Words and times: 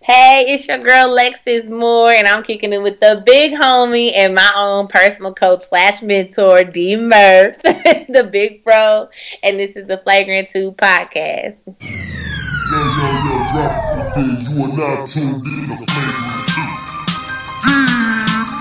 Hey, 0.00 0.46
it's 0.48 0.66
your 0.66 0.78
girl 0.78 1.16
Lexis 1.16 1.68
Moore, 1.68 2.12
and 2.12 2.26
I'm 2.26 2.42
kicking 2.42 2.72
it 2.72 2.82
with 2.82 2.98
the 2.98 3.22
big 3.24 3.52
homie 3.52 4.12
and 4.14 4.34
my 4.34 4.50
own 4.56 4.88
personal 4.88 5.34
coach 5.34 5.62
slash 5.62 6.02
mentor, 6.02 6.64
D 6.64 6.96
Murph, 6.96 7.56
the 7.62 8.28
big 8.32 8.64
bro, 8.64 9.08
and 9.42 9.60
this 9.60 9.76
is 9.76 9.86
the 9.86 9.98
Flagrant 9.98 10.50
2 10.50 10.72
podcast. 10.72 11.56
Yo, 11.66 12.78
yo, 12.78 13.06
yo, 13.22 13.36
drop 13.52 14.16
it 14.16 14.48
You 14.48 14.64
are 14.64 14.72
now 14.74 15.04
tuned 15.06 15.46
in 15.46 15.68
to 15.68 15.76
Flagrant 15.76 16.48
2. 16.50 16.82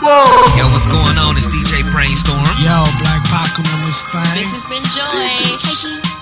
Yo, 0.02 0.66
what's 0.70 0.86
going 0.90 1.18
on? 1.18 1.38
It's 1.38 1.48
DJ 1.50 1.82
Brainstorm. 1.90 2.42
Yo, 2.62 2.86
Black 3.00 3.24
Pac 3.30 3.58
on 3.58 3.82
this 3.86 4.06
thing. 4.10 4.22
This 4.38 4.54
has 4.54 4.68
been 4.70 4.86
Joy. 4.94 5.26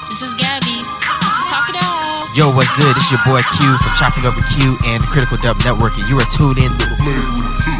This 0.07 0.21
is 0.21 0.36
Gabby. 0.36 0.80
This 1.23 1.34
is 1.34 1.46
Talk 1.52 1.70
It 1.70 1.76
Out. 1.76 2.09
Yo, 2.40 2.48
what's 2.56 2.71
good? 2.71 2.96
It's 2.96 3.12
your 3.12 3.20
boy 3.28 3.42
Q 3.42 3.78
from 3.80 3.94
Chopping 4.00 4.26
Up 4.26 4.34
with 4.34 4.48
Q 4.56 4.78
and 4.88 5.04
the 5.04 5.08
Critical 5.08 5.36
Dub 5.36 5.58
Network, 5.66 5.92
and 6.00 6.08
you 6.08 6.16
are 6.16 6.30
tuned 6.32 6.58
in 6.58 6.71
to 6.71 6.86
Flagrant 6.96 7.60
2. 7.60 7.75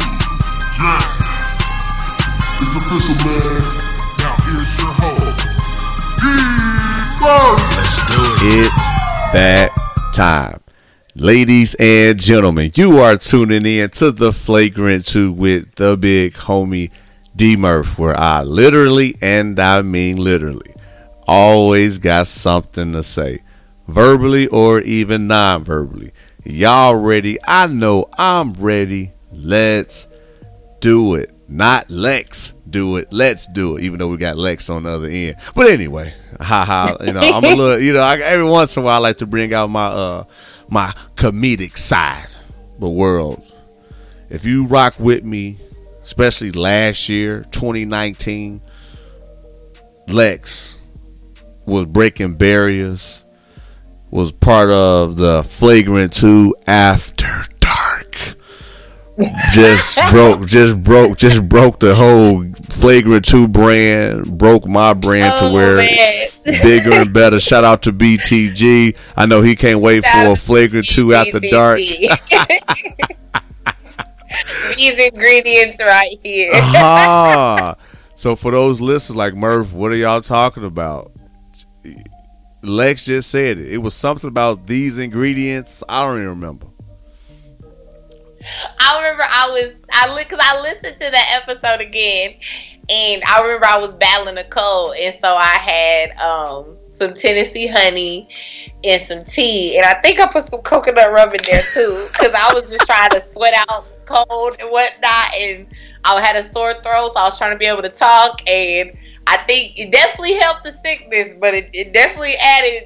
Yeah. 0.84 1.00
It's 2.60 2.76
official, 2.76 3.16
man. 3.24 3.56
Now 4.20 4.36
here's 4.44 4.76
your 4.76 4.92
host, 5.00 5.40
Let's 7.72 8.04
do 8.04 8.20
it. 8.20 8.60
It's 8.60 8.86
that 9.32 9.70
time. 10.12 10.60
Ladies 11.14 11.74
and 11.80 12.20
gentlemen, 12.20 12.70
you 12.74 12.98
are 12.98 13.16
tuning 13.16 13.64
in 13.64 13.88
to 13.92 14.12
the 14.12 14.30
Flagrant 14.30 15.06
2 15.06 15.32
with 15.32 15.74
the 15.76 15.96
big 15.96 16.34
homie 16.34 16.90
D 17.34 17.56
Murph, 17.56 17.98
where 17.98 18.14
I 18.14 18.42
literally, 18.42 19.16
and 19.22 19.58
I 19.58 19.80
mean 19.80 20.18
literally, 20.18 20.74
always 21.26 21.98
got 21.98 22.26
something 22.26 22.92
to 22.92 23.02
say, 23.02 23.38
verbally 23.90 24.46
or 24.48 24.80
even 24.80 25.26
non 25.26 25.64
verbally. 25.64 26.12
Y'all 26.44 26.94
ready? 26.94 27.38
I 27.46 27.66
know 27.66 28.08
I'm 28.16 28.54
ready. 28.54 29.12
Let's 29.32 30.08
do 30.80 31.14
it. 31.14 31.32
Not 31.48 31.90
Lex 31.90 32.54
do 32.68 32.96
it. 32.96 33.12
Let's 33.12 33.46
do 33.46 33.76
it. 33.76 33.82
Even 33.82 33.98
though 33.98 34.08
we 34.08 34.16
got 34.16 34.36
Lex 34.36 34.70
on 34.70 34.84
the 34.84 34.90
other 34.90 35.08
end. 35.08 35.36
But 35.54 35.70
anyway, 35.70 36.14
haha. 36.40 36.96
You 37.04 37.12
know, 37.12 37.20
I'm 37.20 37.44
a 37.44 37.54
little. 37.54 37.78
You 37.80 37.92
know, 37.92 38.00
I, 38.00 38.18
every 38.18 38.48
once 38.48 38.76
in 38.76 38.82
a 38.82 38.86
while, 38.86 38.96
I 38.96 38.98
like 38.98 39.18
to 39.18 39.26
bring 39.26 39.52
out 39.52 39.68
my 39.68 39.86
uh 39.86 40.24
my 40.68 40.88
comedic 41.16 41.76
side. 41.76 42.28
The 42.78 42.88
world. 42.88 43.52
If 44.30 44.44
you 44.44 44.66
rock 44.66 44.94
with 44.98 45.24
me, 45.24 45.58
especially 46.02 46.52
last 46.52 47.08
year, 47.08 47.44
2019, 47.50 48.62
Lex 50.08 50.80
was 51.66 51.86
breaking 51.86 52.36
barriers, 52.36 53.24
was 54.10 54.32
part 54.32 54.70
of 54.70 55.16
the 55.16 55.42
Flagrant 55.44 56.12
2 56.12 56.54
After 56.66 57.26
Dark. 57.58 58.16
Just 59.52 59.98
broke, 60.10 60.46
just 60.46 60.82
broke, 60.82 61.16
just 61.16 61.48
broke 61.48 61.78
the 61.80 61.94
whole 61.94 62.44
Flagrant 62.70 63.24
2 63.24 63.48
brand, 63.48 64.38
broke 64.38 64.66
my 64.66 64.94
brand 64.94 65.34
oh, 65.36 65.48
to 65.48 65.54
where 65.54 65.76
bigger 66.44 66.92
and 66.92 67.12
better. 67.12 67.38
Shout 67.38 67.64
out 67.64 67.82
to 67.82 67.92
BTG. 67.92 68.96
I 69.16 69.26
know 69.26 69.42
he 69.42 69.54
can't 69.54 69.80
wait 69.80 70.04
Shout 70.04 70.26
for 70.26 70.32
a 70.32 70.36
Flagrant 70.36 70.88
2 70.88 71.14
After 71.14 71.40
Dark. 71.40 71.78
These 74.76 75.12
ingredients 75.12 75.80
right 75.80 76.18
here. 76.22 76.50
ah, 76.54 77.76
so 78.14 78.36
for 78.36 78.52
those 78.52 78.80
listeners 78.80 79.16
like 79.16 79.34
Murph, 79.34 79.72
what 79.72 79.92
are 79.92 79.96
y'all 79.96 80.20
talking 80.20 80.64
about? 80.64 81.12
Lex 82.62 83.06
just 83.06 83.30
said 83.30 83.58
it. 83.58 83.72
It 83.72 83.78
was 83.78 83.94
something 83.94 84.28
about 84.28 84.66
these 84.66 84.98
ingredients. 84.98 85.82
I 85.88 86.04
don't 86.04 86.16
even 86.16 86.28
remember. 86.28 86.66
I 88.78 88.96
remember 88.98 89.24
I 89.28 89.48
was 89.50 89.82
I 89.92 90.22
because 90.22 90.40
I 90.42 90.60
listened 90.60 91.00
to 91.00 91.10
that 91.10 91.42
episode 91.42 91.80
again, 91.80 92.34
and 92.88 93.22
I 93.24 93.40
remember 93.42 93.66
I 93.66 93.78
was 93.78 93.94
battling 93.94 94.38
a 94.38 94.44
cold, 94.44 94.96
and 94.98 95.14
so 95.20 95.36
I 95.36 95.56
had 95.56 96.10
um 96.18 96.76
some 96.92 97.14
Tennessee 97.14 97.66
honey 97.66 98.28
and 98.84 99.00
some 99.02 99.24
tea, 99.24 99.76
and 99.76 99.86
I 99.86 99.94
think 100.00 100.20
I 100.20 100.26
put 100.26 100.48
some 100.48 100.62
coconut 100.62 101.12
rum 101.12 101.30
in 101.34 101.40
there 101.44 101.62
too 101.72 102.08
because 102.12 102.34
I 102.34 102.52
was 102.54 102.70
just 102.70 102.86
trying 102.86 103.10
to 103.10 103.24
sweat 103.32 103.54
out 103.68 103.86
cold 104.06 104.56
and 104.58 104.70
whatnot, 104.70 105.34
and 105.34 105.66
I 106.04 106.20
had 106.20 106.36
a 106.36 106.50
sore 106.52 106.74
throat, 106.82 107.12
so 107.14 107.20
I 107.20 107.24
was 107.24 107.38
trying 107.38 107.52
to 107.52 107.58
be 107.58 107.66
able 107.66 107.82
to 107.82 107.88
talk 107.88 108.40
and 108.48 108.90
I 109.26 109.36
think 109.38 109.78
it 109.78 109.90
definitely 109.92 110.34
helped 110.34 110.64
the 110.64 110.72
sickness, 110.72 111.34
but 111.40 111.54
it, 111.54 111.70
it 111.72 111.92
definitely 111.92 112.34
added 112.36 112.84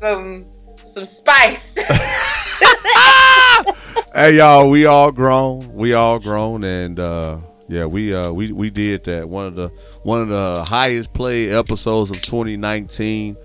some 0.00 0.46
some 0.84 1.04
spice. 1.04 1.74
hey 4.14 4.36
y'all, 4.36 4.70
we 4.70 4.86
all 4.86 5.12
grown. 5.12 5.72
We 5.74 5.92
all 5.94 6.18
grown 6.18 6.64
and 6.64 6.98
uh 6.98 7.38
yeah, 7.68 7.86
we 7.86 8.14
uh 8.14 8.32
we 8.32 8.52
we 8.52 8.70
did 8.70 9.04
that. 9.04 9.28
One 9.28 9.46
of 9.46 9.54
the 9.54 9.68
one 10.02 10.20
of 10.20 10.28
the 10.28 10.64
highest 10.66 11.12
play 11.12 11.50
episodes 11.50 12.10
of 12.10 12.20
2019. 12.20 13.36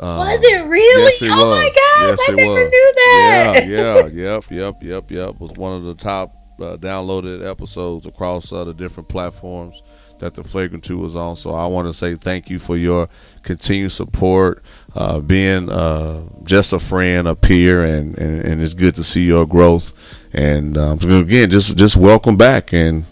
Um, 0.00 0.18
was 0.18 0.40
it 0.42 0.66
really? 0.66 1.02
Yes, 1.04 1.22
it 1.22 1.30
oh 1.30 1.48
was. 1.48 1.58
my 1.58 1.68
gosh, 1.68 2.08
yes, 2.08 2.18
I 2.28 2.32
never 2.32 2.54
was. 2.54 2.70
knew 2.70 2.92
that. 2.96 3.64
Yeah, 3.64 3.64
yeah, 3.64 4.06
yep, 4.12 4.44
yep, 4.50 4.74
yep, 4.82 5.10
yep. 5.10 5.40
Was 5.40 5.52
one 5.52 5.76
of 5.76 5.84
the 5.84 5.94
top 5.94 6.34
uh, 6.60 6.76
downloaded 6.76 7.44
episodes 7.48 8.06
across 8.06 8.52
uh, 8.52 8.64
the 8.64 8.74
different 8.74 9.08
platforms 9.08 9.82
that 10.18 10.34
the 10.34 10.44
Flagrant 10.44 10.84
2 10.84 10.98
was 10.98 11.16
on. 11.16 11.36
So 11.36 11.50
I 11.50 11.66
want 11.66 11.88
to 11.88 11.94
say 11.94 12.14
thank 12.14 12.48
you 12.48 12.58
for 12.58 12.76
your 12.76 13.08
continued 13.42 13.90
support, 13.90 14.62
uh, 14.94 15.20
being 15.20 15.68
uh, 15.68 16.22
just 16.44 16.72
a 16.72 16.78
friend, 16.78 17.26
a 17.26 17.34
peer, 17.34 17.84
and, 17.84 18.16
and, 18.18 18.40
and, 18.44 18.62
it's 18.62 18.74
good 18.74 18.94
to 18.94 19.04
see 19.04 19.26
your 19.26 19.46
growth. 19.46 19.92
And 20.32 20.78
um, 20.78 20.98
again, 20.98 21.50
just 21.50 21.76
just 21.76 21.96
welcome 21.96 22.36
back. 22.36 22.72
And 22.72 23.04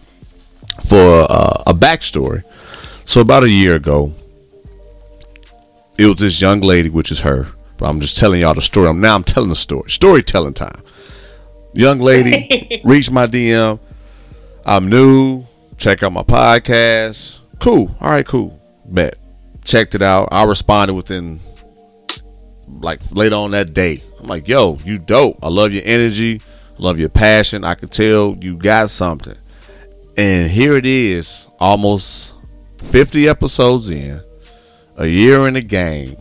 for 0.85 1.27
a 1.29 1.75
backstory, 1.75 2.45
so 3.05 3.21
about 3.21 3.43
a 3.43 3.51
year 3.51 3.75
ago, 3.75 4.13
it 5.99 6.07
was 6.07 6.17
this 6.17 6.41
young 6.41 6.61
lady, 6.61 6.89
which 6.89 7.11
is 7.11 7.21
her. 7.21 7.47
But 7.77 7.89
I'm 7.89 8.01
just 8.01 8.17
telling 8.17 8.41
y'all 8.41 8.55
the 8.55 8.63
story. 8.63 8.89
I'm 8.89 9.01
now 9.01 9.17
I'm 9.17 9.25
telling 9.25 9.49
the 9.49 9.57
story. 9.57 9.91
Storytelling 9.91 10.55
time. 10.55 10.81
Young 11.75 12.01
lady 12.01 12.81
reached 12.85 13.13
my 13.13 13.27
DM. 13.27 13.79
I'm 14.65 14.89
new 14.89 15.45
check 15.81 16.03
out 16.03 16.13
my 16.13 16.23
podcast. 16.23 17.41
Cool. 17.59 17.95
All 18.01 18.11
right, 18.11 18.27
cool. 18.27 18.61
Bet. 18.85 19.17
Checked 19.65 19.95
it 19.95 20.03
out. 20.03 20.29
I 20.31 20.45
responded 20.45 20.95
within 20.95 21.41
like 22.69 23.01
later 23.13 23.37
on 23.37 23.51
that 23.53 23.73
day. 23.75 24.03
I'm 24.21 24.27
like, 24.27 24.47
yo, 24.47 24.79
you 24.85 24.99
dope. 24.99 25.39
I 25.43 25.49
love 25.49 25.73
your 25.73 25.83
energy. 25.85 26.43
Love 26.79 26.99
your 26.99 27.09
passion. 27.09 27.65
I 27.65 27.75
could 27.75 27.91
tell 27.91 28.37
you 28.41 28.57
got 28.57 28.91
something. 28.91 29.37
And 30.17 30.51
here 30.51 30.77
it 30.77 30.87
is, 30.87 31.49
almost 31.59 32.35
50 32.91 33.29
episodes 33.29 33.89
in, 33.89 34.21
a 34.97 35.07
year 35.07 35.49
in 35.49 35.55
the 35.55 35.63
game 35.63 36.17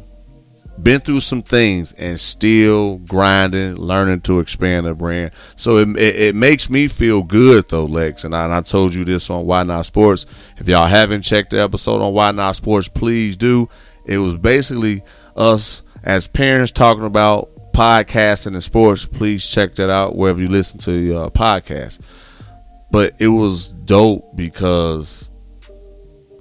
been 0.83 0.99
through 1.01 1.19
some 1.19 1.41
things 1.41 1.93
and 1.93 2.19
still 2.19 2.97
grinding, 2.99 3.75
learning 3.75 4.21
to 4.21 4.39
expand 4.39 4.85
the 4.85 4.95
brand. 4.95 5.31
So 5.55 5.77
it, 5.77 5.89
it, 5.97 6.15
it 6.15 6.35
makes 6.35 6.69
me 6.69 6.87
feel 6.87 7.23
good 7.23 7.69
though, 7.69 7.85
Lex. 7.85 8.23
And 8.23 8.35
I, 8.35 8.45
and 8.45 8.53
I, 8.53 8.61
told 8.61 8.93
you 8.93 9.05
this 9.05 9.29
on 9.29 9.45
Why 9.45 9.63
Not 9.63 9.85
Sports. 9.85 10.25
If 10.57 10.67
y'all 10.67 10.87
haven't 10.87 11.21
checked 11.21 11.51
the 11.51 11.61
episode 11.61 12.01
on 12.01 12.13
Why 12.13 12.31
Not 12.31 12.55
Sports, 12.55 12.87
please 12.87 13.35
do. 13.35 13.69
It 14.05 14.17
was 14.17 14.35
basically 14.35 15.03
us 15.35 15.83
as 16.03 16.27
parents 16.27 16.71
talking 16.71 17.05
about 17.05 17.71
podcasting 17.73 18.53
and 18.53 18.63
sports. 18.63 19.05
Please 19.05 19.47
check 19.47 19.73
that 19.75 19.89
out 19.89 20.15
wherever 20.15 20.41
you 20.41 20.47
listen 20.47 20.79
to 20.81 20.93
your 20.93 21.29
podcast. 21.29 21.99
But 22.91 23.13
it 23.19 23.27
was 23.27 23.69
dope 23.69 24.35
because 24.35 25.29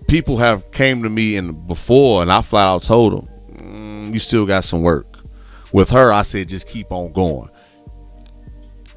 people 0.08 0.38
have 0.38 0.70
came 0.72 1.02
to 1.02 1.10
me 1.10 1.36
and 1.36 1.66
before, 1.66 2.22
and 2.22 2.32
I 2.32 2.40
flat 2.40 2.66
out 2.66 2.82
told 2.82 3.12
them 3.12 3.28
you 4.12 4.18
still 4.18 4.46
got 4.46 4.64
some 4.64 4.82
work. 4.82 5.18
With 5.72 5.90
her, 5.90 6.12
I 6.12 6.22
said 6.22 6.48
just 6.48 6.66
keep 6.66 6.90
on 6.90 7.12
going. 7.12 7.50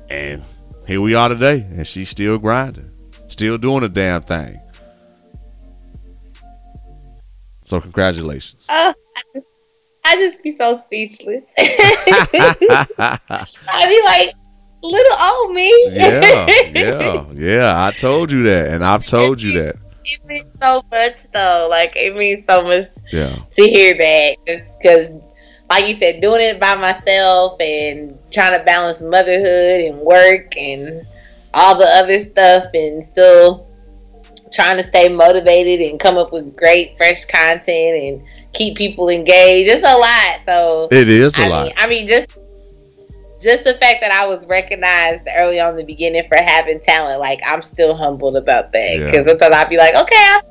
And 0.10 0.44
here 0.88 1.02
we 1.02 1.14
are 1.16 1.30
today, 1.30 1.66
and 1.70 1.86
she's 1.86 2.10
still 2.10 2.38
grinding, 2.38 2.92
still 3.28 3.58
doing 3.58 3.82
the 3.82 3.90
damn 3.90 4.24
thing. 4.24 4.60
So 7.66 7.80
congratulations. 7.80 8.66
Uh, 8.68 8.94
I, 9.16 9.22
just, 9.34 9.48
I 10.04 10.16
just 10.18 10.44
be 10.44 10.58
so 10.58 10.78
speechless. 10.80 11.44
I 11.58 12.16
be 13.88 14.02
like, 14.06 14.34
little 14.84 15.18
old 15.20 15.54
me. 15.54 15.70
yeah, 15.92 16.48
yeah, 16.74 17.26
yeah. 17.34 17.86
I 17.86 17.92
told 17.92 18.32
you 18.32 18.44
that, 18.44 18.74
and 18.74 18.84
I've 18.84 19.06
told 19.06 19.42
you 19.42 19.54
that 19.62 19.76
it 20.04 20.26
means 20.26 20.46
so 20.62 20.84
much 20.92 21.16
though. 21.34 21.68
Like 21.70 21.94
it 21.96 22.16
means 22.16 22.44
so 22.50 22.64
much 22.64 22.90
yeah. 23.12 23.38
to 23.54 23.64
hear 23.64 23.96
that. 23.96 24.38
Just 24.48 24.71
because, 24.82 25.10
like 25.70 25.88
you 25.88 25.96
said, 25.96 26.22
doing 26.22 26.42
it 26.42 26.60
by 26.60 26.76
myself 26.76 27.60
and 27.60 28.18
trying 28.32 28.58
to 28.58 28.64
balance 28.66 29.02
motherhood 29.02 29.82
and 29.82 30.00
work 30.00 30.58
and 30.58 31.06
all 31.54 31.78
the 31.78 31.86
other 31.86 32.20
stuff, 32.24 32.66
and 32.74 33.06
still 33.06 33.68
trying 34.54 34.78
to 34.78 34.84
stay 34.84 35.10
motivated 35.10 35.90
and 35.90 36.00
come 36.00 36.18
up 36.18 36.32
with 36.32 36.56
great 36.56 36.98
fresh 36.98 37.26
content 37.26 37.68
and 37.68 38.22
keep 38.54 38.78
people 38.78 39.10
engaged. 39.10 39.70
It's 39.70 39.86
a 39.86 39.98
lot. 39.98 40.40
So 40.46 40.88
it 40.92 41.08
is 41.08 41.38
a 41.38 41.44
I 41.44 41.48
lot. 41.48 41.66
Mean, 41.66 41.74
I 41.78 41.88
mean, 41.88 42.08
just 42.08 42.38
just 43.42 43.64
the 43.64 43.74
fact 43.74 44.02
that 44.02 44.12
I 44.12 44.28
was 44.28 44.46
recognized 44.46 45.28
early 45.36 45.60
on 45.60 45.72
in 45.72 45.78
the 45.78 45.86
beginning 45.86 46.24
for 46.28 46.38
having 46.38 46.80
talent, 46.80 47.20
like 47.20 47.40
I'm 47.46 47.62
still 47.62 47.96
humbled 47.96 48.36
about 48.36 48.72
that. 48.74 48.98
Yeah. 48.98 49.06
Because 49.06 49.28
sometimes 49.28 49.56
I'd 49.56 49.70
be 49.70 49.78
like, 49.78 49.96
okay, 49.96 50.16
I, 50.16 50.42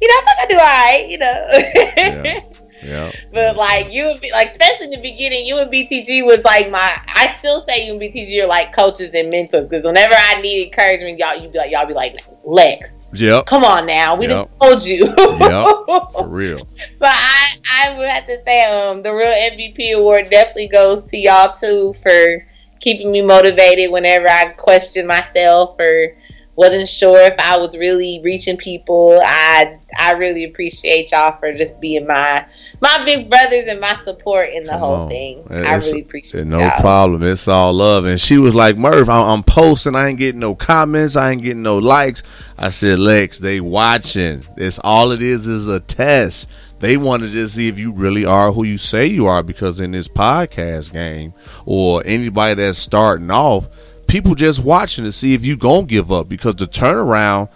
you 0.00 0.08
know, 0.08 0.20
I 0.38 0.46
do 0.48 0.56
all 0.56 0.62
right, 0.62 1.06
you 1.08 1.18
know. 1.18 1.48
Yeah. 1.96 2.40
Yeah. 2.82 3.12
But 3.32 3.56
like 3.56 3.92
you 3.92 4.04
would 4.06 4.20
be 4.20 4.30
like, 4.32 4.50
especially 4.52 4.86
in 4.86 4.90
the 4.92 5.00
beginning, 5.00 5.46
you 5.46 5.58
and 5.58 5.70
BTG 5.70 6.24
was 6.24 6.42
like 6.44 6.70
my. 6.70 7.00
I 7.08 7.34
still 7.38 7.62
say 7.62 7.86
you 7.86 7.92
and 7.92 8.00
BTG 8.00 8.42
are 8.42 8.46
like 8.46 8.72
coaches 8.74 9.10
and 9.14 9.30
mentors 9.30 9.64
because 9.64 9.84
whenever 9.84 10.14
I 10.16 10.40
need 10.40 10.66
encouragement, 10.66 11.18
y'all 11.18 11.34
you'd 11.40 11.52
be 11.52 11.58
like 11.58 11.70
y'all 11.70 11.86
be 11.86 11.94
like 11.94 12.16
Lex, 12.44 12.96
Yep. 13.14 13.46
come 13.46 13.64
on 13.64 13.86
now, 13.86 14.14
we 14.16 14.26
Yep. 14.28 14.46
just 14.48 14.60
told 14.60 14.82
you. 14.84 15.04
Yep. 15.06 16.12
For 16.12 16.26
real. 16.28 16.68
But 16.98 17.10
I, 17.12 17.46
I 17.72 17.98
would 17.98 18.08
have 18.08 18.26
to 18.26 18.42
say, 18.44 18.64
um, 18.64 19.02
the 19.02 19.12
real 19.12 19.26
MVP 19.26 19.94
award 19.96 20.30
definitely 20.30 20.68
goes 20.68 21.04
to 21.06 21.16
y'all 21.16 21.56
too 21.60 21.94
for 22.02 22.46
keeping 22.80 23.10
me 23.10 23.22
motivated 23.22 23.90
whenever 23.90 24.28
I 24.28 24.52
question 24.56 25.06
myself 25.06 25.78
or 25.80 26.14
wasn't 26.58 26.88
sure 26.88 27.20
if 27.20 27.34
I 27.38 27.56
was 27.56 27.76
really 27.76 28.20
reaching 28.24 28.56
people. 28.56 29.20
I, 29.24 29.78
I 29.96 30.14
really 30.14 30.42
appreciate 30.42 31.12
y'all 31.12 31.38
for 31.38 31.54
just 31.54 31.80
being 31.80 32.04
my, 32.04 32.44
my 32.80 33.04
big 33.04 33.30
brothers 33.30 33.66
and 33.68 33.80
my 33.80 33.96
support 34.04 34.48
in 34.48 34.64
the 34.64 34.72
Come 34.72 34.80
whole 34.80 34.94
on. 35.02 35.08
thing. 35.08 35.46
I 35.48 35.76
really 35.76 36.00
appreciate 36.00 36.40
that. 36.40 36.46
No 36.46 36.58
y'all. 36.58 36.80
problem. 36.80 37.22
It's 37.22 37.46
all 37.46 37.72
love. 37.74 38.06
And 38.06 38.20
she 38.20 38.38
was 38.38 38.56
like, 38.56 38.76
Murph, 38.76 39.08
I'm, 39.08 39.28
I'm 39.28 39.42
posting. 39.44 39.94
I 39.94 40.08
ain't 40.08 40.18
getting 40.18 40.40
no 40.40 40.56
comments. 40.56 41.14
I 41.14 41.30
ain't 41.30 41.44
getting 41.44 41.62
no 41.62 41.78
likes. 41.78 42.24
I 42.58 42.70
said, 42.70 42.98
Lex, 42.98 43.38
they 43.38 43.60
watching. 43.60 44.44
It's 44.56 44.80
all 44.80 45.12
it 45.12 45.22
is 45.22 45.46
is 45.46 45.68
a 45.68 45.78
test. 45.78 46.48
They 46.80 46.96
want 46.96 47.22
to 47.22 47.28
just 47.28 47.54
see 47.54 47.68
if 47.68 47.78
you 47.78 47.92
really 47.92 48.24
are 48.24 48.50
who 48.50 48.64
you 48.64 48.78
say 48.78 49.06
you 49.06 49.26
are 49.26 49.44
because 49.44 49.78
in 49.78 49.92
this 49.92 50.08
podcast 50.08 50.92
game 50.92 51.34
or 51.66 52.02
anybody 52.04 52.54
that's 52.54 52.78
starting 52.78 53.30
off, 53.30 53.68
people 54.08 54.34
just 54.34 54.64
watching 54.64 55.04
to 55.04 55.12
see 55.12 55.34
if 55.34 55.46
you 55.46 55.56
going 55.56 55.86
to 55.86 55.90
give 55.90 56.10
up 56.10 56.28
because 56.28 56.56
the 56.56 56.64
turnaround 56.66 57.50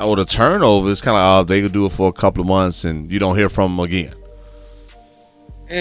or 0.00 0.16
the 0.16 0.24
turnover 0.24 0.90
is 0.90 1.00
kind 1.00 1.16
of, 1.16 1.22
oh, 1.24 1.44
they 1.48 1.62
could 1.62 1.72
do 1.72 1.86
it 1.86 1.92
for 1.92 2.08
a 2.08 2.12
couple 2.12 2.40
of 2.42 2.48
months 2.48 2.84
and 2.84 3.10
you 3.10 3.18
don't 3.18 3.36
hear 3.36 3.48
from 3.48 3.76
them 3.76 3.84
again. 3.84 4.12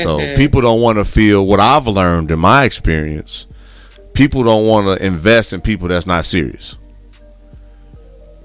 So 0.03 0.19
Mm-hmm. 0.19 0.37
people 0.37 0.61
don't 0.61 0.79
want 0.79 0.99
to 0.99 1.05
feel 1.05 1.45
what 1.45 1.59
I've 1.59 1.85
learned 1.87 2.31
in 2.31 2.39
my 2.39 2.63
experience. 2.63 3.45
People 4.13 4.43
don't 4.43 4.65
want 4.65 4.97
to 4.99 5.05
invest 5.05 5.51
in 5.51 5.59
people 5.59 5.89
that's 5.89 6.05
not 6.05 6.25
serious. 6.25 6.77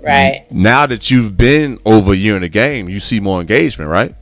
Right. 0.02 0.46
Now 0.50 0.87
that 0.87 1.10
you've 1.10 1.37
been 1.37 1.78
over 1.84 2.12
a 2.12 2.16
year 2.16 2.37
in 2.37 2.42
the 2.42 2.49
game, 2.49 2.88
you 2.88 2.99
see 3.00 3.20
more 3.20 3.40
engagement, 3.40 3.90
right? 3.90 4.14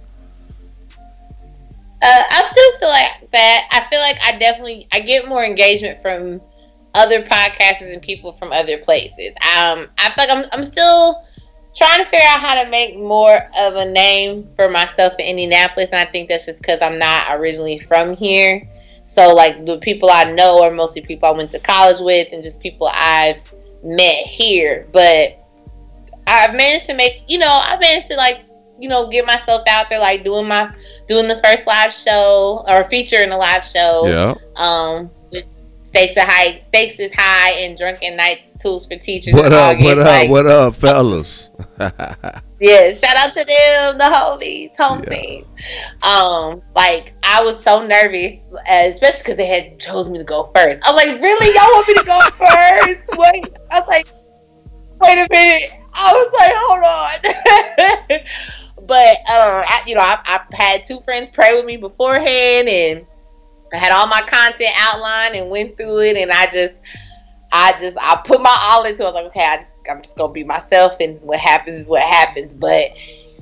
Uh, 2.02 2.22
I 2.30 2.50
still 2.52 2.78
feel 2.78 2.88
like 2.88 3.30
that. 3.32 3.68
I 3.70 3.88
feel 3.90 4.00
like 4.00 4.18
I 4.22 4.38
definitely 4.38 4.86
I 4.92 5.00
get 5.00 5.26
more 5.28 5.44
engagement 5.44 6.02
from 6.02 6.40
other 6.94 7.22
podcasters 7.22 7.92
and 7.92 8.00
people 8.02 8.32
from 8.32 8.52
other 8.52 8.78
places. 8.78 9.30
Um, 9.30 9.88
I 9.98 10.10
feel 10.14 10.26
like 10.26 10.30
I'm 10.30 10.44
I'm 10.52 10.64
still 10.64 11.24
trying 11.76 11.98
to 12.04 12.10
figure 12.10 12.26
out 12.28 12.40
how 12.40 12.62
to 12.62 12.70
make 12.70 12.96
more 12.96 13.36
of 13.58 13.74
a 13.74 13.84
name 13.84 14.48
for 14.56 14.68
myself 14.70 15.12
in 15.18 15.26
Indianapolis, 15.26 15.88
and 15.92 16.00
I 16.00 16.10
think 16.10 16.28
that's 16.28 16.46
just 16.46 16.60
because 16.60 16.80
I'm 16.80 16.98
not 16.98 17.26
originally 17.38 17.80
from 17.80 18.16
here. 18.16 18.68
So 19.04 19.34
like 19.34 19.66
the 19.66 19.78
people 19.78 20.08
I 20.10 20.24
know 20.32 20.62
are 20.62 20.70
mostly 20.70 21.02
people 21.02 21.28
I 21.28 21.32
went 21.32 21.50
to 21.50 21.58
college 21.60 22.00
with, 22.00 22.28
and 22.32 22.42
just 22.42 22.60
people 22.60 22.88
I've 22.92 23.52
met 23.82 24.26
here. 24.26 24.86
But 24.92 25.40
I've 26.26 26.54
managed 26.54 26.86
to 26.86 26.94
make 26.94 27.22
you 27.28 27.38
know 27.38 27.60
I've 27.64 27.80
managed 27.80 28.06
to 28.08 28.16
like 28.16 28.42
you 28.78 28.88
know 28.88 29.08
get 29.08 29.26
myself 29.26 29.62
out 29.68 29.88
there 29.90 29.98
like 30.00 30.24
doing 30.24 30.48
my 30.48 30.72
doing 31.06 31.28
the 31.28 31.40
first 31.44 31.66
live 31.66 31.92
show 31.92 32.64
or 32.66 32.84
feature 32.88 33.22
in 33.22 33.30
a 33.30 33.36
live 33.36 33.64
show 33.64 34.02
Yeah. 34.06 34.34
um 34.56 35.10
stakes 35.94 36.16
are 36.16 36.26
high 36.26 36.60
stakes 36.60 36.98
is 36.98 37.12
high 37.14 37.52
and 37.52 37.78
drunken 37.78 38.16
nights 38.16 38.50
tools 38.60 38.84
for 38.86 38.96
teachers 38.96 39.32
What 39.32 39.52
up? 39.52 39.78
What 39.78 39.98
up? 39.98 40.06
Like, 40.06 40.28
What 40.28 40.46
up, 40.46 40.74
fellas? 40.74 41.50
yeah 42.60 42.90
shout 42.92 43.16
out 43.16 43.32
to 43.34 43.44
them 43.44 43.98
the 43.98 44.04
homies 44.04 44.74
home 44.76 45.04
Yeah. 45.04 45.16
team 45.16 45.44
um 46.02 46.60
like 46.74 47.14
i 47.22 47.42
was 47.42 47.62
so 47.62 47.86
nervous 47.86 48.34
uh, 48.52 48.86
especially 48.86 49.18
because 49.20 49.36
they 49.36 49.46
had 49.46 49.78
chose 49.78 50.08
me 50.08 50.18
to 50.18 50.24
go 50.24 50.50
first 50.54 50.80
i 50.84 50.92
was 50.92 51.04
like 51.04 51.20
really 51.20 51.54
y'all 51.54 51.64
want 51.64 51.88
me 51.88 51.94
to 51.94 52.04
go 52.04 52.20
first 52.38 53.18
wait 53.18 53.46
i 53.70 53.80
was 53.80 53.88
like 53.88 54.08
wait 55.00 55.18
a 55.18 55.28
minute 55.30 55.70
i 55.94 56.12
was 56.12 56.32
like 56.38 56.52
hold 56.56 58.20
on 58.20 58.86
but 58.86 59.16
uh, 59.28 59.64
I, 59.66 59.82
you 59.86 59.94
know 59.94 60.00
I, 60.00 60.18
I 60.24 60.56
had 60.56 60.84
two 60.86 61.00
friends 61.02 61.30
pray 61.30 61.54
with 61.54 61.64
me 61.64 61.76
beforehand 61.76 62.68
and 62.68 63.06
I 63.74 63.78
had 63.78 63.92
all 63.92 64.06
my 64.06 64.20
content 64.20 64.70
outlined 64.78 65.36
and 65.36 65.50
went 65.50 65.76
through 65.76 66.00
it, 66.02 66.16
and 66.16 66.30
I 66.30 66.46
just, 66.52 66.74
I 67.52 67.74
just, 67.80 67.96
I 68.00 68.20
put 68.24 68.42
my 68.42 68.56
all 68.62 68.84
into 68.84 69.02
it. 69.02 69.06
I 69.06 69.06
was 69.06 69.14
like, 69.14 69.26
okay, 69.26 69.44
I 69.44 69.56
just, 69.56 69.70
I'm 69.90 70.02
just 70.02 70.16
gonna 70.16 70.32
be 70.32 70.44
myself, 70.44 70.94
and 71.00 71.20
what 71.22 71.38
happens 71.38 71.82
is 71.82 71.88
what 71.88 72.02
happens. 72.02 72.54
But 72.54 72.90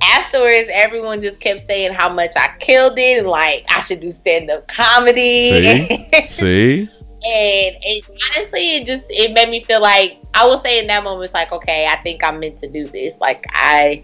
afterwards, 0.03 0.69
everyone 0.73 1.23
just 1.23 1.41
kept 1.41 1.67
saying 1.67 1.95
how 1.95 2.13
much 2.13 2.33
I 2.37 2.57
killed 2.59 2.99
it, 2.99 3.19
and 3.19 3.29
like 3.29 3.65
I 3.71 3.81
should 3.81 4.01
do 4.01 4.11
stand 4.11 4.51
up 4.51 4.69
comedy. 4.69 5.51
See? 5.51 6.27
See? 6.29 6.89
and 7.25 7.77
it 7.81 8.05
honestly, 8.35 8.77
it 8.77 8.87
just 8.87 9.05
it 9.09 9.33
made 9.33 9.49
me 9.49 9.63
feel 9.63 9.81
like 9.81 10.19
I 10.35 10.47
will 10.47 10.59
say 10.59 10.81
in 10.81 10.89
that 10.89 11.05
moment, 11.05 11.25
it's 11.25 11.35
like, 11.35 11.53
okay, 11.53 11.87
I 11.87 11.97
think 12.03 12.25
I'm 12.25 12.41
meant 12.41 12.59
to 12.61 12.69
do 12.69 12.87
this. 12.87 13.17
Like 13.21 13.45
I, 13.51 14.03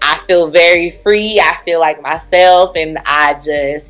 I 0.00 0.20
feel 0.26 0.50
very 0.50 0.92
free. 1.02 1.40
I 1.40 1.58
feel 1.64 1.80
like 1.80 2.00
myself, 2.00 2.76
and 2.76 2.98
I 3.06 3.34
just 3.34 3.89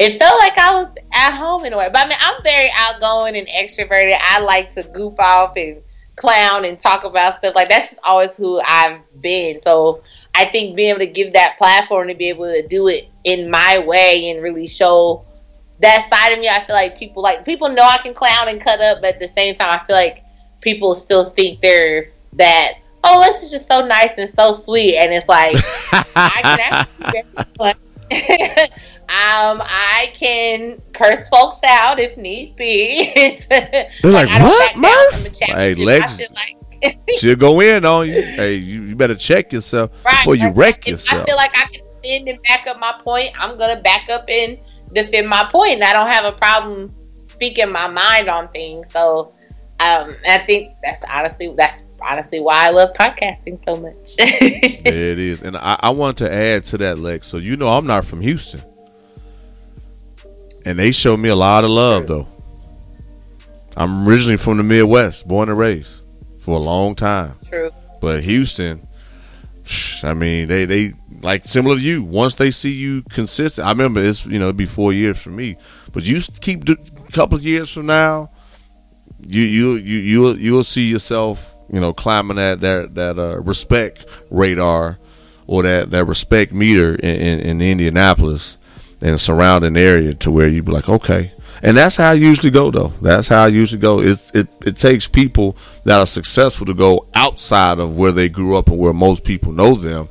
it 0.00 0.18
felt 0.18 0.38
like 0.38 0.56
I 0.56 0.72
was 0.72 0.88
at 1.12 1.36
home 1.36 1.66
in 1.66 1.74
a 1.74 1.78
way. 1.78 1.90
But 1.92 2.06
I 2.06 2.08
mean, 2.08 2.18
I'm 2.18 2.42
very 2.42 2.70
outgoing 2.74 3.36
and 3.36 3.46
extroverted. 3.48 4.16
I 4.18 4.40
like 4.40 4.72
to 4.72 4.82
goof 4.82 5.14
off 5.18 5.52
and 5.56 5.82
clown 6.16 6.64
and 6.64 6.80
talk 6.80 7.04
about 7.04 7.36
stuff. 7.36 7.54
Like 7.54 7.68
that's 7.68 7.90
just 7.90 8.00
always 8.02 8.34
who 8.34 8.60
I've 8.60 9.00
been. 9.20 9.60
So 9.60 10.02
I 10.34 10.46
think 10.46 10.74
being 10.74 10.88
able 10.88 11.00
to 11.00 11.06
give 11.06 11.34
that 11.34 11.58
platform 11.58 12.08
to 12.08 12.14
be 12.14 12.30
able 12.30 12.46
to 12.46 12.66
do 12.66 12.88
it 12.88 13.10
in 13.24 13.50
my 13.50 13.84
way 13.86 14.30
and 14.30 14.42
really 14.42 14.68
show 14.68 15.22
that 15.80 16.08
side 16.08 16.32
of 16.32 16.38
me, 16.38 16.48
I 16.48 16.64
feel 16.66 16.74
like 16.74 16.98
people 16.98 17.22
like 17.22 17.44
people 17.44 17.68
know 17.68 17.82
I 17.82 17.98
can 17.98 18.14
clown 18.14 18.48
and 18.48 18.58
cut 18.58 18.80
up, 18.80 19.02
but 19.02 19.16
at 19.16 19.20
the 19.20 19.28
same 19.28 19.54
time, 19.56 19.68
I 19.68 19.86
feel 19.86 19.96
like 19.96 20.24
people 20.62 20.94
still 20.94 21.28
think 21.30 21.60
there's 21.60 22.14
that. 22.34 22.78
Oh, 23.04 23.22
this 23.22 23.42
is 23.42 23.50
just 23.50 23.68
so 23.68 23.84
nice 23.84 24.12
and 24.16 24.30
so 24.30 24.54
sweet, 24.54 24.96
and 24.96 25.12
it's 25.12 25.28
like 25.28 25.56
I 26.16 26.40
can 26.42 26.60
actually 26.60 27.04
be 27.04 27.12
very 27.12 27.46
fun. 27.58 28.70
um, 29.10 29.60
I 29.64 30.12
can 30.14 30.80
curse 30.94 31.28
folks 31.28 31.58
out 31.66 31.98
if 31.98 32.16
need 32.16 32.54
be. 32.56 33.12
They're 33.50 33.90
like, 34.04 34.28
I 34.28 34.38
don't 34.38 34.48
"What, 34.48 34.76
Murph?" 34.76 35.22
from 35.22 35.32
a 35.32 35.34
championship. 35.34 35.48
Hey, 35.56 35.70
I 35.72 35.84
Lex- 35.84 36.30
like- 36.30 36.56
She'll 37.18 37.36
go 37.36 37.60
in 37.60 37.84
on 37.84 38.06
you. 38.08 38.22
Hey, 38.22 38.54
you, 38.54 38.82
you 38.82 38.96
better 38.96 39.14
check 39.16 39.52
yourself 39.52 39.90
Right. 40.04 40.16
before 40.18 40.34
you 40.36 40.46
Like, 40.48 40.56
wreck 40.56 40.78
if 40.86 40.92
yourself. 40.92 41.22
I 41.22 41.24
feel 41.26 41.36
like 41.36 41.50
I 41.58 41.64
can 41.72 41.84
defend 42.02 42.28
and 42.28 42.42
back 42.44 42.66
up 42.68 42.78
my 42.80 42.94
point. 43.02 43.30
I'm 43.38 43.58
gonna 43.58 43.80
back 43.82 44.08
up 44.10 44.24
and 44.30 44.58
defend 44.94 45.28
my 45.28 45.42
point. 45.42 45.52
point, 45.52 45.82
I 45.82 45.92
don't 45.92 46.10
have 46.10 46.24
a 46.24 46.32
problem 46.36 46.94
speaking 47.26 47.70
my 47.72 47.88
mind 47.88 48.28
on 48.28 48.48
things. 48.48 48.86
So, 48.92 49.34
um, 49.80 50.14
I 50.28 50.38
think 50.46 50.70
that's 50.84 51.02
honestly 51.12 51.52
that's 51.56 51.82
honestly 52.00 52.40
why 52.40 52.66
I 52.66 52.70
love 52.70 52.90
podcasting 52.98 53.62
so 53.66 53.76
much. 53.76 54.14
It 54.18 55.18
is. 55.18 55.42
And 55.42 55.56
I, 55.56 55.78
I 55.80 55.90
want 55.90 56.16
to 56.18 56.32
add 56.32 56.64
to 56.66 56.78
that, 56.78 56.98
Lex. 56.98 57.26
So 57.26 57.36
you 57.36 57.56
know 57.56 57.68
I'm 57.68 57.86
not 57.86 58.04
from 58.06 58.20
Houston. 58.22 58.62
And 60.64 60.78
they 60.78 60.92
showed 60.92 61.18
me 61.18 61.28
a 61.28 61.36
lot 61.36 61.64
of 61.64 61.70
love 61.70 62.06
though. 62.06 62.28
I'm 63.76 64.06
originally 64.06 64.36
from 64.36 64.56
the 64.58 64.62
Midwest, 64.62 65.26
born 65.26 65.48
and 65.48 65.58
raised 65.58 66.02
for 66.40 66.56
a 66.56 66.60
long 66.60 66.94
time. 66.94 67.34
True. 67.48 67.70
But 68.00 68.22
Houston, 68.24 68.86
I 70.02 70.14
mean, 70.14 70.48
they 70.48 70.64
they 70.64 70.92
like 71.22 71.44
similar 71.44 71.76
to 71.76 71.82
you. 71.82 72.02
Once 72.02 72.34
they 72.34 72.50
see 72.50 72.72
you 72.72 73.02
consistent, 73.10 73.66
I 73.66 73.70
remember 73.70 74.02
it's 74.02 74.26
you 74.26 74.38
know 74.38 74.46
it'd 74.46 74.56
be 74.56 74.66
four 74.66 74.92
years 74.92 75.18
for 75.18 75.30
me, 75.30 75.56
but 75.92 76.06
you 76.06 76.20
keep 76.40 76.68
a 76.68 76.76
couple 77.12 77.38
of 77.38 77.44
years 77.44 77.72
from 77.72 77.86
now, 77.86 78.30
you 79.26 79.42
you 79.42 79.74
you 79.74 79.98
you'll 79.98 80.36
you'll 80.36 80.64
see 80.64 80.90
yourself 80.90 81.56
you 81.72 81.80
know 81.80 81.92
climbing 81.92 82.36
that 82.36 82.60
that 82.60 82.94
that 82.94 83.18
uh, 83.18 83.40
respect 83.40 84.06
radar 84.30 84.98
or 85.46 85.62
that 85.62 85.90
that 85.90 86.04
respect 86.06 86.52
meter 86.52 86.94
in, 86.94 87.16
in, 87.16 87.40
in 87.40 87.60
Indianapolis 87.60 88.58
and 89.02 89.20
surrounding 89.20 89.76
area 89.76 90.12
to 90.14 90.30
where 90.30 90.48
you 90.48 90.62
be 90.62 90.72
like 90.72 90.88
okay. 90.88 91.32
And 91.62 91.76
that's 91.76 91.96
how 91.96 92.10
I 92.10 92.14
usually 92.14 92.50
go, 92.50 92.70
though. 92.70 92.88
That's 93.02 93.28
how 93.28 93.44
I 93.44 93.48
usually 93.48 93.80
go. 93.80 94.00
It's, 94.00 94.34
it 94.34 94.48
it 94.64 94.76
takes 94.76 95.06
people 95.06 95.56
that 95.84 95.98
are 95.98 96.06
successful 96.06 96.66
to 96.66 96.74
go 96.74 97.06
outside 97.14 97.78
of 97.78 97.96
where 97.96 98.12
they 98.12 98.28
grew 98.28 98.56
up 98.56 98.68
and 98.68 98.78
where 98.78 98.94
most 98.94 99.24
people 99.24 99.52
know 99.52 99.74
them 99.74 100.08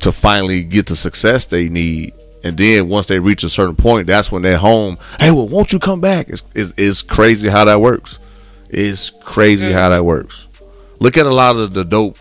to 0.00 0.10
finally 0.10 0.64
get 0.64 0.86
the 0.86 0.96
success 0.96 1.46
they 1.46 1.68
need. 1.68 2.12
And 2.44 2.58
then 2.58 2.88
once 2.88 3.06
they 3.06 3.20
reach 3.20 3.44
a 3.44 3.48
certain 3.48 3.76
point, 3.76 4.08
that's 4.08 4.32
when 4.32 4.42
they're 4.42 4.58
home. 4.58 4.98
Hey, 5.20 5.30
well, 5.30 5.46
won't 5.46 5.72
you 5.72 5.78
come 5.78 6.00
back? 6.00 6.28
It's, 6.28 6.42
it's, 6.56 6.74
it's 6.76 7.02
crazy 7.02 7.48
how 7.48 7.64
that 7.66 7.80
works. 7.80 8.18
It's 8.68 9.10
crazy 9.10 9.70
how 9.70 9.90
that 9.90 10.04
works. 10.04 10.48
Look 10.98 11.16
at 11.16 11.26
a 11.26 11.32
lot 11.32 11.56
of 11.56 11.72
the 11.72 11.84
dope 11.84 12.18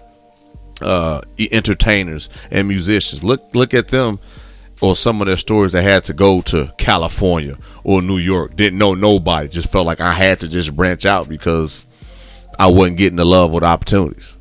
uh, 0.82 1.22
entertainers 1.40 2.30
and 2.52 2.68
musicians. 2.68 3.24
Look 3.24 3.56
look 3.56 3.74
at 3.74 3.88
them 3.88 4.20
or 4.82 4.96
some 4.96 5.22
of 5.22 5.28
their 5.28 5.38
stories 5.38 5.72
that 5.74 5.84
had 5.84 6.04
to 6.06 6.14
go 6.14 6.42
to 6.42 6.74
California 6.78 7.56
or 7.84 8.02
New 8.02 8.18
York. 8.18 8.56
Didn't 8.56 8.80
know 8.80 8.94
nobody. 8.96 9.48
Just 9.48 9.72
felt 9.72 9.86
like 9.86 10.02
I 10.02 10.12
had 10.12 10.40
to 10.42 10.48
just 10.48 10.76
branch 10.76 11.06
out 11.06 11.30
because 11.30 11.86
I 12.58 12.68
wasn't 12.68 12.98
getting 12.98 13.18
the 13.18 13.26
love 13.26 13.54
or 13.54 13.60
the 13.62 13.68
opportunities. 13.68 14.36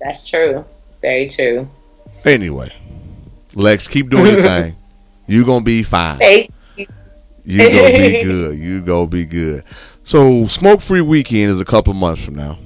That's 0.00 0.28
true. 0.28 0.64
Very 1.02 1.28
true. 1.28 1.68
Anyway, 2.24 2.72
Lex, 3.54 3.86
keep 3.88 4.08
doing 4.10 4.34
your 4.34 4.42
thing. 4.42 4.76
You 5.26 5.44
gonna 5.44 5.64
be 5.64 5.84
fine. 5.84 6.18
Hey, 6.18 6.48
You 7.44 7.58
gonna 7.58 7.96
be 7.96 8.22
good. 8.24 8.58
You 8.58 8.80
gonna 8.80 9.06
be 9.06 9.24
good. 9.24 9.62
So, 10.02 10.48
smoke 10.48 10.80
free 10.80 11.02
weekend 11.02 11.52
is 11.52 11.60
a 11.60 11.64
couple 11.64 11.94
months 11.94 12.24
from 12.24 12.34
now. 12.34 12.58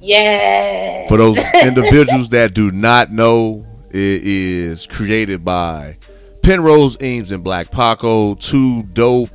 yeah. 0.00 1.06
For 1.06 1.16
those 1.16 1.38
individuals 1.62 2.30
that 2.30 2.54
do 2.54 2.72
not 2.72 3.12
know, 3.12 3.64
is 3.94 4.86
created 4.86 5.44
by 5.44 5.96
Penrose 6.42 7.00
Eames 7.02 7.32
and 7.32 7.44
Black 7.44 7.70
Paco, 7.70 8.34
two 8.34 8.82
dope 8.82 9.30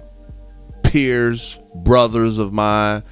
peers, 0.83 1.59
brothers 1.75 2.37
of 2.37 2.53
mine. 2.53 3.03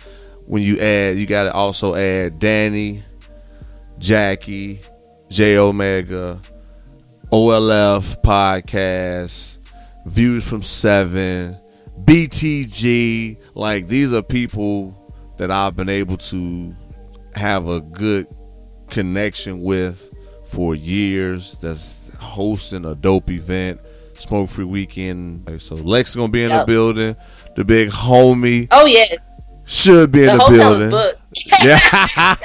When 0.45 0.61
you 0.61 0.79
add, 0.79 1.17
you 1.17 1.25
got 1.25 1.43
to 1.43 1.53
also 1.53 1.95
add 1.95 2.39
Danny, 2.39 3.03
Jackie, 3.97 4.81
J 5.29 5.57
Omega, 5.57 6.41
OLF 7.31 8.21
podcast, 8.21 9.59
Views 10.05 10.47
from 10.47 10.61
Seven, 10.61 11.59
BTG. 12.03 13.41
Like 13.55 13.87
these 13.87 14.13
are 14.13 14.21
people 14.21 15.15
that 15.37 15.51
I've 15.51 15.75
been 15.75 15.89
able 15.89 16.17
to 16.17 16.75
have 17.35 17.67
a 17.67 17.81
good 17.81 18.27
connection 18.89 19.61
with 19.61 20.06
for 20.47 20.75
years. 20.75 21.57
That's 21.59 22.09
hosting 22.19 22.85
a 22.85 22.95
dope 22.95 23.29
event, 23.29 23.79
Smoke 24.15 24.49
Free 24.49 24.65
Weekend. 24.65 25.61
So 25.61 25.75
Lex 25.75 26.11
is 26.11 26.15
gonna 26.15 26.31
be 26.31 26.43
in 26.43 26.49
the 26.49 26.63
building. 26.65 27.15
The 27.55 27.65
big 27.65 27.89
homie 27.89 28.67
Oh 28.71 28.85
yes. 28.85 29.15
should 29.65 30.11
be 30.11 30.21
in 30.21 30.27
The 30.27 30.33
the, 30.37 30.39
hotel 30.43 30.77
building. 30.77 31.13
Yeah, 31.63 31.77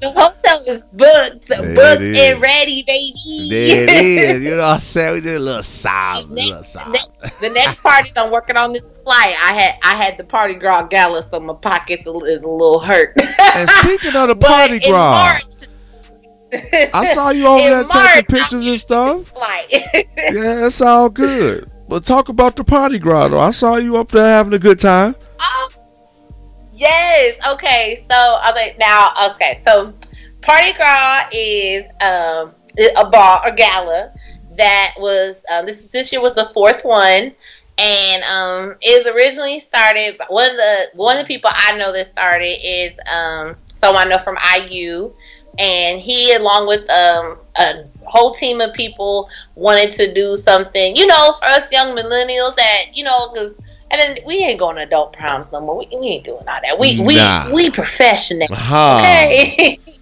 The 0.00 0.10
hotel 0.10 0.60
is 0.68 0.84
booked, 0.92 1.48
There 1.48 1.74
booked 1.74 2.02
and 2.02 2.40
ready, 2.40 2.82
baby. 2.86 3.48
there 3.50 3.84
it 3.84 3.88
is. 4.04 4.42
You 4.42 4.50
know 4.50 4.56
what 4.58 4.64
I'm 4.74 4.80
saying? 4.80 5.14
We 5.14 5.20
did 5.22 5.36
a 5.36 5.38
little 5.38 5.62
sob, 5.62 6.30
a 6.30 6.34
little 6.34 6.62
sob. 6.62 6.92
the 7.40 7.50
next 7.50 7.82
party 7.82 8.10
I'm 8.16 8.30
working 8.30 8.56
on 8.56 8.72
this 8.74 8.82
flight. 9.02 9.34
I 9.42 9.52
had 9.54 9.74
I 9.82 9.94
had 10.02 10.16
the 10.18 10.24
party 10.24 10.54
girl 10.54 10.86
gala, 10.86 11.22
so 11.28 11.40
my 11.40 11.54
pockets 11.54 12.06
a, 12.06 12.10
is 12.20 12.38
a 12.42 12.46
little 12.48 12.80
hurt. 12.80 13.14
And 13.20 13.68
speaking 13.68 14.14
of 14.14 14.28
the 14.28 14.36
party 14.46 14.76
in 14.82 14.92
March- 14.92 15.42
I 16.52 17.04
saw 17.04 17.30
you 17.30 17.46
over 17.48 17.58
there 17.68 17.84
taking 17.84 18.36
pictures 18.36 18.66
and 18.66 18.78
stuff. 18.78 19.32
Yeah, 20.16 20.66
it's 20.66 20.80
all 20.80 21.08
good. 21.08 21.70
But 21.88 22.04
talk 22.04 22.28
about 22.28 22.56
the 22.56 22.64
party 22.64 22.98
Gras. 22.98 23.32
I 23.32 23.50
saw 23.50 23.76
you 23.76 23.96
up 23.96 24.10
there 24.10 24.26
having 24.26 24.52
a 24.52 24.58
good 24.58 24.78
time. 24.78 25.14
Oh, 25.40 25.70
yes. 26.72 27.36
Okay. 27.54 28.04
So 28.10 28.38
like, 28.54 28.78
now, 28.78 29.10
okay. 29.32 29.60
So, 29.66 29.92
Party 30.42 30.72
Gras 30.74 31.28
is 31.32 31.84
um 32.00 32.54
a 32.96 33.08
ball 33.10 33.40
or 33.44 33.52
gala 33.52 34.12
that 34.56 34.94
was 34.98 35.42
um, 35.52 35.66
this 35.66 35.84
this 35.84 36.12
year 36.12 36.20
was 36.20 36.34
the 36.34 36.50
fourth 36.54 36.82
one, 36.84 37.32
and 37.78 38.22
um 38.24 38.76
it 38.80 39.04
was 39.04 39.14
originally 39.14 39.60
started. 39.60 40.18
by- 40.18 40.26
One 40.28 40.50
of 40.50 40.56
the 40.56 40.88
one 40.94 41.16
of 41.16 41.22
the 41.22 41.26
people 41.28 41.50
I 41.52 41.76
know 41.76 41.92
that 41.92 42.06
started 42.06 42.58
is 42.62 42.92
um 43.10 43.56
someone 43.80 44.06
I 44.06 44.10
know 44.16 44.18
from 44.22 44.36
IU, 44.68 45.12
and 45.58 46.00
he 46.00 46.34
along 46.34 46.66
with 46.66 46.88
um 46.90 47.38
a 47.58 47.84
whole 48.04 48.32
team 48.34 48.60
of 48.60 48.72
people 48.74 49.28
wanted 49.54 49.92
to 49.94 50.12
do 50.12 50.36
something, 50.36 50.96
you 50.96 51.06
know, 51.06 51.34
for 51.38 51.46
us 51.46 51.70
young 51.72 51.96
millennials 51.96 52.54
that 52.56 52.84
you 52.92 53.04
know 53.04 53.30
because. 53.32 53.54
And 53.90 53.98
then 53.98 54.22
we 54.26 54.34
ain't 54.44 54.60
going 54.60 54.76
to 54.76 54.82
adult 54.82 55.14
proms 55.14 55.50
no 55.50 55.62
more. 55.62 55.78
We, 55.78 55.88
we 55.98 56.08
ain't 56.08 56.24
doing 56.26 56.46
all 56.46 56.60
that. 56.62 56.78
We 56.78 57.00
Nah. 57.00 57.46
we 57.46 57.54
we 57.54 57.70
professional. 57.70 58.46
Huh. 58.50 58.98
Okay. 58.98 59.78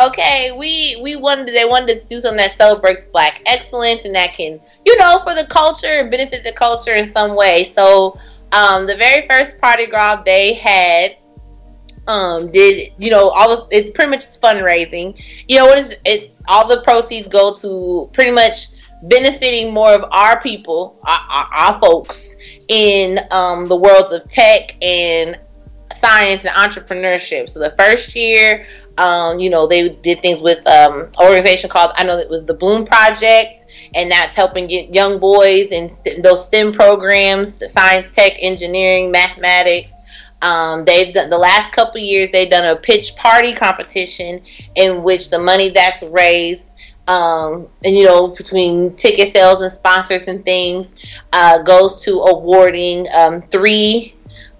okay, 0.00 0.52
we 0.52 0.98
we 1.02 1.16
wanted 1.16 1.48
they 1.48 1.64
wanted 1.64 2.00
to 2.00 2.08
do 2.08 2.20
something 2.20 2.38
that 2.38 2.56
celebrates 2.56 3.04
black 3.06 3.42
excellence 3.46 4.04
and 4.04 4.14
that 4.14 4.32
can, 4.34 4.60
you 4.84 4.96
know, 4.98 5.20
for 5.24 5.34
the 5.34 5.46
culture 5.48 5.86
and 5.86 6.10
benefit 6.10 6.44
the 6.44 6.52
culture 6.52 6.92
in 6.92 7.10
some 7.10 7.34
way. 7.34 7.72
So 7.74 8.18
um 8.52 8.86
the 8.86 8.96
very 8.96 9.26
first 9.28 9.60
party 9.60 9.86
Gras 9.86 10.22
they 10.24 10.54
had 10.54 11.16
um 12.06 12.50
did 12.52 12.92
you 12.98 13.10
know 13.10 13.30
all 13.30 13.50
of 13.52 13.68
it's 13.70 13.90
pretty 13.92 14.10
much 14.10 14.24
fundraising. 14.40 15.20
You 15.48 15.58
know 15.58 15.66
what 15.66 15.78
is 15.78 15.96
it 16.04 16.34
all 16.48 16.66
the 16.66 16.82
proceeds 16.82 17.28
go 17.28 17.54
to 17.56 18.10
pretty 18.12 18.30
much 18.30 18.68
benefiting 19.08 19.72
more 19.72 19.92
of 19.94 20.04
our 20.10 20.40
people, 20.40 20.98
our, 21.04 21.20
our, 21.30 21.52
our 21.52 21.80
folks 21.80 22.34
in 22.68 23.20
um, 23.30 23.66
the 23.66 23.76
worlds 23.76 24.12
of 24.12 24.28
tech 24.30 24.76
and 24.82 25.38
science 25.94 26.44
and 26.44 26.54
entrepreneurship. 26.56 27.48
So 27.48 27.60
the 27.60 27.74
first 27.78 28.14
year, 28.16 28.66
um, 28.98 29.38
you 29.38 29.50
know, 29.50 29.66
they 29.66 29.90
did 29.90 30.22
things 30.22 30.40
with 30.40 30.66
um, 30.66 31.08
organization 31.18 31.68
called 31.70 31.92
I 31.96 32.04
know 32.04 32.18
it 32.18 32.30
was 32.30 32.46
the 32.46 32.54
Bloom 32.54 32.86
Project, 32.86 33.64
and 33.94 34.10
that's 34.10 34.36
helping 34.36 34.66
get 34.66 34.94
young 34.94 35.18
boys 35.18 35.70
in 35.72 35.90
those 36.22 36.46
STEM 36.46 36.72
programs, 36.72 37.60
science, 37.72 38.12
tech, 38.14 38.34
engineering, 38.38 39.10
mathematics. 39.10 39.92
Um, 40.44 40.84
they've 40.84 41.12
done 41.14 41.30
the 41.30 41.38
last 41.38 41.72
couple 41.72 42.00
years. 42.00 42.30
They've 42.30 42.50
done 42.50 42.66
a 42.66 42.76
pitch 42.76 43.16
party 43.16 43.54
competition 43.54 44.42
in 44.74 45.02
which 45.02 45.30
the 45.30 45.38
money 45.38 45.70
that's 45.70 46.02
raised, 46.02 46.68
um, 47.08 47.66
and 47.82 47.96
you 47.96 48.04
know, 48.04 48.28
between 48.28 48.94
ticket 48.96 49.32
sales 49.34 49.62
and 49.62 49.72
sponsors 49.72 50.24
and 50.28 50.44
things, 50.44 50.94
uh, 51.32 51.62
goes 51.62 52.02
to 52.02 52.20
awarding 52.20 53.08
um, 53.12 53.42
three 53.50 54.14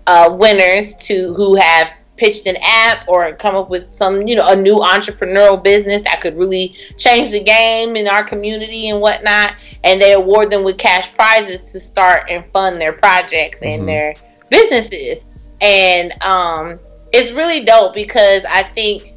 uh, 0.07 0.35
winners 0.39 0.95
to 0.97 1.35
who 1.35 1.55
have 1.55 1.89
pitched 2.17 2.47
an 2.47 2.57
app 2.63 3.07
or 3.09 3.35
come 3.35 3.55
up 3.57 3.69
with 3.69 3.95
some, 3.95 4.27
you 4.27 4.37
know, 4.37 4.49
a 4.49 4.57
new 4.57 4.77
entrepreneurial 4.77 5.63
business 5.63 6.03
that 6.03 6.21
could 6.21 6.37
really 6.39 6.75
change 6.97 7.31
the 7.31 7.43
game 7.43 7.97
in 7.97 8.07
our 8.09 8.23
community 8.25 8.89
and 8.89 9.01
whatnot. 9.01 9.53
And 9.83 10.01
they 10.01 10.13
award 10.13 10.51
them 10.51 10.65
with 10.65 10.79
cash 10.79 11.13
prizes 11.15 11.63
to 11.73 11.81
start 11.81 12.31
and 12.31 12.45
fund 12.53 12.81
their 12.81 12.93
projects 12.93 13.61
Mhm. 13.61 13.75
and 13.75 13.89
their 13.89 14.15
businesses. 14.49 15.25
And 15.65 16.13
um, 16.23 16.79
it's 17.13 17.33
really 17.33 17.65
dope 17.65 17.95
because 17.95 18.45
I 18.45 18.63
think. 18.63 19.11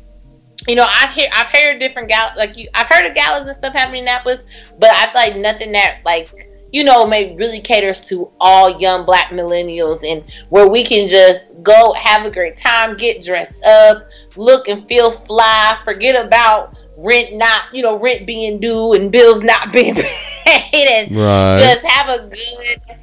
You 0.67 0.75
know, 0.75 0.85
I've 0.85 1.13
hear 1.13 1.29
I've 1.33 1.47
heard 1.47 1.79
different 1.79 2.09
gal 2.09 2.31
like 2.35 2.57
you 2.57 2.67
I've 2.73 2.87
heard 2.87 3.05
of 3.05 3.15
galas 3.15 3.47
and 3.47 3.55
stuff 3.55 3.71
happening 3.71 4.01
in 4.01 4.07
Annapolis, 4.09 4.43
but 4.77 4.89
I 4.89 5.05
feel 5.05 5.21
like 5.31 5.37
nothing 5.37 5.71
that 5.71 5.99
like 6.03 6.29
you 6.71 6.83
know, 6.83 7.07
maybe 7.07 7.35
really 7.35 7.61
caters 7.61 8.01
to 8.05 8.31
all 8.39 8.79
young 8.79 9.05
black 9.05 9.29
millennials 9.29 10.03
and 10.03 10.23
where 10.49 10.67
we 10.67 10.83
can 10.83 11.07
just 11.07 11.45
go 11.63 11.93
have 11.93 12.25
a 12.25 12.31
great 12.31 12.57
time, 12.57 12.97
get 12.97 13.23
dressed 13.23 13.57
up, 13.65 14.03
look 14.35 14.67
and 14.67 14.87
feel 14.87 15.11
fly, 15.11 15.77
forget 15.83 16.25
about 16.25 16.75
rent 16.97 17.33
not, 17.33 17.63
you 17.73 17.81
know, 17.81 17.97
rent 17.97 18.25
being 18.25 18.59
due 18.59 18.93
and 18.93 19.11
bills 19.11 19.41
not 19.41 19.71
being 19.73 19.95
paid 19.95 20.87
and 20.87 21.15
Right. 21.15 21.61
just 21.61 21.85
have 21.85 22.19
a 22.19 22.27
good 22.27 22.97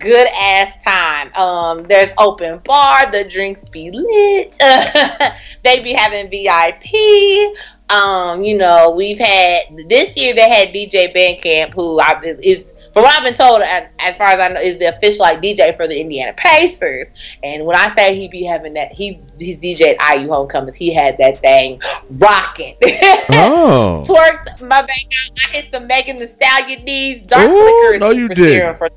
good 0.00 0.28
ass 0.34 0.82
time. 0.84 1.32
Um 1.34 1.84
there's 1.88 2.10
open 2.18 2.58
bar, 2.64 3.10
the 3.10 3.24
drinks 3.24 3.68
be 3.68 3.90
lit. 3.90 4.56
they 5.62 5.82
be 5.82 5.92
having 5.92 6.30
VIP. 6.30 7.56
Um, 7.90 8.44
you 8.44 8.56
know, 8.56 8.92
we've 8.92 9.18
had 9.18 9.62
this 9.88 10.16
year 10.16 10.34
they 10.34 10.48
had 10.48 10.68
DJ 10.68 11.12
Bandcamp 11.14 11.74
who 11.74 11.98
I 12.00 12.20
is 12.40 12.72
from 12.92 13.04
what 13.04 13.16
I've 13.16 13.22
been 13.22 13.34
told, 13.34 13.62
as 13.62 14.16
far 14.16 14.28
as 14.28 14.40
I 14.40 14.48
know, 14.48 14.60
is 14.60 14.78
the 14.78 14.96
official 14.96 15.20
like 15.20 15.40
DJ 15.40 15.76
for 15.76 15.86
the 15.86 16.00
Indiana 16.00 16.32
Pacers. 16.36 17.12
And 17.42 17.64
when 17.64 17.76
I 17.76 17.94
say 17.94 18.16
he 18.16 18.26
be 18.26 18.42
having 18.42 18.74
that, 18.74 18.90
he 18.90 19.20
he's 19.38 19.58
DJ 19.60 19.96
at 19.96 20.18
IU 20.18 20.28
Homecomings. 20.28 20.74
He 20.74 20.92
had 20.92 21.16
that 21.18 21.38
thing 21.38 21.80
rocking. 22.10 22.76
Oh. 23.32 24.04
Twerked 24.06 24.60
my 24.60 24.82
bang 24.82 24.88
out. 24.88 25.38
I 25.38 25.50
hit 25.52 25.72
some 25.72 25.86
Megan 25.86 26.18
Thee 26.18 26.26
Stallion 26.26 26.84
knees. 26.84 27.26
Dark 27.26 27.48
Ooh, 27.48 27.98
no, 27.98 28.10
you 28.10 28.28
didn't. 28.28 28.76
for 28.76 28.90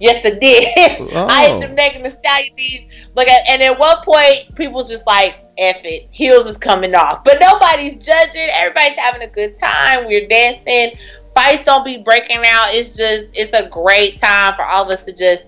Yes, 0.00 0.24
I 0.24 0.38
did. 0.38 1.12
I 1.14 1.48
Oh. 1.48 1.60
hit 1.60 1.68
the 1.68 1.74
Megan 1.74 2.02
Thee 2.02 2.10
Stallion. 2.10 2.90
Look 3.14 3.28
at, 3.28 3.48
and 3.48 3.62
at 3.62 3.78
one 3.78 3.96
point, 4.04 4.54
people's 4.54 4.88
just 4.88 5.06
like, 5.06 5.38
"F 5.58 5.76
it, 5.84 6.08
heels 6.10 6.46
is 6.46 6.56
coming 6.58 6.94
off," 6.94 7.24
but 7.24 7.38
nobody's 7.40 7.94
judging. 7.96 8.48
Everybody's 8.52 8.96
having 8.98 9.22
a 9.22 9.28
good 9.30 9.58
time. 9.58 10.06
We're 10.06 10.28
dancing. 10.28 10.98
Fights 11.34 11.64
don't 11.64 11.84
be 11.84 11.98
breaking 11.98 12.42
out. 12.46 12.68
It's 12.74 12.96
just, 12.96 13.28
it's 13.34 13.52
a 13.52 13.68
great 13.68 14.18
time 14.20 14.54
for 14.56 14.64
all 14.64 14.84
of 14.84 14.90
us 14.90 15.04
to 15.04 15.12
just 15.12 15.46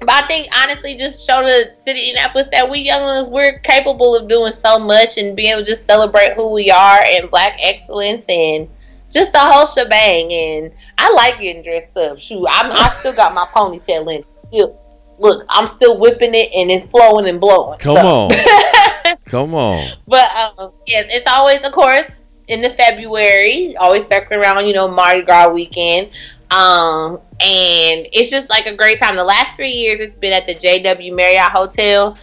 but 0.00 0.10
I 0.10 0.26
think 0.26 0.48
honestly, 0.64 0.96
just 0.96 1.24
show 1.24 1.42
the 1.42 1.76
city 1.82 2.00
of 2.00 2.16
Indianapolis 2.16 2.48
that 2.50 2.68
we 2.68 2.80
young 2.80 3.04
ones 3.04 3.28
we're 3.28 3.58
capable 3.60 4.16
of 4.16 4.28
doing 4.28 4.52
so 4.52 4.78
much 4.78 5.16
and 5.16 5.36
being 5.36 5.52
able 5.52 5.60
to 5.60 5.66
just 5.66 5.86
celebrate 5.86 6.34
who 6.34 6.50
we 6.50 6.70
are 6.72 6.98
and 7.04 7.30
black 7.30 7.56
excellence 7.62 8.24
and 8.28 8.68
just 9.12 9.32
the 9.32 9.38
whole 9.38 9.66
shebang. 9.66 10.32
And 10.32 10.72
I 10.98 11.12
like 11.12 11.40
getting 11.40 11.62
dressed 11.62 11.96
up. 11.96 12.18
Shoot, 12.18 12.46
I'm 12.50 12.70
I 12.72 12.88
still 12.98 13.14
got 13.14 13.34
my 13.34 13.44
ponytail 13.46 14.14
in. 14.14 14.24
Still, 14.48 14.78
look, 15.18 15.44
I'm 15.48 15.66
still 15.68 15.98
whipping 15.98 16.34
it 16.34 16.50
and 16.54 16.70
it's 16.70 16.90
flowing 16.90 17.28
and 17.28 17.40
blowing. 17.40 17.78
Come 17.78 17.96
So- 17.96 18.06
on. 18.28 18.30
Come 19.26 19.54
on. 19.54 19.90
but 20.06 20.28
um, 20.36 20.72
yes, 20.86 21.06
it's 21.08 21.30
always, 21.30 21.60
of 21.64 21.72
course, 21.72 22.10
in 22.48 22.60
the 22.60 22.70
February, 22.70 23.74
always 23.76 24.06
circling 24.06 24.40
around, 24.40 24.66
you 24.66 24.74
know, 24.74 24.88
Mardi 24.88 25.22
Gras 25.22 25.48
weekend. 25.50 26.10
Um, 26.50 27.14
and 27.40 28.06
it's 28.12 28.28
just 28.28 28.50
like 28.50 28.66
a 28.66 28.76
great 28.76 28.98
time. 29.00 29.16
The 29.16 29.24
last 29.24 29.56
three 29.56 29.70
years, 29.70 30.00
it's 30.00 30.16
been 30.16 30.32
at 30.34 30.46
the 30.46 30.54
JW 30.54 31.14
Marriott 31.14 31.50
Hotel 31.50 32.16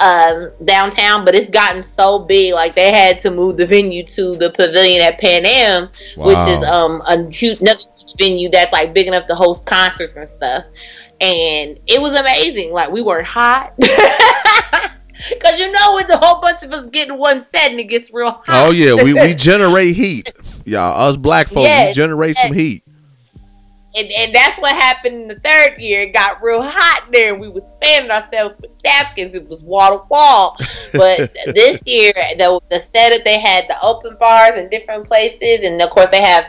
um, 0.00 0.52
downtown, 0.64 1.24
but 1.24 1.34
it's 1.34 1.50
gotten 1.50 1.82
so 1.82 2.18
big, 2.18 2.52
like 2.54 2.74
they 2.74 2.92
had 2.92 3.18
to 3.20 3.30
move 3.30 3.56
the 3.56 3.66
venue 3.66 4.04
to 4.04 4.36
the 4.36 4.50
pavilion 4.50 5.02
at 5.02 5.18
Pan 5.18 5.46
Am, 5.46 5.88
which 6.16 6.36
is 6.48 6.62
um 6.64 7.02
a 7.06 7.30
huge 7.30 7.60
another 7.60 7.80
venue 8.18 8.48
that's 8.50 8.72
like 8.72 8.94
big 8.94 9.06
enough 9.06 9.26
to 9.26 9.34
host 9.34 9.64
concerts 9.66 10.16
and 10.16 10.28
stuff. 10.28 10.64
And 11.20 11.78
it 11.86 12.00
was 12.00 12.14
amazing. 12.14 12.72
Like 12.72 12.90
we 12.90 13.02
weren't 13.02 13.26
hot. 13.26 13.74
Cause 15.42 15.58
you 15.58 15.72
know 15.72 15.94
with 15.94 16.08
a 16.10 16.18
whole 16.18 16.40
bunch 16.40 16.62
of 16.62 16.72
us 16.72 16.88
getting 16.90 17.16
one 17.16 17.44
set 17.46 17.70
and 17.70 17.80
it 17.80 17.84
gets 17.84 18.12
real 18.12 18.30
hot. 18.30 18.44
Oh 18.48 18.70
yeah, 18.70 19.02
we, 19.02 19.14
we 19.14 19.34
generate 19.34 19.96
heat. 19.96 20.30
Y'all, 20.66 21.08
us 21.08 21.16
black 21.16 21.46
folks, 21.46 21.56
we 21.56 21.62
Yes, 21.62 21.96
generate 21.96 22.36
some 22.36 22.52
heat. 22.52 22.84
And, 23.96 24.10
and 24.12 24.34
that's 24.34 24.58
what 24.60 24.74
happened 24.74 25.22
in 25.22 25.28
the 25.28 25.40
third 25.40 25.78
year. 25.78 26.02
It 26.02 26.12
got 26.12 26.42
real 26.42 26.62
hot 26.62 27.08
there. 27.12 27.32
and 27.32 27.40
We 27.40 27.48
was 27.48 27.72
fanning 27.80 28.10
ourselves 28.10 28.58
with 28.60 28.70
napkins. 28.84 29.34
It 29.34 29.48
was 29.48 29.62
wall 29.62 30.00
to 30.00 30.04
wall. 30.10 30.56
But 30.92 31.34
this 31.46 31.80
year, 31.86 32.12
the, 32.36 32.60
the 32.70 32.78
setup, 32.78 33.24
they 33.24 33.40
had 33.40 33.64
the 33.68 33.80
open 33.80 34.16
bars 34.20 34.58
in 34.58 34.68
different 34.68 35.06
places. 35.06 35.64
And 35.64 35.80
of 35.80 35.90
course, 35.90 36.10
they 36.10 36.20
have 36.20 36.44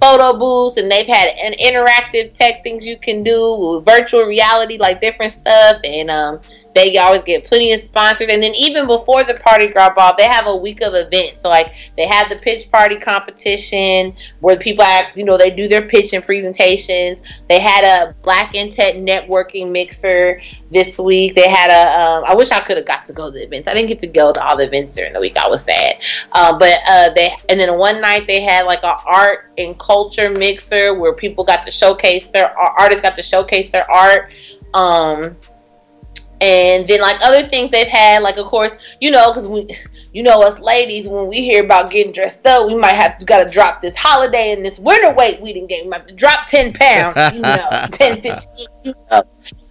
photo 0.00 0.36
booths 0.36 0.78
and 0.78 0.90
they've 0.90 1.06
had 1.06 1.28
an 1.28 1.52
interactive 1.60 2.34
tech 2.34 2.64
things 2.64 2.84
you 2.84 2.98
can 2.98 3.22
do 3.22 3.54
with 3.54 3.84
virtual 3.84 4.22
reality, 4.22 4.76
like 4.78 5.00
different 5.00 5.32
stuff. 5.32 5.76
And 5.84 6.10
um, 6.10 6.40
they 6.84 6.98
always 6.98 7.22
get 7.22 7.44
plenty 7.44 7.72
of 7.72 7.80
sponsors. 7.80 8.28
And 8.30 8.42
then 8.42 8.54
even 8.54 8.86
before 8.86 9.24
the 9.24 9.34
Party 9.34 9.68
Girl 9.68 9.92
Ball, 9.94 10.14
they 10.16 10.26
have 10.26 10.46
a 10.46 10.56
week 10.56 10.80
of 10.80 10.94
events. 10.94 11.42
So 11.42 11.48
like 11.48 11.74
they 11.96 12.06
have 12.06 12.28
the 12.28 12.36
pitch 12.36 12.70
party 12.70 12.96
competition 12.96 14.14
where 14.40 14.56
people 14.56 14.84
have, 14.84 15.16
you 15.16 15.24
know, 15.24 15.36
they 15.36 15.50
do 15.50 15.68
their 15.68 15.82
pitch 15.82 16.12
and 16.12 16.24
presentations. 16.24 17.20
They 17.48 17.60
had 17.60 17.84
a 17.84 18.14
Black 18.22 18.54
and 18.54 18.72
Tech 18.72 18.94
networking 18.96 19.70
mixer 19.70 20.40
this 20.70 20.98
week. 20.98 21.34
They 21.34 21.48
had 21.48 21.70
a, 21.70 22.00
um, 22.00 22.24
I 22.26 22.34
wish 22.34 22.50
I 22.50 22.60
could 22.60 22.76
have 22.76 22.86
got 22.86 23.04
to 23.06 23.12
go 23.12 23.30
to 23.30 23.38
the 23.38 23.44
events. 23.44 23.68
I 23.68 23.74
didn't 23.74 23.88
get 23.88 24.00
to 24.00 24.06
go 24.06 24.32
to 24.32 24.42
all 24.42 24.56
the 24.56 24.64
events 24.64 24.90
during 24.90 25.12
the 25.12 25.20
week. 25.20 25.36
I 25.36 25.48
was 25.48 25.62
sad. 25.62 25.96
Uh, 26.32 26.58
but 26.58 26.78
uh, 26.88 27.10
they, 27.14 27.30
and 27.48 27.58
then 27.58 27.76
one 27.78 28.00
night 28.00 28.26
they 28.26 28.40
had 28.40 28.66
like 28.66 28.82
a 28.82 28.96
art 29.06 29.52
and 29.58 29.78
culture 29.78 30.30
mixer 30.30 30.94
where 30.94 31.14
people 31.14 31.44
got 31.44 31.64
to 31.64 31.70
showcase 31.70 32.30
their 32.30 32.56
artists 32.58 33.02
got 33.02 33.16
to 33.16 33.22
showcase 33.22 33.70
their 33.70 33.90
art. 33.90 34.32
Um, 34.74 35.36
and 36.40 36.88
then 36.88 37.00
like 37.00 37.16
other 37.22 37.46
things 37.48 37.70
they've 37.70 37.86
had, 37.88 38.22
like 38.22 38.36
of 38.38 38.46
course, 38.46 38.74
you 39.00 39.10
know, 39.10 39.32
because 39.32 39.46
we, 39.46 39.76
you 40.12 40.22
know, 40.22 40.42
us 40.42 40.58
ladies, 40.58 41.08
when 41.08 41.28
we 41.28 41.36
hear 41.36 41.64
about 41.64 41.90
getting 41.90 42.12
dressed 42.12 42.46
up, 42.46 42.66
we 42.66 42.74
might 42.74 42.94
have 42.94 43.24
got 43.26 43.44
to 43.44 43.50
drop 43.50 43.80
this 43.80 43.94
holiday 43.96 44.52
and 44.52 44.64
this 44.64 44.78
winter 44.78 45.12
weight 45.14 45.40
we 45.40 45.52
didn't 45.52 45.68
get. 45.68 45.84
We 45.84 45.90
might 45.90 46.00
have 46.00 46.06
to 46.08 46.14
drop 46.14 46.48
ten 46.48 46.72
pounds, 46.72 47.34
you 47.34 47.42
know, 47.42 47.66
10, 47.92 48.22
15, 48.22 48.66
you 48.84 48.94
know. 49.10 49.22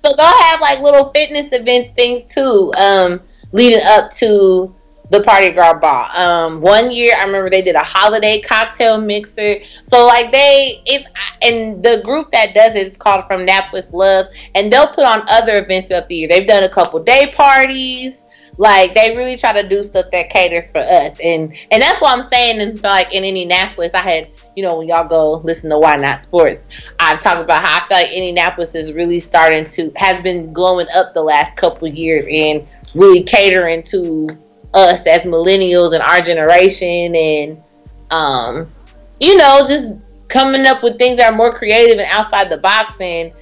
So 0.06 0.16
they'll 0.16 0.42
have 0.44 0.62
like 0.62 0.80
little 0.80 1.12
fitness 1.12 1.48
event 1.52 1.96
things 1.96 2.34
too, 2.34 2.72
um, 2.78 3.22
leading 3.52 3.82
up 3.84 4.12
to 4.14 4.74
the 5.10 5.24
party 5.24 5.50
girl 5.50 5.80
ball. 5.80 6.06
Um, 6.16 6.62
one 6.62 6.92
year 6.92 7.16
I 7.18 7.25
remember 7.25 7.50
they 7.50 7.62
did 7.62 7.75
a 7.75 7.84
holiday 7.84 8.42
cocktail 8.42 9.00
mixer. 9.00 9.60
So 9.84 10.06
like 10.06 10.32
they 10.32 10.82
it's 10.86 11.10
and 11.42 11.84
the 11.84 12.01
group 12.04 12.32
that 12.32 12.54
does 12.54 12.75
it 12.75 12.92
is 12.92 12.98
called 12.98 13.25
From 13.28 13.46
Nap 13.46 13.74
with 13.74 13.92
Love, 13.92 14.28
and 14.56 14.72
they'll 14.72 14.94
put 14.94 15.06
on 15.06 15.24
other 15.28 15.58
events 15.58 15.88
throughout 15.88 16.08
the 16.08 16.16
year. 16.16 16.28
They've 16.28 16.48
done 16.48 16.63
a 16.63 16.70
couple 16.70 17.04
day 17.04 17.34
parties. 17.36 18.16
Like 18.58 18.94
they 18.94 19.16
really 19.16 19.38
try 19.38 19.60
to 19.60 19.68
do 19.68 19.86
stuff 19.86 20.08
that 20.12 20.30
caters 20.30 20.70
for 20.70 20.80
us, 20.80 21.18
and 21.24 21.56
and 21.72 21.82
that's 21.82 22.01
what 22.01 22.18
I'm 22.18 22.24
saying. 22.24 22.60
In 22.60 22.75
like 22.82 23.13
in 23.13 23.24
Indianapolis, 23.24 23.94
I 23.94 24.01
had 24.01 24.28
you 24.58 24.63
know 24.63 24.78
when 24.78 24.89
y'all 24.89 25.08
go 25.08 25.36
listen 25.38 25.70
to 25.70 25.80
Why 25.80 25.96
Not 25.96 26.20
Sports, 26.20 26.68
I 27.00 27.16
talk 27.16 27.42
about 27.42 27.63
how 27.63 27.78
I 27.78 27.88
feel 27.88 27.98
like 27.98 28.12
Indianapolis 28.12 28.75
is 28.75 28.92
really 28.92 29.22
starting 29.22 29.66
to 29.70 29.94
has 29.96 30.22
been 30.22 30.51
glowing 30.51 30.88
up 30.94 31.13
the 31.13 31.22
last 31.22 31.56
couple 31.56 31.88
years 31.88 32.25
and 32.30 32.67
really 32.93 33.24
catering 33.24 33.82
to 33.84 34.28
us 34.73 35.05
as 35.08 35.23
millennials 35.23 35.93
and 35.93 36.03
our 36.03 36.21
generation 36.21 37.15
and 37.15 37.63
um 38.12 38.71
you 39.19 39.36
know 39.36 39.65
just 39.67 39.95
coming 40.27 40.65
up 40.65 40.84
with 40.84 40.97
things 40.97 41.17
that 41.17 41.32
are 41.32 41.36
more 41.36 41.53
creative 41.53 41.97
and 41.97 42.08
outside 42.12 42.49
the 42.49 42.58
box 42.58 42.95
and 43.01 43.34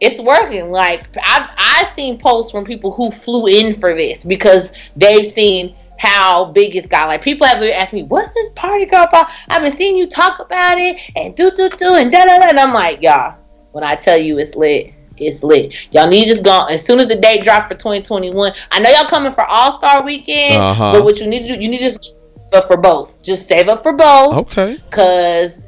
it's 0.00 0.20
working. 0.20 0.70
Like 0.70 1.04
i've 1.22 1.50
i've 1.56 1.94
seen 1.94 2.18
posts 2.18 2.50
from 2.50 2.64
people 2.64 2.90
who 2.90 3.10
flew 3.10 3.46
in 3.46 3.78
for 3.78 3.94
this 3.94 4.24
because 4.24 4.72
they've 4.96 5.26
seen 5.26 5.76
how 5.98 6.50
big 6.52 6.74
it's 6.74 6.86
got 6.86 7.08
like 7.08 7.20
people 7.20 7.46
have 7.46 7.62
asked 7.62 7.92
me 7.92 8.04
what's 8.04 8.32
this 8.32 8.50
party 8.56 8.86
girl 8.86 9.06
ball 9.12 9.26
i've 9.50 9.62
been 9.62 9.76
seeing 9.76 9.98
you 9.98 10.08
talk 10.08 10.40
about 10.40 10.78
it 10.78 10.98
and 11.14 11.36
do 11.36 11.50
do 11.50 11.68
do 11.68 11.96
and 11.96 12.10
da 12.10 12.24
da 12.24 12.38
da 12.38 12.48
and 12.48 12.58
i'm 12.58 12.72
like 12.72 13.02
y'all 13.02 13.36
when 13.72 13.84
i 13.84 13.94
tell 13.94 14.16
you 14.16 14.38
it's 14.38 14.54
lit 14.54 14.94
it's 15.20 15.42
lit. 15.42 15.74
Y'all 15.92 16.08
need 16.08 16.24
to 16.24 16.30
just 16.30 16.42
go 16.44 16.64
as 16.66 16.84
soon 16.84 17.00
as 17.00 17.08
the 17.08 17.16
date 17.16 17.44
drop 17.44 17.68
for 17.68 17.74
2021. 17.76 18.52
I 18.70 18.80
know 18.80 18.90
y'all 18.90 19.04
coming 19.06 19.32
for 19.34 19.44
All 19.44 19.78
Star 19.78 20.04
Weekend, 20.04 20.56
Uh-huh. 20.60 20.92
but 20.92 21.04
what 21.04 21.18
you 21.20 21.26
need 21.26 21.46
to 21.48 21.56
do, 21.56 21.62
you 21.62 21.68
need 21.68 21.78
to 21.78 21.90
just 21.90 22.16
save 22.36 22.54
up 22.54 22.66
for 22.68 22.76
both. 22.76 23.22
Just 23.22 23.46
save 23.46 23.68
up 23.68 23.82
for 23.82 23.92
both, 23.92 24.34
Okay. 24.34 24.78
cause 24.90 25.62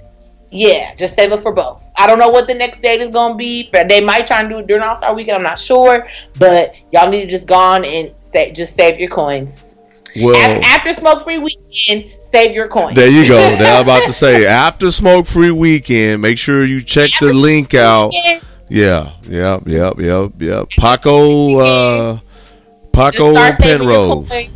yeah, 0.50 0.94
just 0.96 1.14
save 1.14 1.32
up 1.32 1.40
for 1.42 1.52
both. 1.52 1.82
I 1.96 2.06
don't 2.06 2.18
know 2.18 2.28
what 2.28 2.46
the 2.46 2.54
next 2.54 2.82
date 2.82 3.00
is 3.00 3.08
gonna 3.08 3.34
be, 3.34 3.70
but 3.72 3.88
they 3.88 4.04
might 4.04 4.26
try 4.26 4.40
and 4.40 4.50
do 4.50 4.58
it 4.58 4.66
during 4.66 4.82
All 4.82 4.96
Star 4.96 5.14
Weekend. 5.14 5.36
I'm 5.36 5.42
not 5.42 5.58
sure, 5.58 6.06
but 6.38 6.74
y'all 6.92 7.08
need 7.08 7.22
to 7.22 7.26
just 7.30 7.46
go 7.46 7.54
on 7.54 7.84
and 7.84 8.10
say, 8.20 8.52
just 8.52 8.74
save 8.74 9.00
your 9.00 9.08
coins. 9.10 9.78
Well, 10.16 10.34
Af- 10.34 10.62
After 10.64 10.92
Smoke 10.92 11.24
Free 11.24 11.38
Weekend, 11.38 12.10
save 12.32 12.54
your 12.54 12.68
coins. 12.68 12.94
there 12.96 13.08
you 13.10 13.26
go. 13.28 13.54
Now 13.56 13.76
I'm 13.76 13.82
about 13.84 14.04
to 14.04 14.12
say 14.24 14.44
after 14.46 14.90
smoke 14.90 15.24
free 15.26 15.50
weekend, 15.50 16.20
make 16.22 16.36
sure 16.38 16.64
you 16.64 16.82
check 16.82 17.10
the 17.20 17.32
link 17.32 17.72
out. 17.74 18.08
Weekend, 18.10 18.42
Yeah, 18.72 19.12
yep, 19.24 19.62
yep, 19.66 19.98
yep, 19.98 20.32
yep. 20.38 20.68
Paco, 20.78 21.58
uh, 21.58 22.18
Paco 22.92 23.36
and 23.36 23.58
Penrose. 23.58 24.50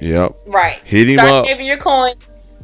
Yep, 0.00 0.36
Right. 0.46 0.80
Hit 0.84 1.08
him 1.08 1.16
start 1.16 1.30
up. 1.30 1.46
saving 1.46 1.66
your 1.66 1.78
coins. 1.78 2.16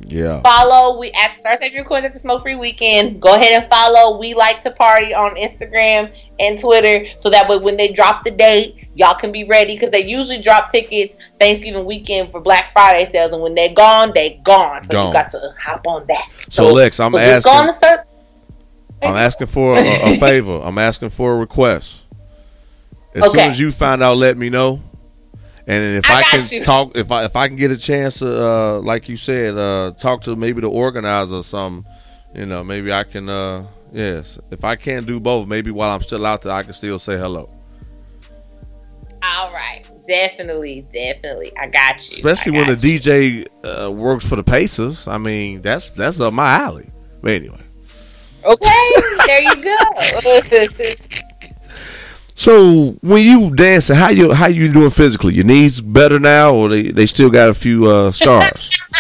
yeah. 0.07 0.43
follow 0.43 0.99
we 0.99 1.11
at 1.13 1.39
start 1.41 1.59
saving 1.61 1.75
your 1.77 1.85
coins 1.87 2.05
at 2.05 2.13
the 2.13 2.19
smoke 2.19 2.43
free 2.43 2.57
weekend 2.57 3.21
go 3.21 3.35
ahead 3.35 3.53
and 3.63 3.71
follow 3.71 4.19
we 4.19 4.35
like 4.35 4.63
to 4.63 4.71
party 4.73 5.15
on 5.15 5.35
instagram 5.37 6.11
and 6.39 6.59
twitter 6.59 7.05
so 7.19 7.31
that 7.31 7.49
way 7.49 7.57
when 7.59 7.77
they 7.77 7.89
drop 7.93 8.25
the 8.25 8.31
date 8.31 8.89
y'all 8.95 9.15
can 9.15 9.31
be 9.31 9.45
ready 9.45 9.75
because 9.77 9.91
they 9.91 10.01
usually 10.05 10.41
drop 10.41 10.71
tickets 10.71 11.15
thanksgiving 11.39 11.85
weekend 11.87 12.31
for 12.31 12.41
black 12.41 12.73
friday 12.73 13.05
sales 13.05 13.33
and 13.33 13.43
when 13.43 13.55
they're 13.55 13.73
gone 13.75 14.11
they 14.15 14.41
gone 14.43 14.83
so 14.85 14.93
Gone. 14.95 15.07
you 15.09 15.13
got 15.13 15.31
to 15.31 15.55
hop 15.59 15.87
on 15.87 16.07
that 16.09 16.27
So, 16.41 16.73
Lex, 16.73 16.99
I'm 16.99 17.13
go 17.13 17.19
on 17.19 17.25
asking- 17.25 17.67
the 17.69 17.73
search 17.73 18.01
I'm 19.03 19.17
asking 19.17 19.47
for 19.49 19.77
a, 19.77 20.13
a 20.15 20.17
favor. 20.21 20.61
I'm 20.63 20.79
asking 20.79 21.11
for 21.11 21.35
a 21.35 21.39
request. 21.39 22.07
As 23.15 23.31
soon 23.31 23.41
as 23.41 23.59
you 23.59 23.73
find 23.73 24.03
out, 24.03 24.17
let 24.19 24.37
me 24.39 24.51
know. 24.51 24.81
And 25.67 25.97
if 25.99 26.11
I 26.11 26.21
I, 26.21 26.23
can 26.23 26.47
you. 26.51 26.65
talk, 26.65 26.97
if 26.97 27.11
I 27.13 27.25
if 27.25 27.37
I 27.37 27.49
can 27.49 27.57
get 27.57 27.71
a 27.71 27.77
chance 27.77 28.19
to, 28.21 28.27
uh, 28.47 28.81
like 28.81 29.09
you 29.09 29.17
said, 29.17 29.57
uh, 29.57 29.93
talk 29.99 30.23
to 30.23 30.37
maybe 30.37 30.61
the 30.61 30.71
organizer 30.71 31.37
or 31.37 31.45
something, 31.45 31.91
you 32.35 32.47
know, 32.47 32.65
maybe 32.65 32.93
I 32.93 33.05
can. 33.05 33.29
Uh, 33.29 33.67
yes, 33.93 34.39
if 34.51 34.65
I 34.65 34.77
can't 34.77 35.07
do 35.07 35.21
both, 35.21 35.47
maybe 35.49 35.71
while 35.71 35.91
I'm 35.95 36.01
still 36.03 36.25
out 36.27 36.43
there, 36.43 36.53
I 36.53 36.63
can 36.63 36.73
still 36.73 36.99
say 36.99 37.17
hello. 37.17 37.51
all 39.23 39.53
right 39.53 39.87
definitely 40.09 40.87
definitely 40.93 41.53
i 41.57 41.67
got 41.67 42.09
you 42.11 42.17
Especially 42.17 42.57
I 42.57 42.61
when 42.61 42.77
the 42.77 42.89
you. 42.89 42.99
DJ 42.99 43.47
uh, 43.65 43.91
works 43.91 44.29
for 44.29 44.37
the 44.37 44.43
Pacers. 44.43 45.07
I 45.07 45.19
mean, 45.19 45.63
that's 45.63 45.91
that's 45.91 46.21
up 46.21 46.33
my 46.33 46.51
alley. 46.55 46.91
But 47.23 47.33
anyway, 47.33 47.61
okay 48.45 48.91
there 49.27 49.43
you 49.43 49.63
go 49.63 49.77
so 52.35 52.91
when 53.03 53.23
you 53.23 53.55
dancing, 53.55 53.97
how 53.97 54.11
you 54.11 54.33
how 54.33 54.47
you 54.47 54.73
doing 54.73 54.91
physically? 54.91 55.35
Your 55.35 55.45
knees 55.45 55.81
better 55.81 56.19
now, 56.19 56.55
or 56.55 56.69
they, 56.69 56.91
they 56.91 57.07
still 57.07 57.31
got 57.31 57.49
a 57.49 57.55
few 57.55 57.89
uh, 57.89 58.11
scars? 58.11 58.71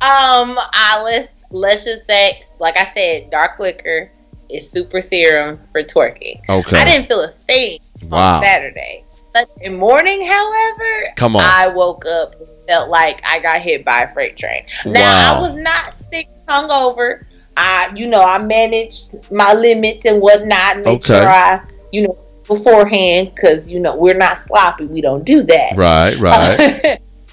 Um, 0.00 0.56
I 0.56 1.02
let's 1.02 1.32
let's 1.50 1.82
just 1.82 2.06
say, 2.06 2.40
like 2.60 2.78
I 2.78 2.84
said, 2.94 3.32
dark 3.32 3.58
liquor 3.58 4.12
is 4.48 4.70
super 4.70 5.00
serum 5.00 5.58
for 5.72 5.82
twerking. 5.82 6.40
Okay. 6.48 6.78
I 6.78 6.84
didn't 6.84 7.08
feel 7.08 7.22
a 7.22 7.32
thing 7.32 7.80
Wow. 8.04 8.36
on 8.36 8.44
Saturday. 8.44 9.04
Sunday 9.16 9.70
morning, 9.70 10.24
however, 10.24 11.12
Come 11.16 11.34
on. 11.34 11.42
I 11.42 11.66
woke 11.66 12.06
up 12.06 12.36
felt 12.68 12.90
like 12.90 13.20
I 13.26 13.40
got 13.40 13.60
hit 13.60 13.84
by 13.84 14.02
a 14.02 14.12
freight 14.12 14.36
train. 14.36 14.64
Now 14.84 15.36
I 15.36 15.40
was 15.40 15.54
not 15.54 15.94
sick, 15.94 16.28
hungover. 16.46 17.24
I, 17.58 17.92
you 17.96 18.06
know, 18.06 18.22
I 18.22 18.38
managed 18.38 19.30
my 19.32 19.52
limits 19.52 20.06
and 20.06 20.20
whatnot. 20.22 20.76
Make 20.78 20.86
Okay. 20.86 21.18
sure 21.18 21.28
I, 21.28 21.60
you 21.90 22.02
know, 22.02 22.16
beforehand, 22.46 23.32
because 23.34 23.68
you 23.68 23.80
know 23.80 23.96
we're 23.96 24.16
not 24.16 24.38
sloppy. 24.38 24.86
We 24.86 25.00
don't 25.00 25.24
do 25.24 25.42
that. 25.42 25.76
Right, 25.76 26.16
right. 26.20 26.56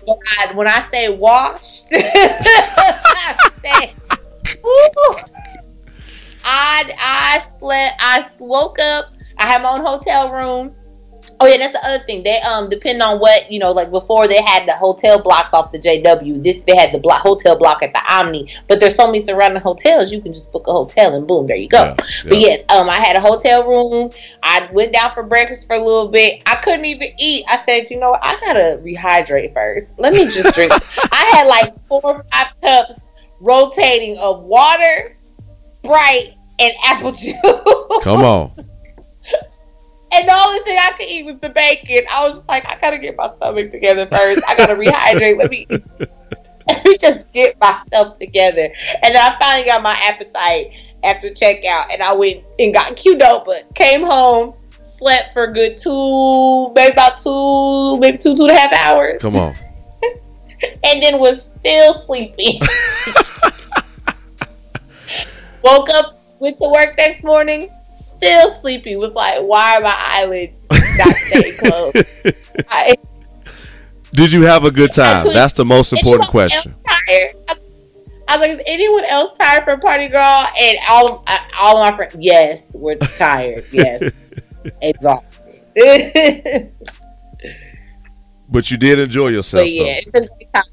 but 0.06 0.18
I, 0.40 0.52
when 0.56 0.68
I 0.68 0.82
say 0.92 1.16
washed, 1.16 1.86
I 1.94 3.38
say, 3.62 3.94
I 6.44 6.92
I 7.00 7.44
slept. 7.60 7.96
I 8.00 8.28
woke 8.40 8.80
up. 8.80 9.06
I 9.38 9.46
had 9.46 9.62
my 9.62 9.70
own 9.74 9.82
hotel 9.82 10.32
room. 10.32 10.76
Oh 11.40 11.48
yeah, 11.48 11.58
that's 11.58 11.74
the 11.74 11.86
other 11.86 12.04
thing. 12.04 12.24
They 12.24 12.40
um 12.42 12.70
depend 12.70 13.02
on 13.02 13.20
what 13.20 13.52
you 13.52 13.60
know. 13.60 13.72
Like 13.72 13.92
before, 13.92 14.28
they 14.28 14.42
had 14.42 14.68
the 14.68 14.74
hotel 14.74 15.22
blocks 15.22 15.54
off 15.54 15.72
the 15.72 15.80
JW. 15.80 16.44
This 16.44 16.64
they 16.64 16.76
had 16.76 16.94
the 16.94 17.00
block 17.00 17.22
hotel 17.22 17.58
block 17.58 17.84
at 17.84 17.94
the 17.94 18.02
Omni. 18.10 18.54
But 18.68 18.80
there's 18.80 18.96
so 18.96 19.08
many 19.08 19.22
surrounding 19.24 19.62
hotels, 19.62 20.12
you 20.12 20.22
can 20.22 20.34
just 20.34 20.52
book 20.52 20.68
a 20.68 20.72
hotel 20.72 21.16
and 21.16 21.28
boom, 21.28 21.48
there 21.48 21.56
you 21.56 21.70
go. 21.70 21.84
Yeah, 21.84 21.96
But 22.26 22.40
yes, 22.40 22.64
um, 22.70 22.90
I 22.90 22.96
had 22.96 23.16
a 23.16 23.22
hotel 23.22 23.68
room. 23.68 24.12
I 24.44 24.70
went 24.72 24.94
down 24.94 25.12
for 25.14 25.24
breakfast 25.24 25.68
for 25.68 25.76
a 25.76 25.80
little 25.80 26.10
bit. 26.10 26.42
I 26.46 26.56
couldn't 26.56 26.86
even 26.86 27.10
eat. 27.20 27.46
I 27.50 27.58
said, 27.66 27.88
you 27.90 28.00
know, 28.00 28.12
what? 28.12 28.20
I 28.24 28.40
gotta 28.40 28.82
rehydrate 28.84 29.54
first. 29.54 29.94
Let 29.98 30.14
me 30.14 30.26
just 30.26 30.56
drink. 30.56 30.72
I 31.12 31.32
had 31.34 31.48
like 31.48 31.74
four 31.88 32.02
or 32.04 32.26
five 32.32 32.48
cups 32.62 33.12
rotating 33.40 34.18
of 34.18 34.44
water, 34.44 35.16
Sprite, 35.52 36.36
and 36.60 36.74
apple 36.84 37.12
juice. 37.12 37.36
Come 38.04 38.24
on. 38.24 38.52
And 40.16 40.30
the 40.30 40.34
only 40.34 40.60
thing 40.60 40.78
I 40.80 40.92
could 40.98 41.08
eat 41.08 41.26
was 41.26 41.36
the 41.42 41.50
bacon. 41.50 42.06
I 42.10 42.26
was 42.26 42.38
just 42.38 42.48
like, 42.48 42.66
I 42.66 42.80
gotta 42.80 42.98
get 42.98 43.18
my 43.18 43.36
stomach 43.36 43.70
together 43.70 44.08
first. 44.08 44.42
I 44.48 44.56
gotta 44.56 44.76
rehydrate. 44.76 45.38
Let 45.38 45.52
me 45.52 45.68
let 46.70 46.86
me 46.86 46.98
just 46.98 47.30
get 47.34 47.60
myself 47.60 48.18
together. 48.18 48.70
And 49.04 49.14
then 49.14 49.18
I 49.18 49.38
finally 49.38 49.66
got 49.66 49.84
my 49.84 50.00
appetite 50.04 50.72
after 51.04 51.30
checkout 51.30 51.92
and 51.92 52.02
I 52.02 52.14
went 52.14 52.46
and 52.60 52.74
got 52.74 52.96
Qdoba. 52.96 53.76
Came 53.76 54.04
home, 54.04 54.54
slept 54.84 55.34
for 55.34 55.44
a 55.44 55.54
good 55.54 55.78
two, 55.82 56.72
maybe 56.74 56.94
about 56.94 57.20
two, 57.22 57.98
maybe 58.00 58.18
two, 58.18 58.38
two 58.38 58.44
and 58.44 58.52
a 58.52 58.56
half 58.56 58.72
hours. 58.74 59.22
Come 59.22 59.36
on. 59.36 59.54
And 60.86 61.04
then 61.04 61.20
was 61.20 61.52
still 61.60 61.94
sleeping. 62.06 62.62
Woke 65.64 65.90
up, 65.90 66.18
went 66.40 66.58
to 66.60 66.70
work 66.70 66.96
next 66.98 67.24
morning, 67.24 67.70
still 68.26 68.62
sleepy. 68.62 68.96
Was 68.96 69.12
like, 69.12 69.42
why 69.42 69.78
are 69.78 69.82
my 69.82 69.96
eyelids 69.98 70.68
not 70.98 71.16
staying 71.16 71.54
closed? 71.58 71.98
I, 72.70 72.96
Did 74.12 74.32
you 74.32 74.44
have 74.44 74.66
a 74.66 74.72
good 74.72 74.92
time? 74.92 75.28
That's 75.34 75.54
the 75.54 75.66
most 75.66 75.94
important 75.94 76.30
question. 76.30 76.76
tired? 76.86 77.36
I, 77.48 77.56
I 78.28 78.38
was 78.38 78.48
like, 78.48 78.58
is 78.58 78.64
anyone 78.66 79.06
else 79.06 79.38
tired 79.40 79.64
from 79.64 79.80
Party 79.80 80.08
Girl? 80.08 80.48
And 80.60 80.78
all 80.90 81.16
of, 81.16 81.24
uh, 81.28 81.38
all 81.60 81.78
of 81.78 81.92
my 81.92 81.96
friends, 81.96 82.16
yes, 82.20 82.76
we're 82.78 82.96
tired. 82.98 83.66
Yes, 83.72 84.14
exhausted. 84.82 86.72
But 88.48 88.70
you 88.70 88.78
did 88.78 89.00
enjoy 89.00 89.30
yourself. 89.30 89.64
but 89.64 89.72
yeah, 89.72 90.00
though. 90.14 90.22
it's 90.22 90.22
a 90.22 90.28
great 90.28 90.54
time. 90.54 90.64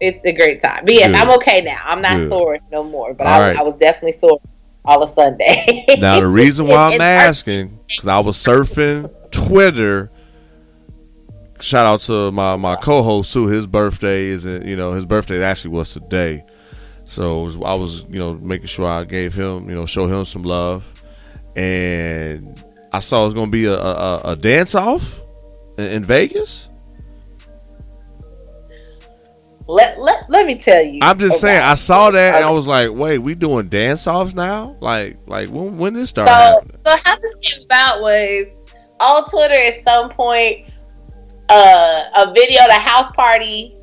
It's 0.00 0.24
a 0.24 0.32
great 0.32 0.62
time. 0.62 0.84
But 0.84 0.94
yes, 0.94 1.10
Good. 1.10 1.16
I'm 1.16 1.30
okay 1.38 1.62
now. 1.62 1.82
I'm 1.84 2.00
not 2.00 2.16
Good. 2.16 2.28
sore 2.28 2.58
no 2.70 2.84
more. 2.84 3.12
But 3.12 3.26
I, 3.26 3.40
right. 3.48 3.58
I 3.58 3.62
was 3.62 3.74
definitely 3.74 4.12
sore 4.12 4.40
all 4.90 5.02
of 5.02 5.10
Sunday. 5.10 5.84
Now 5.98 6.20
the 6.20 6.26
reason 6.26 6.66
why 6.66 6.92
I'm 6.94 7.00
asking 7.00 7.78
because 7.88 8.06
I 8.06 8.18
was 8.20 8.36
surfing 8.36 9.10
Twitter. 9.30 10.10
Shout 11.60 11.86
out 11.86 12.00
to 12.00 12.32
my 12.32 12.56
my 12.56 12.76
co-host 12.76 13.30
Sue. 13.30 13.46
His 13.46 13.66
birthday 13.66 14.24
is 14.26 14.44
you 14.46 14.76
know 14.76 14.92
his 14.92 15.04
birthday 15.06 15.42
actually 15.42 15.72
was 15.72 15.92
today, 15.92 16.42
so 17.04 17.42
was- 17.44 17.60
I 17.60 17.74
was 17.74 18.02
you 18.08 18.18
know 18.18 18.34
making 18.34 18.66
sure 18.66 18.86
I 18.86 19.04
gave 19.04 19.34
him 19.34 19.68
you 19.68 19.74
know 19.76 19.84
show 19.86 20.06
him 20.06 20.24
some 20.24 20.42
love, 20.42 21.02
and 21.54 22.62
I 22.92 23.00
saw 23.00 23.22
it 23.22 23.24
was 23.26 23.34
gonna 23.34 23.50
be 23.50 23.66
a 23.66 23.74
a, 23.74 24.20
a 24.24 24.36
dance 24.36 24.74
off 24.74 25.20
in, 25.76 25.84
in 25.84 26.04
Vegas. 26.04 26.69
Let, 29.70 30.00
let, 30.00 30.28
let 30.28 30.46
me 30.46 30.56
tell 30.56 30.82
you. 30.82 31.00
I'm 31.02 31.18
just 31.18 31.40
saying 31.40 31.62
I 31.62 31.74
saw 31.74 32.10
that 32.10 32.36
and 32.36 32.44
I 32.44 32.50
was 32.50 32.66
like, 32.66 32.90
wait, 32.90 33.18
we 33.18 33.34
doing 33.34 33.68
dance 33.68 34.06
offs 34.06 34.34
now? 34.34 34.76
Like 34.80 35.18
like 35.26 35.48
when 35.48 35.78
when 35.78 35.94
this 35.94 36.10
started?" 36.10 36.32
So, 36.32 36.78
so 36.84 36.96
how 37.04 37.16
this 37.18 37.34
came 37.40 37.64
about 37.66 38.00
was 38.00 38.46
on 39.00 39.30
Twitter 39.30 39.54
at 39.54 39.88
some 39.88 40.10
point, 40.10 40.70
uh, 41.48 42.02
a 42.16 42.32
video, 42.32 42.62
of 42.62 42.68
the 42.68 42.74
house 42.74 43.10
party, 43.12 43.76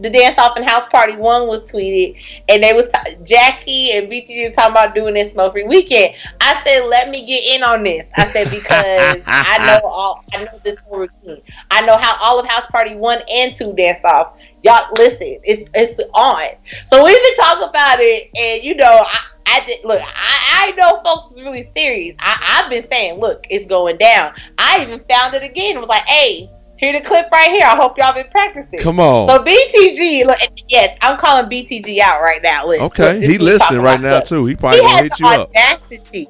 the 0.00 0.10
dance 0.10 0.38
off 0.38 0.56
and 0.56 0.68
house 0.68 0.88
party 0.88 1.16
one 1.16 1.46
was 1.46 1.70
tweeted, 1.70 2.16
and 2.48 2.62
they 2.62 2.72
was 2.72 2.86
t- 2.86 3.16
Jackie 3.24 3.92
and 3.92 4.10
BTG 4.10 4.46
was 4.46 4.54
talking 4.54 4.72
about 4.72 4.94
doing 4.94 5.14
this 5.14 5.32
smoke 5.32 5.52
free 5.52 5.64
weekend. 5.64 6.14
I 6.40 6.62
said, 6.64 6.86
let 6.86 7.10
me 7.10 7.26
get 7.26 7.56
in 7.56 7.62
on 7.62 7.82
this. 7.82 8.10
I 8.16 8.26
said 8.26 8.44
because 8.50 9.22
I 9.26 9.58
know 9.66 9.86
all, 9.86 10.24
I 10.32 10.44
know 10.44 10.60
this 10.64 10.78
whole 10.78 11.00
routine. 11.00 11.42
I 11.70 11.82
know 11.82 11.96
how 11.96 12.16
all 12.20 12.40
of 12.40 12.46
house 12.46 12.66
party 12.66 12.94
one 12.96 13.20
and 13.30 13.54
two 13.54 13.74
dance 13.74 14.00
offs. 14.04 14.40
Y'all 14.62 14.86
listen, 14.96 15.38
it's 15.44 15.68
it's 15.74 16.00
on. 16.14 16.48
So 16.86 17.04
we've 17.04 17.22
been 17.22 17.36
talking 17.36 17.68
about 17.68 17.98
it, 18.00 18.30
and 18.36 18.62
you 18.62 18.74
know, 18.74 19.04
I, 19.06 19.18
I 19.46 19.64
did 19.66 19.84
look. 19.84 20.00
I, 20.02 20.68
I 20.68 20.72
know 20.72 21.00
folks 21.02 21.32
is 21.32 21.40
really 21.40 21.70
serious. 21.76 22.16
I, 22.20 22.62
I've 22.62 22.70
been 22.70 22.86
saying, 22.88 23.20
look, 23.20 23.46
it's 23.48 23.66
going 23.66 23.96
down. 23.96 24.34
I 24.58 24.82
even 24.82 25.00
found 25.08 25.34
it 25.34 25.42
again. 25.42 25.76
It 25.76 25.80
was 25.80 25.88
like, 25.88 26.04
hey, 26.04 26.50
here 26.76 26.92
the 26.92 27.00
clip 27.06 27.30
right 27.30 27.50
here. 27.50 27.64
I 27.64 27.74
hope 27.76 27.96
y'all 27.98 28.12
been 28.14 28.28
practicing. 28.30 28.80
Come 28.80 29.00
on. 29.00 29.28
So 29.28 29.42
BTG, 29.44 30.26
look, 30.26 30.38
yes, 30.68 30.96
I'm 31.02 31.18
calling 31.18 31.50
BTG 31.50 31.98
out 32.00 32.20
right 32.20 32.42
now. 32.42 32.66
Look, 32.66 32.80
okay, 32.80 33.20
he 33.20 33.38
listening 33.38 33.80
right 33.80 34.00
now 34.00 34.18
stuff. 34.20 34.28
too. 34.28 34.46
He 34.46 34.56
probably 34.56 34.78
He 34.80 34.84
gonna 34.86 35.02
hit 35.02 35.20
you 35.20 35.26
up. 35.26 35.48
audacity. 35.48 36.28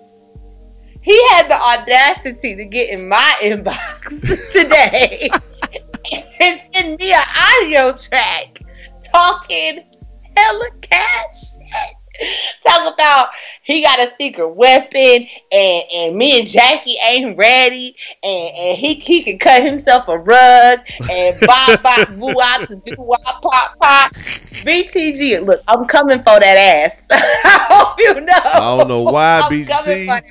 He 1.03 1.29
had 1.31 1.49
the 1.49 1.55
audacity 1.61 2.55
to 2.57 2.65
get 2.67 2.91
in 2.91 3.09
my 3.09 3.35
inbox 3.41 4.53
today 4.53 5.31
and 6.13 6.61
send 6.73 6.99
me 6.99 7.13
an 7.13 7.23
audio 7.37 7.97
track 7.97 8.61
talking 9.13 9.85
hella 10.37 10.71
cash 10.81 11.41
shit. 11.41 11.97
Talk 12.67 12.93
about 12.93 13.31
he 13.63 13.83
got 13.83 13.99
a 13.99 14.11
secret 14.17 14.49
weapon 14.49 15.27
and, 15.53 15.85
and 15.95 16.17
me 16.17 16.41
and 16.41 16.49
Jackie 16.49 16.97
ain't 17.07 17.39
ready 17.39 17.97
and, 18.23 18.57
and 18.57 18.79
he 18.79 18.95
he 18.95 19.23
can 19.23 19.39
cut 19.39 19.63
himself 19.63 20.07
a 20.09 20.19
rug 20.19 20.81
and 21.11 21.41
bop 21.41 21.83
bop 21.83 22.09
boo 22.19 22.35
out 22.43 22.69
to 22.69 22.77
do 22.85 22.95
wop 22.99 23.43
pop 23.43 23.79
pop. 23.79 24.13
BTG, 24.13 25.45
look, 25.47 25.63
I'm 25.69 25.87
coming 25.87 26.19
for 26.19 26.39
that 26.39 26.43
ass. 26.43 27.07
I 27.11 27.67
hope 27.71 27.95
you 27.99 28.21
know. 28.21 28.33
I 28.45 28.77
don't 28.77 28.89
know 28.89 29.03
why, 29.03 29.41
I'm 29.41 29.51
BTG. 29.51 30.23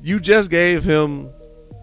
You 0.00 0.20
just 0.20 0.50
gave 0.50 0.84
him 0.84 1.32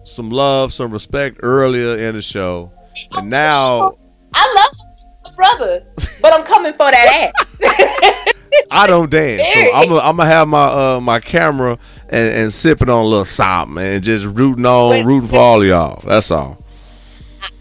some 0.04 0.30
love, 0.30 0.72
some 0.72 0.90
respect 0.90 1.40
earlier 1.42 1.96
in 1.96 2.14
the 2.14 2.22
show, 2.22 2.72
and 3.16 3.30
now 3.30 3.96
I 4.34 4.54
love 4.54 5.06
my 5.24 5.34
brother, 5.34 5.86
but 6.20 6.32
I'm 6.32 6.44
coming 6.44 6.72
for 6.72 6.90
that 6.90 7.32
ass. 7.36 8.32
I 8.70 8.86
don't 8.86 9.10
dance. 9.10 9.46
So 9.52 9.60
I'm 9.74 9.88
gonna 10.16 10.26
have 10.26 10.48
my 10.48 10.64
uh 10.64 11.00
my 11.00 11.20
camera 11.20 11.78
and, 12.08 12.34
and 12.34 12.52
sipping 12.52 12.88
on 12.88 13.04
a 13.04 13.06
little 13.06 13.24
something 13.24 13.82
and 13.82 14.02
just 14.02 14.26
rooting 14.26 14.66
on, 14.66 15.04
rooting 15.06 15.28
for 15.28 15.36
all 15.36 15.64
y'all. 15.64 16.02
That's 16.06 16.30
all. 16.30 16.58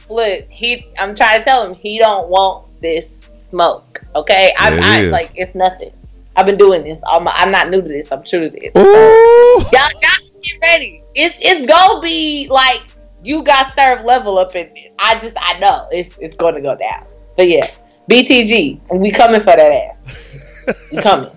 Look, 0.10 0.50
he. 0.50 0.86
I'm 1.00 1.16
trying 1.16 1.40
to 1.40 1.46
tell 1.46 1.66
him 1.66 1.76
he 1.76 1.98
don't 1.98 2.30
want 2.30 2.82
this 2.82 3.20
smoke. 3.50 4.02
Okay, 4.16 4.54
I, 4.60 4.74
It 4.74 4.84
I 4.84 5.02
is. 5.04 5.12
like 5.12 5.32
it's 5.36 5.56
nothing. 5.56 5.92
I've 6.36 6.46
been 6.46 6.58
doing 6.58 6.84
this. 6.84 7.00
I'm, 7.08 7.28
I'm 7.28 7.52
not 7.52 7.70
new 7.70 7.82
to 7.82 7.88
this. 7.88 8.12
I'm 8.12 8.24
true 8.24 8.42
to 8.42 8.50
this. 8.50 8.72
Ooh. 8.78 9.60
Y'all, 9.72 9.90
y'all 10.02 10.42
get 10.42 10.62
ready. 10.62 11.04
It's 11.16 11.36
it's 11.40 11.66
gonna 11.70 12.02
be 12.02 12.48
like 12.50 12.82
you 13.24 13.44
got 13.44 13.76
served 13.76 14.04
level 14.04 14.38
up 14.38 14.56
in 14.56 14.68
this. 14.74 14.94
I 15.00 15.20
just 15.20 15.36
I 15.40 15.60
know 15.60 15.88
it's 15.92 16.18
it's 16.20 16.36
going 16.36 16.56
to 16.56 16.62
go 16.62 16.76
down. 16.76 17.06
But 17.38 17.48
yeah, 17.48 17.70
BTG, 18.10 18.82
we 18.94 19.12
coming 19.12 19.42
for 19.42 19.56
that 19.56 19.72
ass. 19.72 20.68
We 20.92 20.98
coming. 21.02 21.32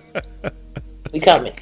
we 1.11 1.19
coming. 1.19 1.53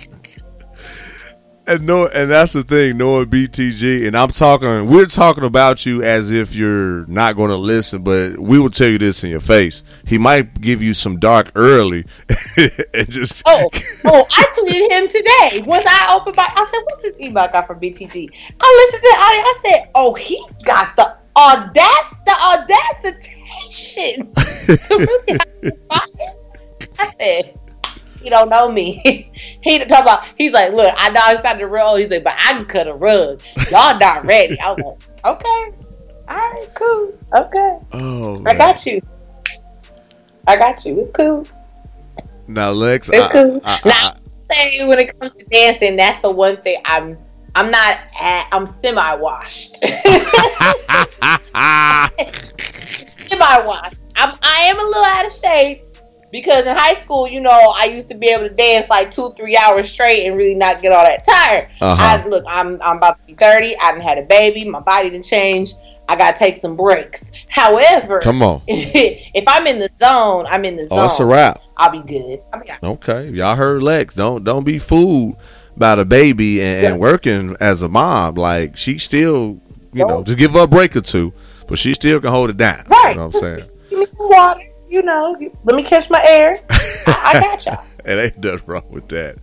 And 1.65 1.85
no, 1.85 2.07
and 2.07 2.29
that's 2.29 2.51
the 2.51 2.63
thing, 2.63 2.97
knowing 2.97 3.27
BTG, 3.27 4.05
and 4.05 4.17
I'm 4.17 4.29
talking, 4.29 4.87
we're 4.87 5.05
talking 5.05 5.45
about 5.45 5.85
you 5.85 6.03
as 6.03 6.29
if 6.29 6.53
you're 6.55 7.05
not 7.05 7.37
going 7.37 7.51
to 7.51 7.55
listen, 7.55 8.03
but 8.03 8.37
we 8.37 8.59
will 8.59 8.69
tell 8.69 8.89
you 8.89 8.97
this 8.97 9.23
in 9.23 9.29
your 9.29 9.39
face. 9.39 9.81
He 10.05 10.17
might 10.17 10.59
give 10.59 10.83
you 10.83 10.93
some 10.93 11.19
dark 11.19 11.53
early, 11.55 12.03
and 12.57 13.09
just 13.09 13.43
Oh, 13.45 13.69
oh, 14.03 14.25
I 14.29 14.43
tweeted 14.57 14.91
him 14.91 15.07
today. 15.07 15.63
Once 15.65 15.85
I 15.87 16.13
opened 16.13 16.35
my, 16.35 16.43
I 16.43 16.69
said, 16.69 16.81
"What's 16.83 17.03
this 17.03 17.15
email 17.21 17.43
I 17.43 17.51
got 17.53 17.67
from 17.67 17.79
BTG?" 17.79 18.29
I 18.59 18.89
listened 18.91 19.01
to 19.01 19.09
the 19.09 19.17
audio. 19.21 19.41
I 19.41 19.59
said, 19.63 19.89
"Oh, 19.95 20.13
he's 20.15 20.51
got 20.65 20.97
the 20.97 21.15
audac, 21.37 22.25
the 22.25 22.33
audacity 22.33 23.35
to 24.89 24.89
really 24.97 25.31
have 25.31 25.61
to 25.61 25.77
find 25.87 26.19
him." 26.19 26.35
I 26.99 27.13
said, 27.19 27.59
"He 28.23 28.29
don't 28.29 28.49
know 28.49 28.71
me." 28.71 29.31
he 29.61 29.79
talk 29.85 30.01
about. 30.01 30.23
He's 30.37 30.51
like, 30.51 30.73
"Look, 30.73 30.93
I 30.97 31.09
know 31.09 31.21
I 31.23 31.35
started 31.35 31.59
to 31.59 31.67
roll." 31.67 31.95
He's 31.95 32.09
like, 32.09 32.23
"But 32.23 32.35
I 32.39 32.53
can 32.53 32.65
cut 32.65 32.87
a 32.87 32.93
rug. 32.93 33.41
Y'all 33.69 33.97
not 33.99 34.25
ready." 34.25 34.59
I 34.59 34.71
was 34.71 34.79
like, 34.79 35.25
"Okay, 35.25 35.73
all 36.27 36.35
right, 36.37 36.67
cool, 36.75 37.17
okay, 37.33 37.79
oh, 37.93 38.37
I 38.39 38.41
man. 38.41 38.57
got 38.57 38.85
you." 38.85 39.01
I 40.47 40.57
got 40.57 40.83
you. 40.85 40.99
It's 40.99 41.11
cool. 41.11 41.47
now 42.47 42.71
Lex, 42.71 43.09
It's 43.09 43.17
I, 43.17 43.31
cool. 43.31 43.61
I, 43.63 43.79
Now, 43.85 44.13
say 44.51 44.85
when 44.85 44.99
it 44.99 45.17
comes 45.17 45.33
to 45.35 45.45
dancing, 45.45 45.95
that's 45.95 46.21
the 46.21 46.31
one 46.31 46.57
thing 46.57 46.81
I'm 46.85 47.17
I'm 47.55 47.71
not 47.71 47.99
at, 48.19 48.49
I'm 48.51 48.67
semi 48.67 49.15
washed. 49.15 49.75
Semi 53.27 53.65
washed. 53.65 53.97
I'm 54.17 54.37
I 54.41 54.63
am 54.63 54.79
a 54.79 54.83
little 54.83 55.05
out 55.05 55.25
of 55.27 55.33
shape, 55.33 55.83
because 56.33 56.65
in 56.65 56.75
high 56.75 56.95
school, 56.95 57.27
you 57.27 57.39
know, 57.39 57.73
I 57.77 57.85
used 57.85 58.09
to 58.09 58.17
be 58.17 58.27
able 58.29 58.49
to 58.49 58.53
dance 58.53 58.89
like 58.89 59.11
two, 59.11 59.31
three 59.37 59.55
hours 59.55 59.89
straight 59.89 60.25
and 60.25 60.35
really 60.35 60.55
not 60.55 60.81
get 60.81 60.91
all 60.91 61.05
that 61.05 61.25
tired. 61.25 61.69
Uh-huh. 61.79 61.95
I 61.95 62.27
look, 62.27 62.43
I'm 62.47 62.81
I'm 62.81 62.97
about 62.97 63.19
to 63.19 63.25
be 63.25 63.35
thirty. 63.35 63.77
I 63.77 63.91
didn't 63.91 64.05
had 64.05 64.17
a 64.17 64.23
baby. 64.23 64.67
My 64.67 64.79
body 64.79 65.11
didn't 65.11 65.25
change. 65.25 65.75
I 66.09 66.17
gotta 66.17 66.37
take 66.37 66.57
some 66.57 66.75
breaks. 66.75 67.31
However, 67.47 68.19
Come 68.19 68.41
on. 68.41 68.61
if 68.67 69.43
I'm 69.47 69.67
in 69.67 69.79
the 69.79 69.87
zone, 69.87 70.45
I'm 70.49 70.65
in 70.65 70.75
the 70.75 70.87
zone. 70.87 70.99
Oh, 70.99 71.05
it's 71.05 71.19
a 71.19 71.25
wrap. 71.25 71.61
I'll 71.77 71.91
be 71.91 72.01
good. 72.01 72.41
I 72.51 72.57
mean, 72.57 72.65
Okay, 72.83 73.29
y'all 73.29 73.55
heard 73.55 73.83
Lex. 73.83 74.15
Don't 74.15 74.43
don't 74.43 74.65
be 74.65 74.79
fooled 74.79 75.37
by 75.77 75.95
the 75.95 76.03
baby 76.03 76.61
and, 76.63 76.87
and 76.87 76.99
working 76.99 77.55
as 77.59 77.83
a 77.83 77.87
mom. 77.87 78.35
Like 78.35 78.75
she 78.75 78.97
still, 78.97 79.61
you 79.93 80.05
know, 80.05 80.23
just 80.23 80.39
give 80.39 80.53
her 80.53 80.63
a 80.63 80.67
break 80.67 80.95
or 80.95 81.01
two, 81.01 81.31
but 81.67 81.77
she 81.77 81.93
still 81.93 82.19
can 82.19 82.31
hold 82.31 82.49
it 82.49 82.57
down. 82.57 82.85
Right. 82.87 83.11
You 83.11 83.17
know 83.17 83.27
what 83.27 83.35
I'm 83.35 83.39
saying? 83.39 83.69
give 83.91 83.99
me 83.99 84.05
some 84.07 84.29
water. 84.29 84.72
You 84.93 85.01
know, 85.01 85.35
let 85.63 85.75
me 85.75 85.81
catch 85.81 86.11
my 86.11 86.23
air. 86.23 86.63
I, 86.69 87.31
I 87.33 87.33
got 87.41 87.65
y'all. 87.65 87.83
It 88.05 88.11
ain't 88.11 88.37
nothing 88.37 88.67
wrong 88.67 88.85
with 88.91 89.07
that. 89.07 89.37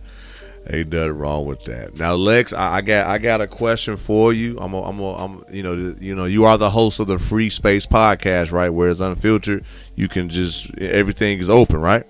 Ain't 0.69 0.93
nothing 0.93 1.11
wrong 1.11 1.45
with 1.45 1.65
that. 1.65 1.97
Now, 1.97 2.13
Lex, 2.13 2.53
I, 2.53 2.75
I 2.75 2.81
got 2.81 3.07
I 3.07 3.17
got 3.17 3.41
a 3.41 3.47
question 3.47 3.97
for 3.97 4.31
you. 4.31 4.57
I'm 4.59 4.73
a, 4.73 4.81
I'm 4.81 4.99
a, 5.01 5.13
I'm 5.15 5.43
you 5.51 5.61
know 5.61 5.93
you 5.99 6.15
know 6.15 6.23
you 6.23 6.45
are 6.45 6.57
the 6.57 6.69
host 6.69 7.01
of 7.01 7.07
the 7.07 7.19
Free 7.19 7.49
Space 7.49 7.85
podcast, 7.85 8.53
right? 8.53 8.69
Where 8.69 8.89
it's 8.89 9.01
unfiltered. 9.01 9.65
You 9.95 10.07
can 10.07 10.29
just 10.29 10.73
everything 10.79 11.39
is 11.39 11.49
open, 11.49 11.81
right? 11.81 12.05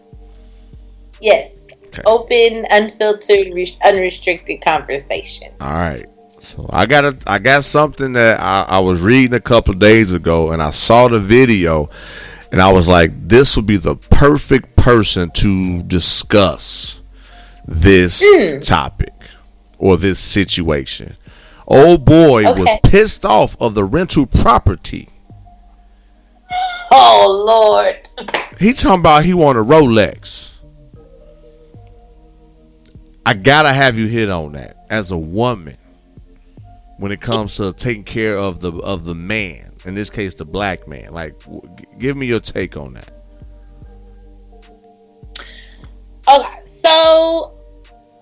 Yes. 1.20 1.58
Okay. 1.88 2.04
Open, 2.06 2.68
unfiltered, 2.70 3.56
re- 3.56 3.78
unrestricted 3.84 4.62
conversation. 4.62 5.48
All 5.60 5.74
right. 5.74 6.06
So 6.42 6.70
I 6.72 6.86
got 6.86 7.06
a, 7.06 7.18
I 7.26 7.40
got 7.40 7.64
something 7.64 8.14
that 8.14 8.40
I, 8.40 8.66
I 8.68 8.80
was 8.80 9.02
reading 9.02 9.34
a 9.34 9.42
couple 9.42 9.74
of 9.74 9.80
days 9.80 10.12
ago, 10.12 10.52
and 10.52 10.62
I 10.62 10.70
saw 10.70 11.08
the 11.08 11.20
video, 11.20 11.90
and 12.52 12.62
I 12.62 12.72
was 12.72 12.88
like, 12.88 13.12
this 13.14 13.56
would 13.56 13.66
be 13.66 13.78
the 13.78 13.96
perfect 13.96 14.76
person 14.76 15.32
to 15.36 15.82
discuss 15.84 17.02
this 17.66 18.22
hmm. 18.26 18.60
topic 18.60 19.14
or 19.78 19.98
this 19.98 20.20
situation. 20.20 21.16
Old 21.66 22.04
boy 22.04 22.44
was 22.54 22.70
pissed 22.84 23.26
off 23.26 23.60
of 23.62 23.74
the 23.74 23.86
rental 23.86 24.26
property. 24.26 25.08
Oh 26.92 27.46
Lord. 27.48 28.30
He 28.60 28.74
talking 28.74 29.00
about 29.00 29.24
he 29.24 29.34
want 29.34 29.58
a 29.58 29.62
Rolex. 29.62 30.58
I 33.26 33.34
gotta 33.34 33.72
have 33.72 33.98
you 33.98 34.08
hit 34.08 34.30
on 34.30 34.52
that 34.54 34.86
as 34.90 35.12
a 35.12 35.18
woman 35.18 35.78
when 36.98 37.14
it 37.14 37.22
comes 37.22 37.56
to 37.56 37.72
taking 37.72 38.04
care 38.04 38.38
of 38.38 38.60
the 38.60 38.74
of 38.74 39.06
the 39.06 39.16
man. 39.16 39.71
In 39.86 39.96
this 39.96 40.10
case, 40.10 40.36
the 40.36 40.46
black 40.46 40.88
man. 40.88 41.12
Like, 41.12 41.40
w- 41.40 41.62
give 41.98 42.16
me 42.16 42.28
your 42.28 42.40
take 42.40 42.78
on 42.78 42.94
that. 42.94 43.12
Okay, 46.30 46.60
so 46.66 47.58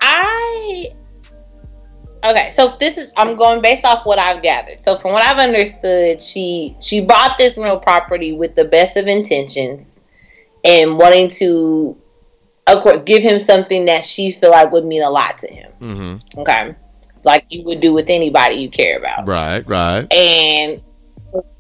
I 0.02 0.90
okay, 2.24 2.52
so 2.56 2.76
this 2.80 2.98
is 2.98 3.12
I'm 3.18 3.36
going 3.36 3.62
based 3.62 3.86
off 3.86 4.06
what 4.06 4.20
I've 4.20 4.42
gathered. 4.42 4.82
So 4.82 4.98
from 4.98 5.12
what 5.12 5.24
I've 5.24 5.38
understood, 5.38 6.22
she 6.22 6.78
she 6.80 7.02
bought 7.02 7.38
this 7.38 7.58
real 7.58 7.80
property 7.80 8.34
with 8.34 8.56
the 8.56 8.66
best 8.66 8.96
of 8.98 9.08
intentions 9.08 9.96
and 10.64 10.98
wanting 10.98 11.30
to, 11.30 11.98
of 12.68 12.84
course, 12.84 13.04
give 13.04 13.22
him 13.22 13.40
something 13.40 13.86
that 13.86 14.04
she 14.04 14.32
feel 14.32 14.52
like 14.52 14.72
would 14.72 14.86
mean 14.86 15.04
a 15.04 15.10
lot 15.10 15.40
to 15.40 15.48
him. 15.48 15.72
Mm-hmm. 15.82 16.40
Okay, 16.40 16.76
like 17.24 17.46
you 17.50 17.64
would 17.66 17.82
do 17.82 17.94
with 17.94 18.10
anybody 18.10 18.56
you 18.56 18.70
care 18.70 18.98
about. 18.98 19.28
Right, 19.28 19.68
right. 19.68 20.12
and 20.14 20.82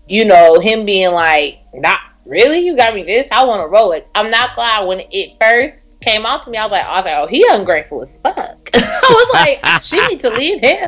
you 0.09 0.25
know 0.25 0.59
him 0.59 0.85
being 0.85 1.11
like, 1.11 1.59
"Not 1.73 1.99
really, 2.25 2.59
you 2.59 2.75
got 2.75 2.93
me 2.95 3.03
this. 3.03 3.27
I 3.31 3.45
want 3.45 3.61
a 3.61 3.65
Rolex." 3.65 4.09
I'm 4.15 4.29
not 4.29 4.55
glad 4.55 4.87
when 4.87 5.01
it 5.11 5.37
first 5.39 5.99
came 6.01 6.25
out 6.25 6.43
to 6.43 6.49
me. 6.49 6.57
I 6.57 6.63
was 6.65 6.71
like, 6.71 6.85
"I 6.85 6.95
was 6.97 7.05
like, 7.05 7.15
oh, 7.17 7.27
he 7.27 7.45
ungrateful 7.49 8.01
as 8.01 8.17
fuck." 8.17 8.69
I 8.73 8.99
was 9.09 9.29
like, 9.33 9.83
"She 9.83 10.05
need 10.07 10.19
to 10.21 10.29
leave 10.31 10.61
him." 10.61 10.87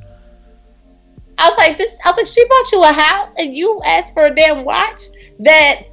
I 1.37 1.49
was 1.49 1.57
like, 1.57 1.77
"This." 1.77 1.95
I 2.03 2.09
was 2.09 2.17
like, 2.17 2.27
"She 2.27 2.45
bought 2.47 2.71
you 2.71 2.83
a 2.83 2.91
house 2.91 3.33
and 3.37 3.55
you 3.55 3.79
asked 3.85 4.13
for 4.13 4.25
a 4.25 4.35
damn 4.35 4.65
watch 4.65 5.03
that." 5.39 5.83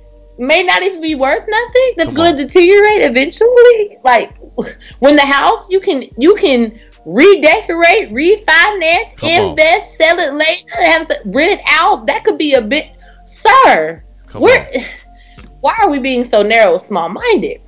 May 0.40 0.62
not 0.62 0.84
even 0.84 1.00
be 1.00 1.16
worth 1.16 1.44
nothing. 1.48 1.94
That's 1.96 2.12
going 2.12 2.34
on. 2.34 2.38
to 2.38 2.44
deteriorate 2.44 3.02
eventually. 3.02 3.98
Like 4.04 4.38
when 5.00 5.16
the 5.16 5.26
house, 5.26 5.68
you 5.68 5.80
can 5.80 6.04
you 6.16 6.36
can 6.36 6.78
redecorate, 7.04 8.12
refinance, 8.12 9.16
Come 9.16 9.30
on. 9.30 9.50
invest, 9.50 9.96
sell 9.96 10.18
it 10.18 10.34
later, 10.34 10.76
have 10.76 11.10
rent 11.24 11.58
it 11.58 11.60
out. 11.66 12.06
That 12.06 12.22
could 12.24 12.38
be 12.38 12.54
a 12.54 12.62
bit, 12.62 12.92
sir. 13.28 14.02
Come 14.26 14.42
We're, 14.42 14.58
on. 14.58 14.84
why 15.60 15.76
are 15.80 15.90
we 15.90 15.98
being 15.98 16.24
so 16.24 16.42
narrow, 16.42 16.78
small 16.78 17.08
minded? 17.08 17.62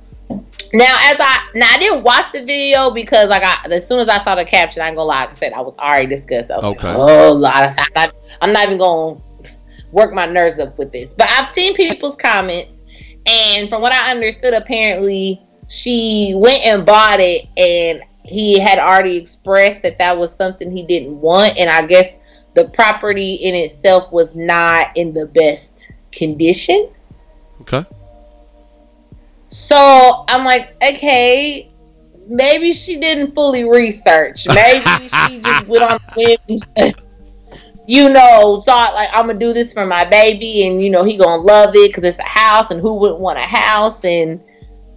Now, 0.73 0.95
as 1.11 1.17
I 1.19 1.49
now 1.55 1.67
I 1.69 1.77
didn't 1.79 2.03
watch 2.03 2.31
the 2.31 2.45
video 2.45 2.91
because 2.91 3.27
like 3.29 3.43
I 3.43 3.67
as 3.69 3.85
soon 3.85 3.99
as 3.99 4.07
I 4.07 4.23
saw 4.23 4.35
the 4.35 4.45
caption, 4.45 4.81
I 4.81 4.87
ain't 4.87 4.95
gonna 4.95 5.07
lie, 5.07 5.27
I 5.29 5.33
said 5.33 5.51
I 5.51 5.59
was 5.59 5.77
already 5.77 6.07
disgusted. 6.07 6.55
Was 6.55 6.63
Okay. 6.63 6.87
Like, 6.87 6.97
oh 6.97 7.35
I'm 7.35 7.75
not, 7.93 8.15
I'm 8.41 8.53
not 8.53 8.65
even 8.67 8.77
gonna 8.77 9.19
work 9.91 10.13
my 10.13 10.25
nerves 10.25 10.59
up 10.59 10.77
with 10.77 10.91
this. 10.93 11.13
But 11.13 11.27
I've 11.29 11.53
seen 11.53 11.75
people's 11.75 12.15
comments, 12.15 12.79
and 13.25 13.67
from 13.67 13.81
what 13.81 13.91
I 13.91 14.11
understood, 14.11 14.53
apparently 14.53 15.41
she 15.67 16.33
went 16.41 16.63
and 16.63 16.85
bought 16.85 17.19
it, 17.19 17.47
and 17.57 18.01
he 18.23 18.57
had 18.57 18.79
already 18.79 19.17
expressed 19.17 19.81
that 19.83 19.99
that 19.99 20.17
was 20.17 20.33
something 20.33 20.71
he 20.71 20.83
didn't 20.83 21.19
want, 21.19 21.57
and 21.57 21.69
I 21.69 21.85
guess 21.85 22.17
the 22.53 22.65
property 22.65 23.35
in 23.35 23.55
itself 23.55 24.11
was 24.11 24.35
not 24.35 24.95
in 24.95 25.13
the 25.13 25.25
best 25.25 25.91
condition. 26.11 26.89
Okay. 27.61 27.85
So 29.49 30.25
I'm 30.27 30.43
like, 30.45 30.75
okay, 30.83 31.71
maybe 32.27 32.73
she 32.73 32.97
didn't 32.99 33.33
fully 33.33 33.63
research. 33.63 34.47
Maybe 34.47 35.09
she 35.27 35.41
just 35.41 35.67
went 35.67 35.83
on 35.83 35.91
a 35.93 36.13
whim 36.15 36.37
and 36.49 36.63
just, 36.77 37.01
you 37.87 38.09
know, 38.09 38.61
thought 38.65 38.93
like 38.93 39.09
I'm 39.11 39.27
gonna 39.27 39.39
do 39.39 39.53
this 39.53 39.73
for 39.73 39.85
my 39.85 40.05
baby, 40.05 40.67
and 40.67 40.81
you 40.81 40.89
know 40.89 41.03
he 41.03 41.17
gonna 41.17 41.41
love 41.41 41.75
it 41.75 41.89
because 41.89 42.03
it's 42.03 42.19
a 42.19 42.23
house, 42.23 42.71
and 42.71 42.79
who 42.79 42.95
wouldn't 42.95 43.19
want 43.19 43.37
a 43.37 43.41
house, 43.41 44.03
and 44.03 44.41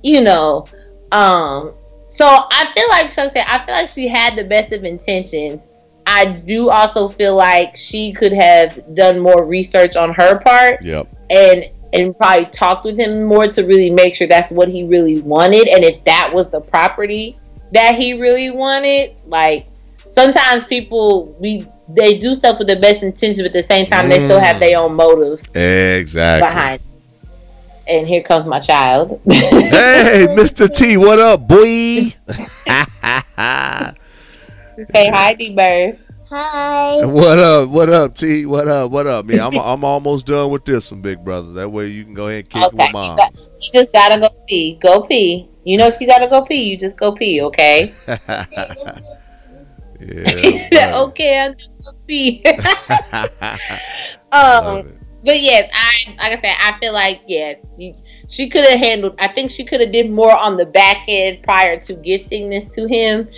you 0.03 0.23
know, 0.23 0.67
um. 1.13 1.75
So 2.13 2.27
I 2.27 2.71
feel 2.77 2.89
like 2.91 3.11
Chuck 3.11 3.33
said, 3.33 3.45
I 3.49 3.67
feel 3.67 3.75
like 3.75 3.89
she 3.89 4.07
had 4.07 4.37
the 4.37 4.45
best 4.45 4.73
of 4.73 4.85
intentions. 4.85 5.74
I 6.17 6.27
do 6.47 6.71
also 6.71 7.09
feel 7.09 7.35
like 7.35 7.75
she 7.77 8.13
could 8.13 8.33
have 8.33 8.79
done 8.95 9.19
more 9.21 9.45
research 9.47 9.97
on 9.97 10.13
her 10.15 10.39
part 10.41 10.81
Yep. 10.83 11.07
and 11.31 11.65
and 11.93 12.17
probably 12.17 12.47
talked 12.47 12.85
with 12.85 12.97
him 12.99 13.25
more 13.25 13.47
to 13.49 13.63
really 13.65 13.91
make 13.91 14.15
sure 14.15 14.27
that's 14.27 14.51
what 14.51 14.69
he 14.69 14.85
really 14.85 15.21
wanted 15.23 15.67
and 15.69 15.83
if 15.85 16.03
that 16.05 16.31
was 16.33 16.51
the 16.51 16.61
property 16.61 17.37
that 17.73 17.95
he 17.97 18.15
really 18.21 18.51
wanted 18.51 19.15
like 19.27 19.67
sometimes 20.09 20.65
people 20.65 21.35
we 21.41 21.67
they 21.89 22.19
do 22.19 22.35
stuff 22.35 22.59
with 22.59 22.69
the 22.69 22.77
best 22.77 23.03
intentions 23.03 23.39
but 23.39 23.47
at 23.47 23.53
the 23.53 23.63
same 23.63 23.87
time 23.87 24.09
they 24.09 24.19
still 24.25 24.41
have 24.41 24.59
their 24.61 24.79
own 24.79 24.95
motives 24.95 25.45
Exactly. 25.55 26.49
behind 26.49 26.81
it. 26.81 27.89
and 27.89 28.07
here 28.07 28.23
comes 28.23 28.45
my 28.47 28.59
child 28.61 29.21
Hey, 29.29 30.27
Mr. 30.39 30.69
T, 30.73 30.97
what 30.97 31.19
up, 31.19 31.47
boy? 31.47 32.13
say 34.93 35.09
hi 35.11 35.35
d-bird 35.35 35.99
Hi. 36.35 37.05
What 37.07 37.39
up? 37.39 37.69
What 37.69 37.89
up, 37.91 38.17
T? 38.17 38.45
What 38.45 38.67
up? 38.67 38.91
What 38.91 39.07
up? 39.07 39.25
Me, 39.25 39.39
I'm 39.39 39.57
I'm 39.57 39.85
almost 39.85 40.27
done 40.27 40.51
with 40.51 40.65
this 40.65 40.91
one, 40.91 41.01
big 41.01 41.25
brother. 41.25 41.53
That 41.53 41.69
way 41.71 41.87
you 41.87 42.05
can 42.05 42.13
go 42.13 42.27
ahead 42.27 42.41
and 42.41 42.51
kick 42.51 42.63
Okay, 42.65 42.77
with 42.77 42.93
mom. 42.93 43.17
got- 43.17 43.33
you 43.61 43.71
just 43.73 43.93
gotta 43.93 44.21
go 44.21 44.27
pee 44.49 44.79
go 44.83 45.03
pee 45.05 45.49
you 45.65 45.79
know 45.79 45.87
if 45.87 45.99
you 46.01 46.07
gotta 46.07 46.29
go 46.29 46.45
pee 46.45 46.65
you 46.65 46.77
just 46.77 46.99
go 46.99 47.15
pee 47.15 47.41
okay 47.41 47.95
yeah. 50.01 51.01
okay 51.01 51.39
i'm 51.39 51.57
just 51.57 51.71
gonna 51.83 51.97
pee 52.07 52.45
um. 54.33 54.99
But 55.25 55.41
yes, 55.41 55.71
I 55.73 56.11
like 56.19 56.39
I 56.39 56.41
said, 56.43 56.55
I 56.61 56.79
feel 56.81 56.93
like 56.93 57.23
yes, 57.27 57.57
you, 57.79 57.95
she 58.29 58.51
could 58.51 58.67
have 58.67 58.79
handled. 58.79 59.15
I 59.19 59.29
think 59.33 59.51
she 59.51 59.65
could 59.65 59.81
have 59.81 59.91
did 59.91 60.11
more 60.11 60.37
on 60.37 60.59
the 60.59 60.67
back 60.67 60.99
end 61.09 61.43
prior 61.43 61.81
to 61.81 61.95
gifting 61.95 62.51
this 62.51 62.67
to 62.75 62.87
him. 62.87 63.31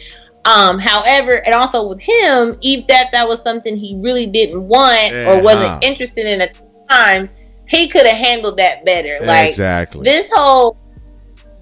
Um, 0.46 0.78
however, 0.78 1.44
and 1.44 1.54
also 1.54 1.88
with 1.88 2.00
him, 2.00 2.56
if 2.62 2.86
that 2.86 3.06
that 3.12 3.26
was 3.26 3.42
something 3.42 3.76
he 3.76 3.96
really 4.00 4.26
didn't 4.26 4.62
want 4.62 5.12
or 5.12 5.34
Uh-huh. 5.34 5.40
wasn't 5.42 5.84
interested 5.84 6.26
in 6.26 6.40
at 6.40 6.54
the 6.54 6.86
time, 6.88 7.28
he 7.68 7.88
could 7.88 8.06
have 8.06 8.16
handled 8.16 8.56
that 8.58 8.84
better. 8.84 9.18
Like 9.26 9.48
exactly. 9.48 10.04
this 10.04 10.30
whole, 10.32 10.78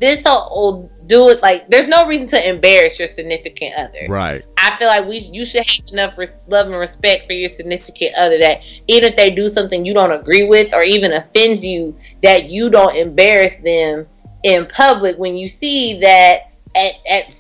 this 0.01 0.23
whole 0.27 0.91
do 1.07 1.29
it 1.31 1.41
like 1.43 1.69
there's 1.69 1.87
no 1.89 2.07
reason 2.07 2.27
to 2.27 2.49
embarrass 2.49 2.99
your 2.99 3.09
significant 3.09 3.75
other. 3.77 4.07
right. 4.09 4.43
I 4.59 4.77
feel 4.79 4.89
like 4.89 5.07
we 5.07 5.19
you 5.19 5.45
should 5.45 5.65
have 5.65 5.87
enough 5.93 6.17
res- 6.17 6.43
love 6.49 6.67
and 6.69 6.77
respect 6.77 7.27
for 7.27 7.33
your 7.33 7.51
significant 7.51 8.15
other 8.17 8.39
that 8.39 8.63
even 8.89 9.11
if 9.11 9.17
they 9.17 9.31
do 9.31 9.49
something 9.51 9.85
you 9.85 9.93
don't 9.93 10.13
agree 10.13 10.49
with 10.49 10.73
or 10.75 10.83
even 10.83 11.13
offends 11.13 11.63
you, 11.65 11.95
that 12.23 12.49
you 12.51 12.71
don't 12.71 12.97
embarrass 12.97 13.57
them 13.59 14.07
in 14.45 14.67
public 14.67 15.17
when 15.19 15.37
you 15.37 15.47
see 15.49 16.01
that 16.01 16.51
at, 16.75 16.95
at 17.09 17.35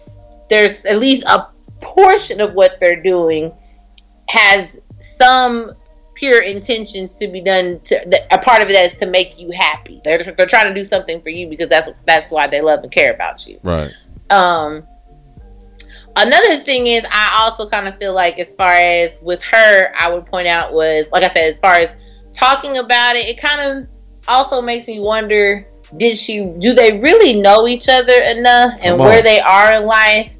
there's 0.48 0.84
at 0.84 0.98
least 0.98 1.24
a 1.26 1.48
portion 1.80 2.40
of 2.40 2.54
what 2.54 2.78
they're 2.80 3.02
doing 3.02 3.52
has 4.28 4.80
some 4.98 5.74
pure 6.14 6.42
intentions 6.42 7.14
to 7.14 7.28
be 7.28 7.40
done. 7.40 7.80
To 7.84 8.34
a 8.34 8.38
part 8.38 8.62
of 8.62 8.68
that 8.68 8.92
is 8.92 8.98
to 8.98 9.06
make 9.06 9.38
you 9.38 9.50
happy. 9.50 10.00
They're 10.04 10.22
they're 10.36 10.46
trying 10.46 10.72
to 10.72 10.74
do 10.74 10.84
something 10.84 11.20
for 11.22 11.28
you 11.28 11.48
because 11.48 11.68
that's 11.68 11.88
that's 12.06 12.30
why 12.30 12.46
they 12.46 12.60
love 12.60 12.80
and 12.82 12.92
care 12.92 13.12
about 13.12 13.46
you. 13.46 13.58
Right. 13.62 13.90
Um. 14.30 14.84
Another 16.16 16.62
thing 16.62 16.86
is, 16.86 17.04
I 17.10 17.40
also 17.40 17.68
kind 17.68 17.88
of 17.88 17.98
feel 17.98 18.14
like, 18.14 18.38
as 18.38 18.54
far 18.54 18.70
as 18.70 19.18
with 19.20 19.42
her, 19.42 19.92
I 19.98 20.08
would 20.08 20.26
point 20.26 20.46
out 20.46 20.72
was, 20.72 21.06
like 21.10 21.24
I 21.24 21.28
said, 21.28 21.52
as 21.52 21.58
far 21.58 21.74
as 21.74 21.96
talking 22.32 22.78
about 22.78 23.16
it, 23.16 23.26
it 23.26 23.40
kind 23.40 23.60
of 23.60 23.88
also 24.28 24.62
makes 24.62 24.86
me 24.86 25.00
wonder: 25.00 25.66
Did 25.96 26.16
she? 26.16 26.52
Do 26.60 26.72
they 26.72 27.00
really 27.00 27.40
know 27.40 27.66
each 27.66 27.88
other 27.88 28.14
enough, 28.14 28.78
and 28.82 28.96
where 28.98 29.22
they 29.22 29.40
are 29.40 29.72
in 29.72 29.86
life 29.86 30.33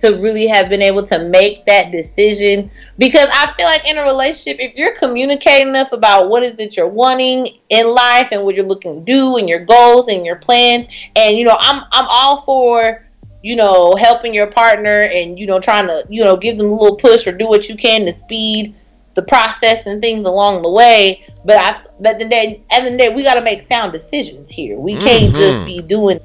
to 0.00 0.20
really 0.20 0.46
have 0.46 0.68
been 0.68 0.82
able 0.82 1.06
to 1.06 1.18
make 1.28 1.64
that 1.66 1.90
decision? 1.92 2.70
Because 2.98 3.28
I 3.32 3.52
feel 3.56 3.66
like 3.66 3.88
in 3.88 3.98
a 3.98 4.02
relationship, 4.02 4.58
if 4.60 4.74
you're 4.76 4.96
communicating 4.96 5.68
enough 5.68 5.92
about 5.92 6.28
what 6.28 6.42
is 6.42 6.56
it 6.58 6.76
you're 6.76 6.88
wanting 6.88 7.48
in 7.70 7.88
life 7.88 8.28
and 8.32 8.42
what 8.44 8.54
you're 8.54 8.66
looking 8.66 9.04
to 9.04 9.12
do 9.12 9.36
and 9.36 9.48
your 9.48 9.64
goals 9.64 10.08
and 10.08 10.24
your 10.24 10.36
plans, 10.36 10.86
and 11.16 11.36
you 11.36 11.44
know, 11.44 11.56
I'm 11.58 11.82
I'm 11.92 12.06
all 12.08 12.42
for 12.44 13.06
you 13.42 13.56
know 13.56 13.94
helping 13.96 14.34
your 14.34 14.46
partner 14.48 15.02
and 15.12 15.38
you 15.38 15.46
know 15.46 15.60
trying 15.60 15.86
to 15.86 16.04
you 16.08 16.24
know 16.24 16.36
give 16.36 16.58
them 16.58 16.68
a 16.68 16.74
little 16.74 16.96
push 16.96 17.26
or 17.26 17.32
do 17.32 17.48
what 17.48 17.68
you 17.68 17.76
can 17.76 18.06
to 18.06 18.12
speed 18.12 18.74
the 19.14 19.22
process 19.22 19.86
and 19.86 20.00
things 20.00 20.26
along 20.26 20.62
the 20.62 20.70
way. 20.70 21.24
But 21.44 21.56
I 21.58 21.82
but 22.00 22.18
the 22.18 22.26
day 22.28 22.64
at 22.70 22.70
the 22.70 22.76
end 22.76 22.86
of 22.86 22.92
the 22.92 22.98
day, 22.98 23.14
we 23.14 23.22
got 23.22 23.34
to 23.34 23.42
make 23.42 23.62
sound 23.62 23.92
decisions 23.92 24.50
here. 24.50 24.78
We 24.78 24.98
can't 24.98 25.34
just 25.36 25.62
Mhm. 25.62 25.64
be 25.64 25.80
doing 25.82 26.18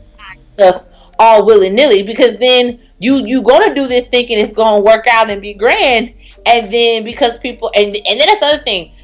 stuff 0.58 0.84
all 1.20 1.46
willy 1.46 1.70
nilly 1.70 2.04
because 2.04 2.38
then 2.38 2.80
you 3.00 3.26
you 3.26 3.42
gonna 3.42 3.74
do 3.74 3.88
this 3.88 4.08
thinking 4.08 4.40
it's 4.40 4.54
gonna 4.54 4.82
work 4.82 5.06
out 5.08 5.30
and 5.30 5.42
be 5.42 5.54
grand, 5.54 6.14
and 6.46 6.72
then 6.72 7.04
because 7.04 7.38
people 7.40 7.72
and 7.76 7.96
and 7.96 8.20
then 8.20 8.28
that's 8.28 8.40
the 8.40 8.46
other 8.46 8.64
thing. 8.64 8.96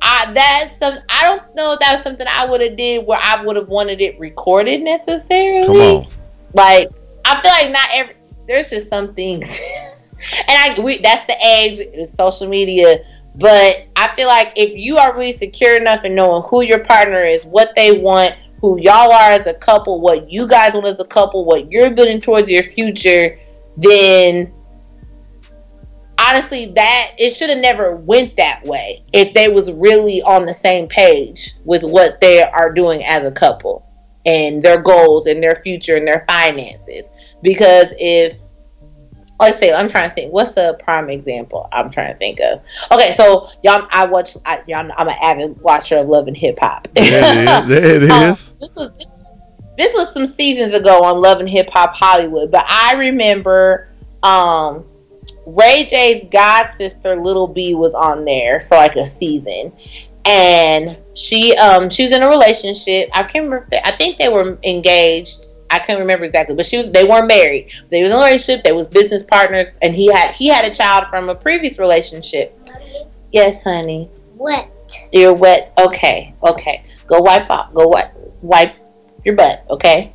I 0.00 0.30
that's 0.32 0.78
some 0.78 0.98
I 1.08 1.22
don't 1.24 1.54
know 1.56 1.72
if 1.72 1.80
that 1.80 1.94
was 1.94 2.02
something 2.02 2.26
I 2.28 2.48
would 2.48 2.60
have 2.60 2.76
did 2.76 3.06
where 3.06 3.18
I 3.20 3.42
would 3.42 3.56
have 3.56 3.68
wanted 3.68 4.00
it 4.00 4.18
recorded 4.18 4.82
necessarily. 4.82 5.66
Come 5.66 5.76
on. 5.76 6.06
Like 6.54 6.90
I 7.24 7.40
feel 7.40 7.50
like 7.50 7.72
not 7.72 7.88
every 7.92 8.14
there's 8.46 8.70
just 8.70 8.88
some 8.88 9.12
things, 9.12 9.48
and 10.48 10.48
I 10.48 10.78
we 10.80 10.98
that's 10.98 11.26
the 11.26 11.36
age 11.46 11.80
of 11.80 12.08
social 12.10 12.48
media. 12.48 12.98
But 13.36 13.86
I 13.94 14.14
feel 14.16 14.26
like 14.26 14.52
if 14.56 14.76
you 14.76 14.96
are 14.96 15.12
really 15.14 15.32
secure 15.32 15.76
enough 15.76 16.04
in 16.04 16.14
knowing 16.14 16.42
who 16.48 16.62
your 16.62 16.84
partner 16.84 17.22
is, 17.22 17.44
what 17.44 17.70
they 17.76 18.00
want, 18.00 18.34
who 18.60 18.80
y'all 18.80 19.12
are 19.12 19.32
as 19.32 19.46
a 19.46 19.54
couple, 19.54 20.00
what 20.00 20.30
you 20.30 20.46
guys 20.46 20.74
want 20.74 20.86
as 20.86 20.98
a 21.00 21.04
couple, 21.04 21.44
what 21.44 21.70
you're 21.70 21.90
building 21.90 22.20
towards 22.20 22.50
your 22.50 22.64
future, 22.64 23.38
then 23.76 24.52
honestly 26.18 26.66
that 26.72 27.12
it 27.16 27.34
should 27.34 27.48
have 27.48 27.60
never 27.60 27.96
went 27.96 28.34
that 28.36 28.62
way 28.64 29.00
if 29.12 29.32
they 29.34 29.48
was 29.48 29.70
really 29.72 30.20
on 30.22 30.44
the 30.44 30.54
same 30.54 30.88
page 30.88 31.54
with 31.64 31.82
what 31.82 32.20
they 32.20 32.42
are 32.42 32.72
doing 32.72 33.04
as 33.04 33.24
a 33.24 33.30
couple 33.30 33.86
and 34.26 34.62
their 34.62 34.82
goals 34.82 35.26
and 35.26 35.42
their 35.42 35.60
future 35.62 35.96
and 35.96 36.06
their 36.06 36.24
finances. 36.28 37.06
Because 37.42 37.86
if 37.98 38.36
let's 39.40 39.58
say 39.58 39.72
I'm 39.72 39.88
trying 39.88 40.08
to 40.08 40.14
think 40.14 40.32
what's 40.32 40.56
a 40.56 40.76
prime 40.82 41.10
example 41.10 41.68
I'm 41.72 41.90
trying 41.90 42.12
to 42.12 42.18
think 42.18 42.40
of 42.40 42.60
okay 42.90 43.14
so 43.14 43.48
y'all 43.62 43.86
I 43.90 44.06
watch 44.06 44.36
I, 44.44 44.62
y'all, 44.66 44.90
I'm 44.96 45.08
an 45.08 45.16
avid 45.22 45.60
watcher 45.60 45.98
of 45.98 46.08
Love 46.08 46.28
and 46.28 46.36
Hip 46.36 46.58
Hop 46.60 46.88
There 46.94 47.04
it 47.04 47.48
is. 47.48 47.68
There 47.68 48.02
it 48.02 48.10
um, 48.10 48.32
is. 48.32 48.52
this 48.60 48.74
was 48.74 48.90
this 49.78 49.94
was 49.94 50.12
some 50.12 50.26
seasons 50.26 50.74
ago 50.74 51.04
on 51.04 51.20
Love 51.20 51.38
and 51.38 51.48
Hip 51.48 51.70
Hop 51.70 51.94
Hollywood, 51.94 52.50
but 52.50 52.66
I 52.68 52.94
remember 52.94 53.88
um, 54.24 54.84
Ray 55.46 55.86
J's 55.88 56.26
god 56.32 56.72
sister 56.76 57.14
Little 57.14 57.46
B 57.46 57.74
was 57.74 57.94
on 57.94 58.24
there 58.24 58.66
for 58.68 58.74
like 58.74 58.96
a 58.96 59.06
season, 59.06 59.72
and 60.24 60.98
she 61.14 61.56
um 61.56 61.88
she 61.88 62.04
was 62.04 62.12
in 62.12 62.24
a 62.24 62.28
relationship. 62.28 63.08
I 63.14 63.22
can't 63.22 63.44
remember. 63.44 63.68
I 63.84 63.92
think 63.92 64.18
they 64.18 64.28
were 64.28 64.58
engaged. 64.64 65.47
I 65.70 65.78
can't 65.78 65.98
remember 65.98 66.24
exactly, 66.24 66.56
but 66.56 66.66
she 66.66 66.78
was. 66.78 66.90
They 66.90 67.04
weren't 67.04 67.28
married. 67.28 67.70
They 67.90 68.02
was 68.02 68.10
in 68.10 68.16
a 68.16 68.20
relationship. 68.20 68.64
They 68.64 68.72
was 68.72 68.86
business 68.86 69.22
partners, 69.22 69.76
and 69.82 69.94
he 69.94 70.06
had 70.12 70.32
he 70.34 70.48
had 70.48 70.64
a 70.64 70.74
child 70.74 71.06
from 71.08 71.28
a 71.28 71.34
previous 71.34 71.78
relationship. 71.78 72.56
Yes, 73.32 73.62
honey. 73.62 74.10
Wet. 74.36 74.70
You're 75.12 75.34
wet. 75.34 75.72
Okay, 75.78 76.34
okay. 76.42 76.84
Go 77.06 77.20
wipe 77.20 77.50
off. 77.50 77.74
Go 77.74 77.88
wipe 77.88 78.12
wipe 78.42 78.76
your 79.24 79.36
butt. 79.36 79.66
Okay, 79.70 80.12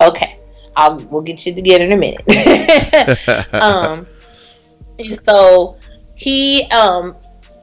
okay. 0.00 0.38
I'll 0.76 0.96
we'll 1.10 1.22
get 1.22 1.44
you 1.46 1.54
together 1.54 1.84
in 1.84 1.92
a 1.92 1.96
minute. 1.96 2.22
um, 3.54 4.06
and 4.98 5.20
so 5.22 5.78
he 6.16 6.64
um 6.70 7.16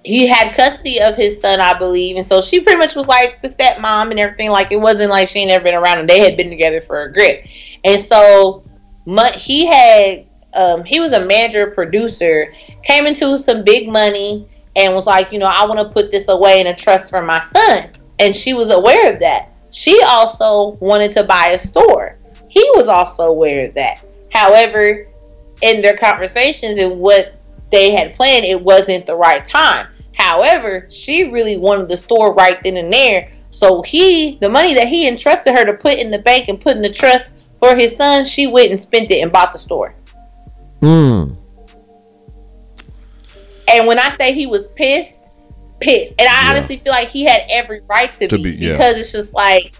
he 0.04 0.28
had 0.28 0.56
custody 0.56 1.00
of 1.02 1.16
his 1.16 1.40
son, 1.40 1.60
I 1.62 1.78
believe, 1.78 2.18
and 2.18 2.26
so 2.26 2.42
she 2.42 2.60
pretty 2.60 2.78
much 2.78 2.96
was 2.96 3.08
like 3.08 3.42
the 3.42 3.50
stepmom 3.50 4.12
and 4.12 4.20
everything. 4.20 4.50
Like 4.50 4.72
it 4.72 4.78
wasn't 4.78 5.10
like 5.10 5.30
she 5.30 5.40
ain't 5.40 5.50
never 5.50 5.64
been 5.64 5.76
around, 5.76 6.00
and 6.00 6.10
they 6.10 6.20
had 6.20 6.36
been 6.36 6.50
together 6.50 6.82
for 6.82 7.04
a 7.04 7.14
grip. 7.14 7.46
And 7.84 8.04
so, 8.06 8.64
he 9.36 9.66
had 9.66 10.26
um 10.54 10.84
he 10.84 11.00
was 11.00 11.14
a 11.14 11.26
manager 11.26 11.68
producer, 11.72 12.54
came 12.84 13.06
into 13.06 13.40
some 13.40 13.64
big 13.64 13.90
money, 13.90 14.48
and 14.76 14.94
was 14.94 15.06
like, 15.06 15.32
you 15.32 15.40
know, 15.40 15.46
I 15.46 15.66
want 15.66 15.80
to 15.80 15.90
put 15.90 16.12
this 16.12 16.28
away 16.28 16.60
in 16.60 16.68
a 16.68 16.76
trust 16.76 17.10
for 17.10 17.22
my 17.22 17.40
son. 17.40 17.90
And 18.20 18.36
she 18.36 18.54
was 18.54 18.72
aware 18.72 19.14
of 19.14 19.20
that. 19.22 19.50
She 19.72 20.00
also 20.06 20.78
wanted 20.80 21.14
to 21.14 21.24
buy 21.24 21.48
a 21.50 21.68
store. 21.68 22.18
He 22.48 22.64
was 22.76 22.88
also 22.88 23.24
aware 23.24 23.68
of 23.68 23.74
that. 23.76 24.06
However, 24.32 25.08
in 25.62 25.82
their 25.82 25.98
conversations 25.98 26.80
and 26.80 27.00
what 27.00 27.36
they 27.72 27.92
had 27.92 28.14
planned, 28.14 28.46
it 28.46 28.62
wasn't 28.62 29.06
the 29.06 29.16
right 29.16 29.44
time. 29.44 29.88
However, 30.14 30.88
she 30.90 31.32
really 31.32 31.58
wanted 31.58 31.88
the 31.90 31.98
store 31.98 32.34
right 32.34 32.62
then 32.64 32.78
and 32.78 32.92
there. 32.92 33.32
So 33.52 33.82
he, 33.82 34.38
the 34.42 34.50
money 34.50 34.74
that 34.74 34.88
he 34.88 35.08
entrusted 35.08 35.54
her 35.54 35.66
to 35.66 35.74
put 35.74 35.96
in 36.00 36.10
the 36.12 36.20
bank 36.20 36.48
and 36.50 36.60
put 36.60 36.76
in 36.76 36.82
the 36.82 36.92
trust 36.92 37.32
for 37.60 37.76
his 37.76 37.96
son, 37.96 38.26
she 38.26 38.48
went 38.48 38.72
and 38.72 38.82
spent 38.82 39.12
it 39.12 39.20
and 39.22 39.32
bought 39.32 39.54
the 39.54 39.60
store. 39.60 39.96
Mm. 40.82 41.38
And 43.70 43.88
when 43.88 44.00
I 44.00 44.16
say 44.18 44.34
he 44.34 44.46
was 44.46 44.70
pissed, 44.70 45.18
pissed. 45.80 46.14
And 46.20 46.28
I 46.28 46.44
Yeah. 46.46 46.50
honestly 46.50 46.78
feel 46.78 46.92
like 46.92 47.10
he 47.10 47.24
had 47.24 47.42
every 47.50 47.82
right 47.88 48.12
to, 48.20 48.28
To 48.28 48.38
be, 48.38 48.56
be, 48.56 48.66
yeah. 48.66 48.74
because 48.74 48.98
it's 48.98 49.12
just 49.12 49.34
like 49.34 49.76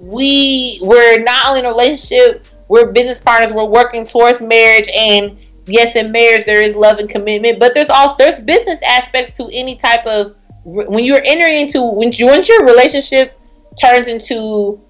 we 0.00 0.80
we're 0.82 1.22
not 1.22 1.46
only 1.48 1.60
in 1.60 1.66
a 1.66 1.68
relationship, 1.68 2.46
we're 2.68 2.92
business 2.92 3.20
partners, 3.20 3.52
we're 3.52 3.66
working 3.66 4.06
towards 4.06 4.40
marriage 4.40 4.88
and 4.94 5.38
yes, 5.72 5.96
in 5.96 6.12
marriage 6.12 6.44
there 6.46 6.62
is 6.62 6.74
love 6.74 6.98
and 6.98 7.08
commitment, 7.08 7.58
but 7.58 7.72
there's 7.74 7.90
also 7.90 8.14
there's 8.18 8.40
business 8.40 8.80
aspects 8.86 9.36
to 9.38 9.48
any 9.52 9.76
type 9.76 10.04
of 10.06 10.36
when 10.64 11.02
you're 11.04 11.22
entering 11.24 11.56
into 11.66 11.82
when 11.82 12.12
you 12.12 12.26
once 12.26 12.48
your 12.48 12.64
relationship 12.64 13.38
turns 13.80 14.06
into 14.06 14.80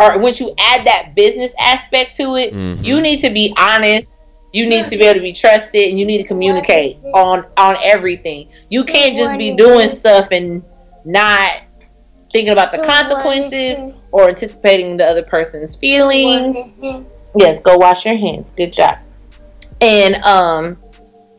or 0.00 0.18
once 0.18 0.38
you 0.40 0.54
add 0.58 0.86
that 0.86 1.12
business 1.16 1.52
aspect 1.58 2.14
to 2.16 2.36
it, 2.36 2.54
Mhm. 2.54 2.84
you 2.84 3.00
need 3.02 3.20
to 3.20 3.30
be 3.30 3.52
honest. 3.58 4.14
You 4.52 4.66
need 4.66 4.84
to 4.86 4.96
be 4.96 5.04
able 5.04 5.14
to 5.14 5.20
be 5.20 5.32
trusted, 5.34 5.88
and 5.90 5.98
you 6.00 6.06
need 6.06 6.18
to 6.18 6.24
communicate 6.24 6.96
on 7.12 7.44
on 7.58 7.76
everything. 7.82 8.48
You 8.70 8.84
can't 8.84 9.14
just 9.16 9.36
be 9.36 9.50
doing 9.52 9.90
stuff 9.90 10.28
and 10.30 10.62
not 11.04 11.50
thinking 12.32 12.52
about 12.52 12.72
the 12.72 12.78
consequences 12.78 13.92
or 14.12 14.28
anticipating 14.28 14.96
the 14.96 15.04
other 15.06 15.22
person's 15.22 15.76
feelings. 15.76 16.56
Yes, 17.36 17.60
go 17.60 17.76
wash 17.76 18.06
your 18.06 18.16
hands. 18.16 18.50
Good 18.56 18.72
job. 18.72 18.96
And 19.80 20.16
um 20.16 20.78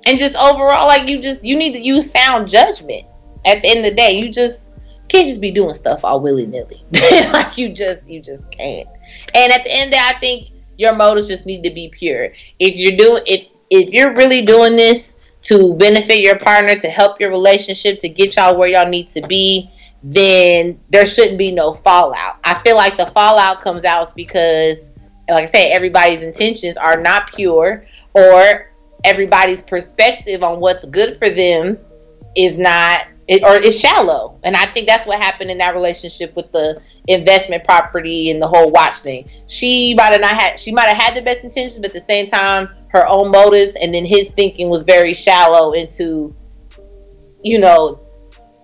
and 0.05 0.17
just 0.17 0.35
overall 0.35 0.87
like 0.87 1.07
you 1.09 1.21
just 1.21 1.43
you 1.43 1.57
need 1.57 1.73
to 1.73 1.81
use 1.81 2.11
sound 2.11 2.49
judgment. 2.49 3.05
At 3.45 3.61
the 3.61 3.69
end 3.69 3.79
of 3.79 3.85
the 3.85 3.95
day, 3.95 4.19
you 4.19 4.29
just 4.29 4.61
can't 5.07 5.27
just 5.27 5.41
be 5.41 5.51
doing 5.51 5.73
stuff 5.73 6.03
all 6.03 6.19
willy 6.19 6.45
nilly. 6.45 6.83
like 6.91 7.57
you 7.57 7.69
just 7.69 8.09
you 8.09 8.21
just 8.21 8.49
can't. 8.51 8.87
And 9.33 9.51
at 9.51 9.63
the 9.63 9.71
end 9.71 9.85
of 9.85 9.91
the 9.91 9.95
day, 9.97 10.03
I 10.03 10.19
think 10.19 10.49
your 10.77 10.95
motives 10.95 11.27
just 11.27 11.45
need 11.45 11.63
to 11.63 11.69
be 11.69 11.89
pure. 11.89 12.33
If 12.59 12.75
you're 12.75 12.97
doing 12.97 13.23
if 13.25 13.47
if 13.69 13.89
you're 13.91 14.15
really 14.15 14.43
doing 14.43 14.75
this 14.75 15.15
to 15.43 15.75
benefit 15.75 16.19
your 16.19 16.37
partner, 16.37 16.75
to 16.75 16.89
help 16.89 17.19
your 17.19 17.29
relationship, 17.29 17.99
to 17.99 18.09
get 18.09 18.35
y'all 18.35 18.57
where 18.57 18.67
y'all 18.67 18.89
need 18.89 19.09
to 19.11 19.21
be, 19.27 19.71
then 20.03 20.79
there 20.89 21.05
shouldn't 21.05 21.37
be 21.37 21.51
no 21.51 21.75
fallout. 21.75 22.37
I 22.43 22.61
feel 22.63 22.75
like 22.75 22.97
the 22.97 23.07
fallout 23.07 23.61
comes 23.61 23.83
out 23.83 24.15
because, 24.15 24.79
like 25.29 25.43
I 25.43 25.45
said, 25.47 25.71
everybody's 25.71 26.23
intentions 26.23 26.77
are 26.77 26.99
not 26.99 27.33
pure, 27.33 27.85
or 28.19 28.71
everybody's 29.03 29.63
perspective 29.63 30.43
on 30.43 30.59
what's 30.59 30.85
good 30.85 31.17
for 31.17 31.29
them 31.29 31.77
is 32.35 32.57
not, 32.57 33.07
it, 33.27 33.43
or 33.43 33.55
is 33.55 33.79
shallow. 33.79 34.39
And 34.43 34.55
I 34.55 34.65
think 34.67 34.87
that's 34.87 35.07
what 35.07 35.21
happened 35.21 35.51
in 35.51 35.57
that 35.59 35.73
relationship 35.73 36.35
with 36.35 36.51
the 36.51 36.79
investment 37.07 37.63
property 37.63 38.29
and 38.29 38.41
the 38.41 38.47
whole 38.47 38.71
watch 38.71 38.99
thing. 38.99 39.29
She 39.47 39.95
might 39.95 40.11
have 40.11 40.21
not 40.21 40.35
had, 40.35 40.59
she 40.59 40.71
might 40.71 40.87
have 40.87 40.97
had 40.97 41.15
the 41.15 41.21
best 41.21 41.43
intentions, 41.43 41.79
but 41.79 41.87
at 41.87 41.93
the 41.93 42.01
same 42.01 42.27
time, 42.27 42.69
her 42.89 43.07
own 43.07 43.31
motives, 43.31 43.75
and 43.75 43.93
then 43.93 44.05
his 44.05 44.29
thinking 44.31 44.69
was 44.69 44.83
very 44.83 45.13
shallow 45.13 45.73
into, 45.73 46.35
you 47.41 47.59
know, 47.59 48.05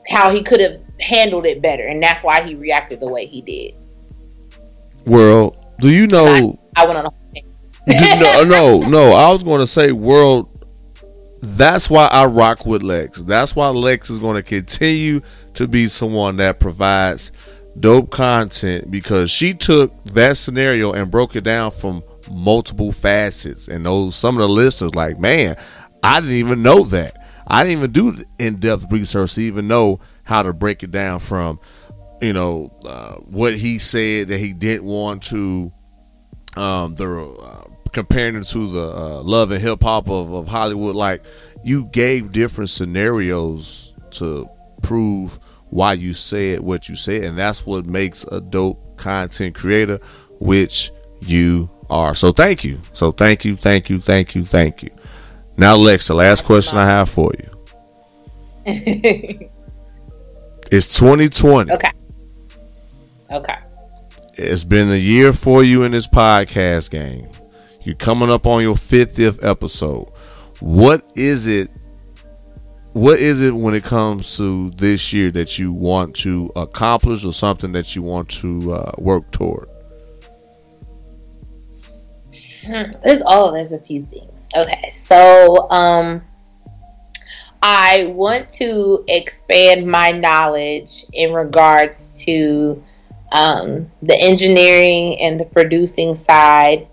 how 0.08 0.30
he 0.32 0.44
could 0.44 0.60
have 0.60 0.82
handled 1.00 1.46
it 1.46 1.62
better, 1.62 1.88
and 1.88 2.02
that's 2.02 2.24
why 2.24 2.42
he 2.44 2.56
reacted 2.56 3.00
the 3.00 3.08
way 3.08 3.26
he 3.26 3.42
did. 3.42 3.74
Well, 5.06 5.56
do 5.80 5.90
you 5.90 6.08
know? 6.08 6.58
I 6.76 6.86
went 6.86 6.98
on 6.98 7.06
a 7.06 7.12
no, 7.88 8.44
no, 8.44 8.80
no. 8.80 9.12
I 9.12 9.32
was 9.32 9.44
going 9.44 9.62
to 9.62 9.68
say, 9.68 9.92
world. 9.92 10.50
that's 11.42 11.90
why 11.90 12.08
I 12.08 12.26
rock 12.26 12.66
with 12.66 12.82
Lex. 12.84 13.24
That's 13.24 13.56
why 13.56 13.70
Lex 13.70 14.10
is 14.10 14.20
going 14.20 14.36
to 14.36 14.44
continue 14.44 15.22
to 15.54 15.68
be 15.68 15.88
someone 15.88 16.38
that 16.38 16.60
provides 16.60 17.32
dope 17.80 18.10
content 18.10 18.90
because 18.90 19.30
she 19.30 19.54
took 19.54 20.04
that 20.06 20.38
scenario 20.38 20.94
and 20.94 21.12
broke 21.12 21.36
it 21.36 21.44
down 21.44 21.72
from 21.72 22.02
multiple 22.32 22.92
facets. 22.92 23.68
And 23.68 23.86
those 23.86 24.16
some 24.16 24.36
of 24.36 24.42
the 24.42 24.50
listeners 24.50 24.96
like, 24.96 25.20
man, 25.20 25.56
I 26.04 26.20
didn't 26.20 26.36
even 26.36 26.64
know 26.64 26.84
that. 26.84 27.16
I 27.48 27.64
didn't 27.64 27.80
even 27.80 27.92
do 27.92 28.24
in 28.40 28.60
depth 28.60 28.92
research 28.92 29.36
to 29.36 29.42
even 29.42 29.68
know 29.68 30.00
how 30.24 30.42
to 30.42 30.54
break 30.54 30.84
it 30.84 30.92
down 30.92 31.20
from, 31.20 31.60
you 32.22 32.34
know, 32.34 32.72
uh, 32.86 33.16
what 33.16 33.56
he 33.56 33.78
said 33.78 34.30
that 34.30 34.40
he 34.40 34.54
didn't 34.54 34.86
want 34.86 35.24
to, 35.24 35.72
um, 36.58 36.96
the 36.96 37.06
uh, 37.06 37.75
comparing 37.96 38.36
it 38.36 38.44
to 38.44 38.68
the 38.68 38.96
uh, 38.96 39.22
love 39.24 39.52
and 39.52 39.62
hip 39.62 39.82
hop 39.82 40.10
of, 40.10 40.32
of 40.34 40.48
Hollywood. 40.48 40.96
Like 40.96 41.24
you 41.64 41.86
gave 41.86 42.32
different 42.32 42.70
scenarios 42.70 43.96
to 44.12 44.48
prove 44.84 45.40
why 45.70 45.94
you 45.94 46.14
said 46.14 46.60
what 46.60 46.88
you 46.90 46.96
said, 46.96 47.24
and 47.24 47.38
that's 47.38 47.66
what 47.66 47.86
makes 47.86 48.26
a 48.26 48.42
dope 48.42 48.98
content 48.98 49.56
creator, 49.56 49.98
which 50.40 50.92
you 51.22 51.72
are. 51.90 52.14
So 52.14 52.32
thank 52.32 52.64
you. 52.66 52.82
So 52.92 53.12
thank 53.12 53.46
you, 53.46 53.56
thank 53.56 53.90
you, 53.90 54.00
thank 54.00 54.36
you, 54.36 54.44
thank 54.44 54.84
you. 54.84 54.92
Now, 55.58 55.78
Lex, 55.78 56.10
the 56.10 56.16
last 56.16 56.44
question 56.44 56.78
I 56.78 56.86
have 56.86 57.10
for 57.10 57.32
you. 57.40 57.66
it's 60.70 61.00
2020. 61.00 61.72
Okay. 61.72 61.92
Okay. 63.32 63.58
It's 64.34 64.66
been 64.66 64.92
a 64.92 64.96
year 64.96 65.32
for 65.32 65.64
you 65.64 65.84
in 65.84 65.94
this 65.94 66.08
podcast 66.08 66.92
game. 66.92 67.30
You're 67.86 67.96
coming 67.96 68.32
up 68.32 68.48
on 68.48 68.64
your 68.64 68.76
50th 68.76 69.48
episode. 69.48 70.12
What 70.60 71.08
is 71.16 71.46
it? 71.46 71.70
What 72.94 73.20
is 73.20 73.42
it 73.42 73.54
when 73.54 73.76
it 73.76 73.84
comes 73.84 74.38
to 74.38 74.72
this 74.72 75.14
year 75.14 75.30
that 75.32 75.60
you 75.60 75.72
want 75.72 76.16
to 76.18 76.52
accomplish 76.56 77.24
or 77.24 77.32
something 77.32 77.74
that 77.74 77.96
you 77.96 78.02
want 78.02 78.30
to 78.30 78.74
uh, 78.74 78.92
work 78.98 79.30
toward? 79.32 79.68
There's 82.68 83.22
all, 83.22 83.52
there's 83.52 83.72
a 83.74 83.80
few 83.80 84.04
things. 84.06 84.48
Okay, 84.56 84.90
so 84.90 85.70
um, 85.70 86.24
I 87.62 88.06
want 88.16 88.52
to 88.54 89.04
expand 89.08 89.86
my 89.86 90.12
knowledge 90.12 91.06
in 91.14 91.34
regards 91.34 92.08
to 92.24 92.84
um, 93.32 93.92
the 94.02 94.20
engineering 94.20 95.20
and 95.20 95.40
the 95.40 95.46
producing 95.46 96.16
side. 96.16 96.88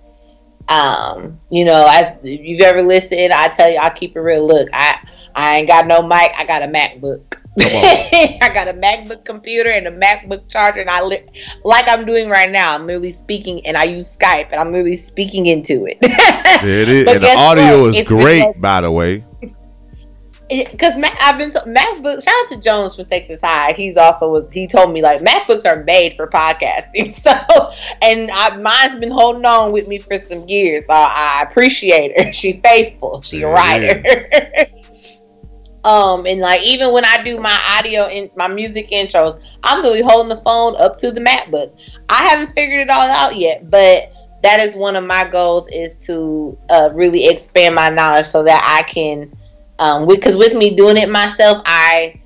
Um, 0.69 1.39
you 1.51 1.65
know, 1.65 1.87
as 1.91 2.25
if 2.25 2.41
you've 2.41 2.61
ever 2.63 2.83
listened, 2.83 3.33
I 3.33 3.49
tell 3.49 3.71
you, 3.71 3.79
I 3.79 3.91
keep 3.91 4.17
it 4.17 4.21
real. 4.21 4.47
Look, 4.47 4.69
I 4.73 4.97
I 5.35 5.57
ain't 5.59 5.69
got 5.69 5.87
no 5.87 6.03
mic. 6.03 6.33
I 6.37 6.45
got 6.47 6.63
a 6.63 6.67
MacBook. 6.67 7.39
I 7.61 8.51
got 8.55 8.69
a 8.69 8.73
MacBook 8.73 9.27
computer 9.27 9.69
and 9.69 9.87
a 9.87 9.91
MacBook 9.91 10.49
charger, 10.49 10.81
and 10.81 10.89
I 10.89 11.03
li- 11.03 11.27
like 11.65 11.87
I'm 11.89 12.07
doing 12.07 12.31
right 12.31 12.51
now. 12.51 12.75
I'm 12.75 12.87
literally 12.87 13.13
speaking, 13.13 13.65
and 13.67 13.77
I 13.77 13.85
use 13.85 14.17
Skype, 14.17 14.53
and 14.53 14.61
I'm 14.61 14.73
literally 14.73 14.97
speaking 14.97 15.47
into 15.47 15.85
it. 15.87 15.99
It 16.65 16.89
is, 16.89 17.09
and 17.09 17.23
the 17.23 17.35
audio 17.35 17.81
what? 17.83 17.91
is 17.91 18.01
It's 18.01 18.09
great, 18.09 18.47
because- 18.47 18.55
by 18.61 18.81
the 18.81 18.91
way. 18.91 19.25
Because 20.71 20.95
I've 21.21 21.39
been 21.39 21.51
to, 21.53 21.61
MacBook. 21.61 22.23
Shout 22.23 22.35
out 22.45 22.49
to 22.51 22.61
Jones 22.61 22.95
from 22.97 23.05
Texas 23.07 23.41
High. 23.43 23.73
He's 23.77 23.97
also 23.97 24.31
was 24.31 24.53
he 24.53 24.67
told 24.67 24.93
me 24.93 25.01
like 25.03 25.21
MacBooks 25.21 25.65
are 25.65 25.83
made 25.85 26.15
for 26.17 26.27
podcasting. 26.29 27.15
So 27.23 27.73
and 28.03 28.31
I, 28.33 28.57
mine's 28.57 28.99
been 28.99 29.11
holding 29.11 29.45
on 29.45 29.73
with 29.73 29.87
me 29.89 29.99
for 29.99 30.19
some 30.19 30.47
years. 30.49 30.85
So 30.87 30.93
I 30.95 31.47
appreciate 31.49 32.19
her. 32.21 32.33
She 32.33 32.61
faithful. 32.61 33.23
She 33.23 33.43
a 33.43 33.47
Yeah. 33.47 33.47
writer. 33.49 34.03
um 35.85 36.27
and 36.27 36.41
like 36.41 36.63
even 36.63 36.93
when 36.93 37.05
I 37.05 37.23
do 37.25 37.39
my 37.41 37.59
audio 37.79 38.07
in 38.09 38.31
my 38.37 38.49
music 38.49 38.91
intros, 38.91 39.41
I'm 39.65 39.79
literally 39.83 40.03
holding 40.03 40.29
the 40.29 40.43
phone 40.43 40.77
up 40.77 40.99
to 40.99 41.11
the 41.13 41.21
MacBook. 41.21 41.79
I 42.09 42.27
haven't 42.29 42.55
figured 42.55 42.81
it 42.81 42.91
all 42.91 43.09
out 43.09 43.37
yet, 43.37 43.71
but 43.71 44.13
that 44.43 44.61
is 44.61 44.75
one 44.75 44.97
of 44.97 45.05
my 45.05 45.29
goals 45.29 45.69
is 45.73 45.95
to 46.07 46.57
uh, 46.71 46.91
really 46.95 47.29
expand 47.29 47.75
my 47.75 47.89
knowledge 47.89 48.27
so 48.27 48.43
that 48.45 48.63
I 48.65 48.83
can 48.91 49.33
um 49.79 50.07
because 50.07 50.37
with 50.37 50.55
me 50.55 50.75
doing 50.77 50.97
it 50.97 51.09
myself 51.09 51.63
i 51.67 52.19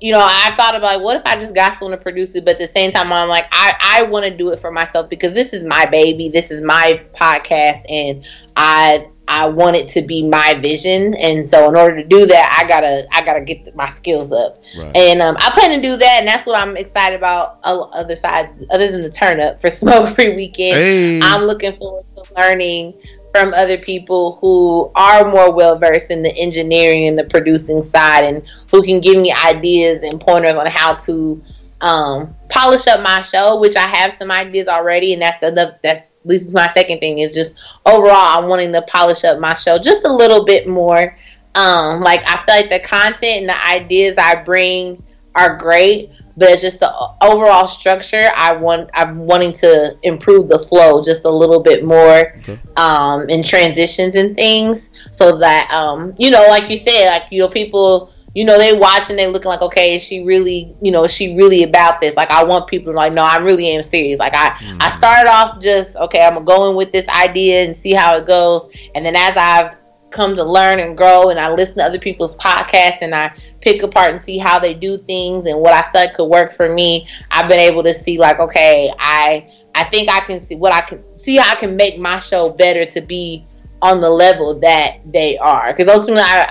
you 0.00 0.12
know 0.12 0.20
i 0.22 0.54
thought 0.56 0.74
about 0.74 0.96
like, 0.96 1.00
what 1.02 1.16
if 1.16 1.22
i 1.26 1.38
just 1.38 1.54
got 1.54 1.78
someone 1.78 1.96
to 1.96 2.02
produce 2.02 2.34
it 2.34 2.44
but 2.44 2.52
at 2.54 2.58
the 2.58 2.66
same 2.68 2.90
time 2.90 3.12
i'm 3.12 3.28
like 3.28 3.46
i 3.52 3.74
i 3.80 4.02
want 4.02 4.24
to 4.24 4.36
do 4.36 4.50
it 4.50 4.60
for 4.60 4.70
myself 4.70 5.08
because 5.08 5.32
this 5.32 5.52
is 5.52 5.64
my 5.64 5.84
baby 5.86 6.28
this 6.28 6.50
is 6.50 6.62
my 6.62 7.02
podcast 7.18 7.80
and 7.90 8.24
i 8.56 9.08
i 9.28 9.48
want 9.48 9.74
it 9.74 9.88
to 9.88 10.02
be 10.02 10.22
my 10.22 10.54
vision 10.60 11.14
and 11.14 11.48
so 11.48 11.68
in 11.68 11.74
order 11.76 11.96
to 11.96 12.04
do 12.06 12.26
that 12.26 12.56
i 12.62 12.68
gotta 12.68 13.06
i 13.12 13.24
gotta 13.24 13.40
get 13.40 13.74
my 13.74 13.88
skills 13.88 14.30
up 14.32 14.62
Right. 14.78 14.94
and 14.96 15.22
um, 15.22 15.36
I 15.40 15.50
plan 15.52 15.74
to 15.74 15.80
do 15.82 15.96
that, 15.96 16.16
and 16.18 16.28
that's 16.28 16.44
what 16.46 16.58
I'm 16.60 16.76
excited 16.76 17.16
about. 17.16 17.58
Other 17.64 18.14
side, 18.16 18.50
other 18.70 18.90
than 18.92 19.00
the 19.00 19.08
turn 19.10 19.40
up 19.40 19.60
for 19.60 19.70
Smoke 19.82 20.14
Free 20.14 20.34
Weekend, 20.36 20.74
Hey. 20.74 21.20
I'm 21.22 21.44
looking 21.44 21.74
forward 21.76 22.04
to 22.16 22.34
learning 22.34 22.94
from 23.36 23.54
other 23.54 23.78
people 23.78 24.36
who 24.40 24.90
are 24.94 25.30
more 25.30 25.52
well 25.52 25.78
versed 25.78 26.10
in 26.10 26.22
the 26.22 26.34
engineering 26.36 27.08
and 27.08 27.18
the 27.18 27.24
producing 27.24 27.82
side, 27.82 28.24
and 28.24 28.42
who 28.70 28.82
can 28.82 29.00
give 29.00 29.20
me 29.20 29.32
ideas 29.32 30.02
and 30.02 30.20
pointers 30.20 30.54
on 30.54 30.66
how 30.66 30.94
to 30.94 31.42
um, 31.80 32.34
polish 32.48 32.86
up 32.86 33.02
my 33.02 33.20
show. 33.20 33.60
Which 33.60 33.76
I 33.76 33.86
have 33.86 34.14
some 34.14 34.30
ideas 34.30 34.68
already, 34.68 35.12
and 35.12 35.22
that's 35.22 35.42
another. 35.42 35.78
That's 35.82 36.16
at 36.26 36.30
least 36.30 36.52
my 36.52 36.68
second 36.68 36.98
thing 36.98 37.18
is 37.18 37.32
just 37.34 37.54
overall, 37.84 38.38
I'm 38.38 38.48
wanting 38.48 38.72
to 38.72 38.82
polish 38.88 39.22
up 39.24 39.38
my 39.38 39.54
show 39.54 39.78
just 39.78 40.04
a 40.04 40.12
little 40.12 40.44
bit 40.44 40.66
more. 40.66 41.16
Um, 41.54 42.00
like 42.00 42.20
I 42.26 42.44
feel 42.44 42.56
like 42.56 42.68
the 42.68 42.86
content 42.86 43.40
and 43.42 43.48
the 43.48 43.66
ideas 43.66 44.14
I 44.18 44.42
bring 44.42 45.02
are 45.36 45.56
great, 45.56 46.10
but 46.36 46.50
it's 46.50 46.62
just 46.62 46.80
the 46.80 46.92
overall 47.22 47.66
structure. 47.66 48.30
I 48.36 48.52
want 48.56 48.90
I'm 48.94 49.18
wanting 49.20 49.52
to 49.54 49.96
improve 50.02 50.48
the 50.48 50.58
flow 50.58 51.02
just 51.02 51.24
a 51.24 51.30
little 51.30 51.60
bit 51.60 51.84
more, 51.84 52.34
Okay. 52.38 52.58
um, 52.76 53.28
in 53.28 53.42
transitions 53.42 54.14
and 54.14 54.36
things, 54.36 54.90
so 55.12 55.38
that 55.38 55.70
um, 55.72 56.14
you 56.18 56.30
know, 56.30 56.44
like 56.48 56.68
you 56.70 56.76
said, 56.78 57.06
like 57.06 57.22
you 57.30 57.40
know, 57.40 57.48
people. 57.48 58.12
You 58.34 58.44
know, 58.44 58.58
they 58.58 58.74
watch 58.76 59.08
and 59.08 59.18
they 59.18 59.26
looking 59.26 59.48
like, 59.48 59.62
okay, 59.62 59.96
is 59.96 60.02
she 60.02 60.22
really, 60.22 60.76
you 60.82 60.90
know, 60.92 61.04
is 61.04 61.10
she 61.10 61.34
really 61.36 61.62
about 61.62 62.02
this? 62.02 62.18
Like, 62.18 62.30
I 62.30 62.44
want 62.44 62.66
people 62.66 62.92
to 62.92 62.96
like, 62.98 63.14
no, 63.14 63.22
I 63.24 63.38
really 63.38 63.66
am 63.70 63.82
serious. 63.82 64.18
Like, 64.18 64.34
I, 64.36 64.54
I 64.78 64.90
started 64.90 65.30
off 65.30 65.62
just, 65.62 65.96
okay, 65.96 66.20
I'm 66.22 66.44
going 66.44 66.76
with 66.76 66.92
this 66.92 67.08
idea 67.08 67.64
and 67.64 67.74
see 67.74 67.94
how 67.94 68.14
it 68.18 68.26
goes. 68.26 68.70
And 68.94 69.06
then 69.06 69.16
as 69.16 69.34
I've 69.38 69.80
come 70.10 70.36
to 70.36 70.44
learn 70.44 70.80
and 70.80 70.94
grow 70.94 71.30
and 71.30 71.40
I 71.40 71.50
listen 71.50 71.76
to 71.78 71.84
other 71.84 71.98
people's 71.98 72.36
podcasts 72.36 73.00
and 73.00 73.14
I 73.14 73.32
pick 73.66 73.82
apart 73.82 74.10
and 74.12 74.22
see 74.22 74.38
how 74.38 74.60
they 74.60 74.74
do 74.74 74.96
things 74.96 75.46
and 75.46 75.58
what 75.58 75.72
I 75.72 75.90
thought 75.90 76.14
could 76.14 76.26
work 76.26 76.52
for 76.52 76.72
me, 76.72 77.08
I've 77.32 77.48
been 77.48 77.58
able 77.58 77.82
to 77.82 77.92
see 77.92 78.16
like, 78.16 78.38
okay, 78.38 78.92
I 79.00 79.52
I 79.74 79.82
think 79.84 80.08
I 80.08 80.20
can 80.20 80.40
see 80.40 80.54
what 80.54 80.72
I 80.72 80.82
can 80.82 81.02
see 81.18 81.36
how 81.36 81.50
I 81.50 81.56
can 81.56 81.74
make 81.74 81.98
my 81.98 82.20
show 82.20 82.50
better 82.50 82.86
to 82.86 83.00
be 83.00 83.44
on 83.82 84.00
the 84.00 84.08
level 84.08 84.58
that 84.60 84.98
they 85.06 85.36
are. 85.38 85.72
Because 85.72 85.88
ultimately 85.88 86.22
I 86.24 86.46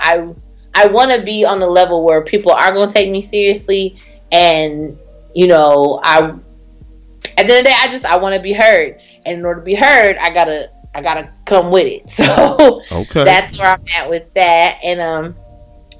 I, 0.74 0.84
I 0.84 0.86
want 0.88 1.10
to 1.10 1.22
be 1.22 1.42
on 1.46 1.58
the 1.58 1.66
level 1.66 2.04
where 2.04 2.22
people 2.22 2.52
are 2.52 2.70
going 2.72 2.86
to 2.86 2.92
take 2.92 3.10
me 3.10 3.22
seriously 3.22 3.98
and 4.30 4.98
you 5.34 5.46
know, 5.46 6.00
I 6.02 6.18
at 6.18 6.38
the 7.36 7.40
end 7.40 7.50
of 7.50 7.56
the 7.56 7.62
day 7.62 7.74
I 7.78 7.88
just 7.90 8.04
I 8.04 8.16
want 8.18 8.34
to 8.34 8.42
be 8.42 8.52
heard. 8.52 9.00
And 9.24 9.38
in 9.38 9.44
order 9.44 9.60
to 9.60 9.64
be 9.64 9.74
heard, 9.74 10.18
I 10.18 10.28
gotta 10.28 10.68
I 10.94 11.00
gotta 11.00 11.32
come 11.46 11.70
with 11.70 11.86
it. 11.86 12.10
So 12.10 12.82
Okay. 12.92 13.24
that's 13.24 13.58
where 13.58 13.68
I'm 13.68 13.84
at 13.94 14.10
with 14.10 14.32
that. 14.34 14.78
And 14.82 15.00
um 15.00 15.34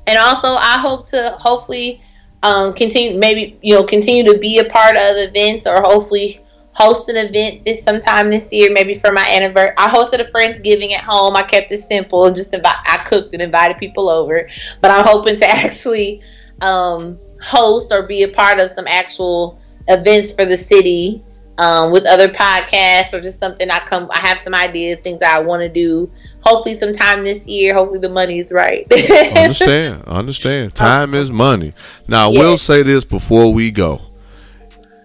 and 0.06 0.18
also 0.18 0.48
I 0.48 0.78
hope 0.78 1.08
to 1.08 1.36
hopefully 1.40 2.02
um 2.42 2.74
continue 2.74 3.18
maybe 3.18 3.58
you 3.62 3.74
know 3.74 3.84
continue 3.84 4.24
to 4.30 4.38
be 4.38 4.58
a 4.58 4.64
part 4.68 4.96
of 4.96 5.16
events 5.16 5.66
or 5.66 5.80
hopefully 5.80 6.40
host 6.72 7.08
an 7.08 7.16
event 7.16 7.64
this 7.64 7.82
sometime 7.82 8.30
this 8.30 8.52
year 8.52 8.70
maybe 8.70 8.98
for 8.98 9.10
my 9.10 9.26
anniversary. 9.30 9.74
I 9.78 9.88
hosted 9.88 10.20
a 10.20 10.30
friendsgiving 10.30 10.92
at 10.92 11.02
home. 11.02 11.34
I 11.34 11.42
kept 11.42 11.72
it 11.72 11.80
simple. 11.80 12.30
Just 12.30 12.54
I 12.54 13.02
cooked 13.06 13.32
and 13.32 13.40
invited 13.40 13.78
people 13.78 14.10
over, 14.10 14.48
but 14.82 14.90
I'm 14.90 15.06
hoping 15.06 15.36
to 15.38 15.48
actually 15.64 16.20
um 16.60 17.18
host 17.42 17.92
or 17.92 18.02
be 18.06 18.22
a 18.22 18.28
part 18.28 18.58
of 18.60 18.70
some 18.70 18.86
actual 18.86 19.58
events 19.88 20.32
for 20.32 20.44
the 20.44 20.56
city 20.56 21.22
um, 21.58 21.90
with 21.90 22.04
other 22.06 22.28
podcasts 22.28 23.12
or 23.12 23.20
just 23.20 23.38
something 23.38 23.70
I 23.70 23.78
come 23.80 24.08
I 24.12 24.18
have 24.20 24.38
some 24.40 24.54
ideas, 24.54 24.98
things 25.00 25.20
I 25.22 25.38
want 25.40 25.62
to 25.62 25.68
do. 25.68 26.10
Hopefully 26.40 26.76
sometime 26.76 27.24
this 27.24 27.46
year. 27.46 27.74
Hopefully 27.74 27.98
the 27.98 28.08
money 28.08 28.38
is 28.38 28.52
right. 28.52 28.86
understand, 29.36 30.02
understand. 30.06 30.74
Time 30.74 31.14
is 31.14 31.30
money. 31.30 31.72
Now, 32.06 32.28
I 32.28 32.32
Yeah. 32.32 32.40
will 32.40 32.58
say 32.58 32.82
this 32.82 33.04
before 33.04 33.52
we 33.52 33.70
go. 33.70 34.00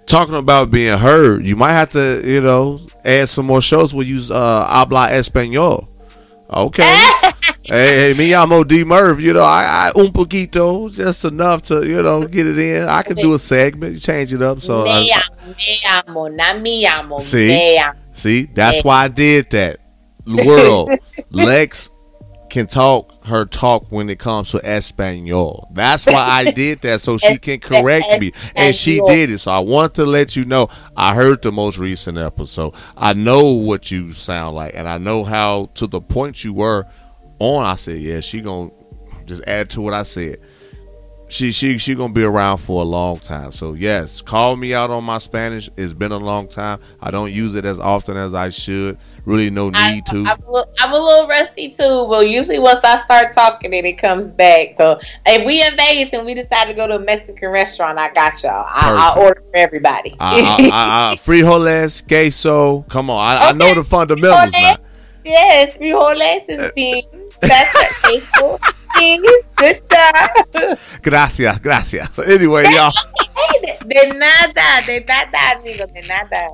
Talking 0.05 0.35
about 0.35 0.71
being 0.71 0.97
heard, 0.97 1.45
you 1.45 1.55
might 1.55 1.71
have 1.71 1.91
to, 1.93 2.21
you 2.25 2.41
know, 2.41 2.79
add 3.05 3.29
some 3.29 3.45
more 3.45 3.61
shows 3.61 3.93
you 3.93 4.01
use 4.03 4.29
uh, 4.29 4.65
habla 4.67 5.07
español. 5.09 5.87
Okay. 6.51 6.83
hey, 7.63 8.09
hey, 8.09 8.13
me 8.17 8.29
llamo 8.29 8.67
D 8.67 8.83
Merv. 8.83 9.21
You 9.21 9.33
know, 9.33 9.43
I, 9.43 9.91
I 9.95 9.99
un 9.99 10.11
poquito, 10.11 10.93
just 10.93 11.23
enough 11.25 11.61
to, 11.63 11.87
you 11.87 12.01
know, 12.01 12.27
get 12.27 12.45
it 12.45 12.57
in. 12.59 12.83
I 12.89 13.03
can 13.03 13.15
do 13.15 13.33
a 13.33 13.39
segment, 13.39 14.01
change 14.01 14.33
it 14.33 14.41
up. 14.41 14.59
So, 14.59 14.83
me 14.83 15.11
I- 15.13 15.21
amo, 15.21 15.55
me 15.57 15.81
amo, 15.87 16.27
not 16.27 16.61
me 16.61 16.85
amo, 16.85 17.17
See? 17.19 17.47
me 17.47 17.77
amo. 17.77 17.97
see, 18.13 18.43
that's 18.53 18.83
why 18.83 19.05
I 19.05 19.07
did 19.07 19.49
that. 19.51 19.77
World, 20.27 20.91
Lex 21.31 21.89
can 22.51 22.67
talk 22.67 23.25
her 23.25 23.45
talk 23.45 23.91
when 23.91 24.09
it 24.09 24.19
comes 24.19 24.51
to 24.51 24.59
Espanol. 24.63 25.69
That's 25.71 26.05
why 26.05 26.13
I 26.13 26.51
did 26.55 26.81
that 26.81 26.99
so 27.01 27.17
she 27.17 27.37
can 27.37 27.59
correct 27.59 28.19
me. 28.19 28.33
And 28.55 28.75
she 28.75 29.01
did 29.07 29.31
it. 29.31 29.39
So 29.39 29.51
I 29.51 29.59
want 29.59 29.95
to 29.95 30.05
let 30.05 30.35
you 30.35 30.45
know 30.45 30.67
I 30.95 31.15
heard 31.15 31.41
the 31.41 31.51
most 31.51 31.77
recent 31.77 32.17
episode. 32.17 32.75
I 32.95 33.13
know 33.13 33.53
what 33.53 33.89
you 33.89 34.11
sound 34.11 34.55
like 34.55 34.75
and 34.75 34.87
I 34.87 34.97
know 34.97 35.23
how 35.23 35.69
to 35.75 35.87
the 35.87 36.01
point 36.01 36.43
you 36.43 36.53
were 36.53 36.85
on. 37.39 37.65
I 37.65 37.75
said, 37.75 37.99
yeah, 37.99 38.19
she 38.19 38.41
gonna 38.41 38.69
just 39.25 39.47
add 39.47 39.69
to 39.71 39.81
what 39.81 39.93
I 39.93 40.03
said 40.03 40.37
she 41.31 41.51
she 41.53 41.77
she 41.77 41.95
gonna 41.95 42.11
be 42.11 42.23
around 42.23 42.57
for 42.57 42.81
a 42.81 42.85
long 42.85 43.19
time. 43.19 43.51
So 43.51 43.73
yes, 43.73 44.21
call 44.21 44.57
me 44.57 44.73
out 44.73 44.89
on 44.89 45.03
my 45.03 45.17
Spanish. 45.17 45.69
It's 45.77 45.93
been 45.93 46.11
a 46.11 46.17
long 46.17 46.47
time. 46.47 46.79
I 47.01 47.09
don't 47.09 47.31
use 47.31 47.55
it 47.55 47.63
as 47.63 47.79
often 47.79 48.17
as 48.17 48.33
I 48.33 48.49
should. 48.49 48.97
Really, 49.25 49.49
no 49.49 49.69
need 49.69 49.77
I, 49.77 50.01
to. 50.11 50.17
I'm 50.25 50.41
a, 50.41 50.51
little, 50.51 50.73
I'm 50.79 50.91
a 50.91 50.99
little 50.99 51.27
rusty 51.27 51.69
too, 51.69 52.07
but 52.09 52.29
usually 52.29 52.59
once 52.59 52.81
I 52.83 52.97
start 53.03 53.33
talking, 53.33 53.73
it 53.73 53.85
it 53.85 53.97
comes 53.97 54.25
back. 54.31 54.75
So 54.77 54.99
if 55.25 55.45
we 55.45 55.63
in 55.63 55.75
Vegas 55.77 56.13
and 56.13 56.25
we 56.25 56.33
decide 56.33 56.65
to 56.65 56.73
go 56.73 56.87
to 56.87 56.95
a 56.95 56.99
Mexican 56.99 57.49
restaurant, 57.49 57.97
I 57.97 58.11
got 58.13 58.43
y'all. 58.43 58.65
I, 58.67 59.13
will 59.15 59.23
order 59.23 59.41
for 59.41 59.55
everybody. 59.55 60.15
I, 60.19 60.41
I, 60.41 61.11
I, 61.13 61.15
frijoles, 61.17 62.05
queso. 62.07 62.81
Come 62.83 63.09
on, 63.09 63.19
I, 63.19 63.37
okay. 63.37 63.47
I 63.47 63.51
know 63.53 63.73
the 63.73 63.83
fundamentals 63.83 64.53
frijoles. 64.53 64.77
now. 64.77 64.77
Yes, 65.23 65.77
frijoles 65.77 66.49
is 66.49 66.59
uh, 66.59 66.71
beans. 66.75 67.05
That's 67.39 68.01
queso. 68.01 68.59
Good 68.95 69.81
job. 69.91 70.77
Gracias, 71.01 71.59
gracias. 71.59 72.19
Anyway, 72.19 72.63
y'all. 72.73 72.91
De 73.85 74.07
nada, 74.17 74.81
de 74.87 74.99
nada, 75.01 75.37
amigo, 75.55 75.85
de 75.93 76.01
nada. 76.07 76.49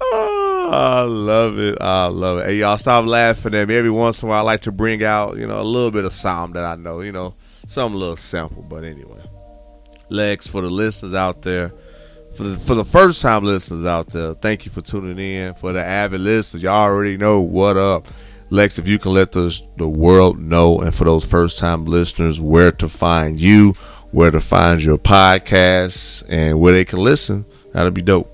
oh, 0.00 0.70
I 0.72 1.02
love 1.02 1.58
it. 1.58 1.78
I 1.80 2.06
love 2.06 2.38
it. 2.40 2.46
Hey, 2.46 2.56
y'all, 2.56 2.78
stop 2.78 3.06
laughing 3.06 3.54
at 3.54 3.68
me. 3.68 3.76
Every 3.76 3.90
once 3.90 4.22
in 4.22 4.28
a 4.28 4.30
while, 4.30 4.40
I 4.40 4.42
like 4.52 4.60
to 4.62 4.72
bring 4.72 5.02
out, 5.02 5.36
you 5.36 5.46
know, 5.46 5.60
a 5.60 5.62
little 5.62 5.90
bit 5.90 6.04
of 6.04 6.12
sound 6.12 6.54
that 6.54 6.64
I 6.64 6.74
know, 6.76 7.00
you 7.00 7.12
know, 7.12 7.34
some 7.66 7.94
little 7.94 8.16
sample. 8.16 8.62
But 8.62 8.84
anyway, 8.84 9.22
Lex, 10.08 10.46
for 10.46 10.60
the 10.62 10.70
listeners 10.70 11.14
out 11.14 11.42
there, 11.42 11.72
for 12.36 12.44
the, 12.44 12.58
for 12.58 12.74
the 12.74 12.84
first 12.84 13.22
time 13.22 13.44
listeners 13.44 13.86
out 13.86 14.08
there, 14.08 14.34
thank 14.34 14.66
you 14.66 14.72
for 14.72 14.80
tuning 14.80 15.18
in. 15.18 15.54
For 15.54 15.72
the 15.72 15.84
avid 15.84 16.20
listeners, 16.20 16.62
y'all 16.62 16.74
already 16.74 17.16
know 17.16 17.40
what 17.40 17.76
up. 17.76 18.06
Lex, 18.52 18.78
if 18.78 18.86
you 18.86 18.98
can 18.98 19.14
let 19.14 19.32
the, 19.32 19.58
the 19.78 19.88
world 19.88 20.38
know, 20.38 20.82
and 20.82 20.94
for 20.94 21.04
those 21.04 21.24
first 21.24 21.56
time 21.56 21.86
listeners, 21.86 22.38
where 22.38 22.70
to 22.70 22.86
find 22.86 23.40
you, 23.40 23.72
where 24.10 24.30
to 24.30 24.40
find 24.40 24.82
your 24.82 24.98
podcasts, 24.98 26.22
and 26.28 26.60
where 26.60 26.74
they 26.74 26.84
can 26.84 26.98
listen, 26.98 27.46
that'd 27.72 27.94
be 27.94 28.02
dope. 28.02 28.30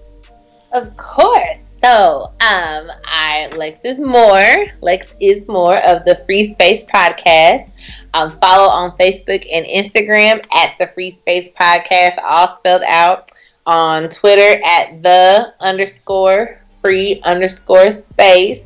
Of 0.73 0.97
course. 0.97 1.63
So, 1.85 2.33
um, 2.41 2.91
I 3.05 3.49
Lex 3.57 3.85
is 3.85 4.01
more. 4.01 4.67
Lex 4.81 5.15
is 5.21 5.47
more 5.47 5.77
of 5.87 6.05
the 6.05 6.21
Free 6.27 6.53
Space 6.53 6.83
Podcast. 6.93 7.71
Um, 8.13 8.37
follow 8.41 8.69
on 8.69 8.99
Facebook 8.99 9.47
and 9.53 9.65
Instagram 9.67 10.45
at 10.53 10.77
the 10.81 10.89
Free 10.95 11.13
Space 11.13 11.49
Podcast, 11.51 12.19
all 12.25 12.57
spelled 12.57 12.83
out. 12.83 13.31
On 13.67 14.09
Twitter 14.09 14.61
at 14.65 15.01
the 15.03 15.55
underscore 15.61 16.61
free 16.83 17.21
underscore 17.23 17.91
space 17.91 18.65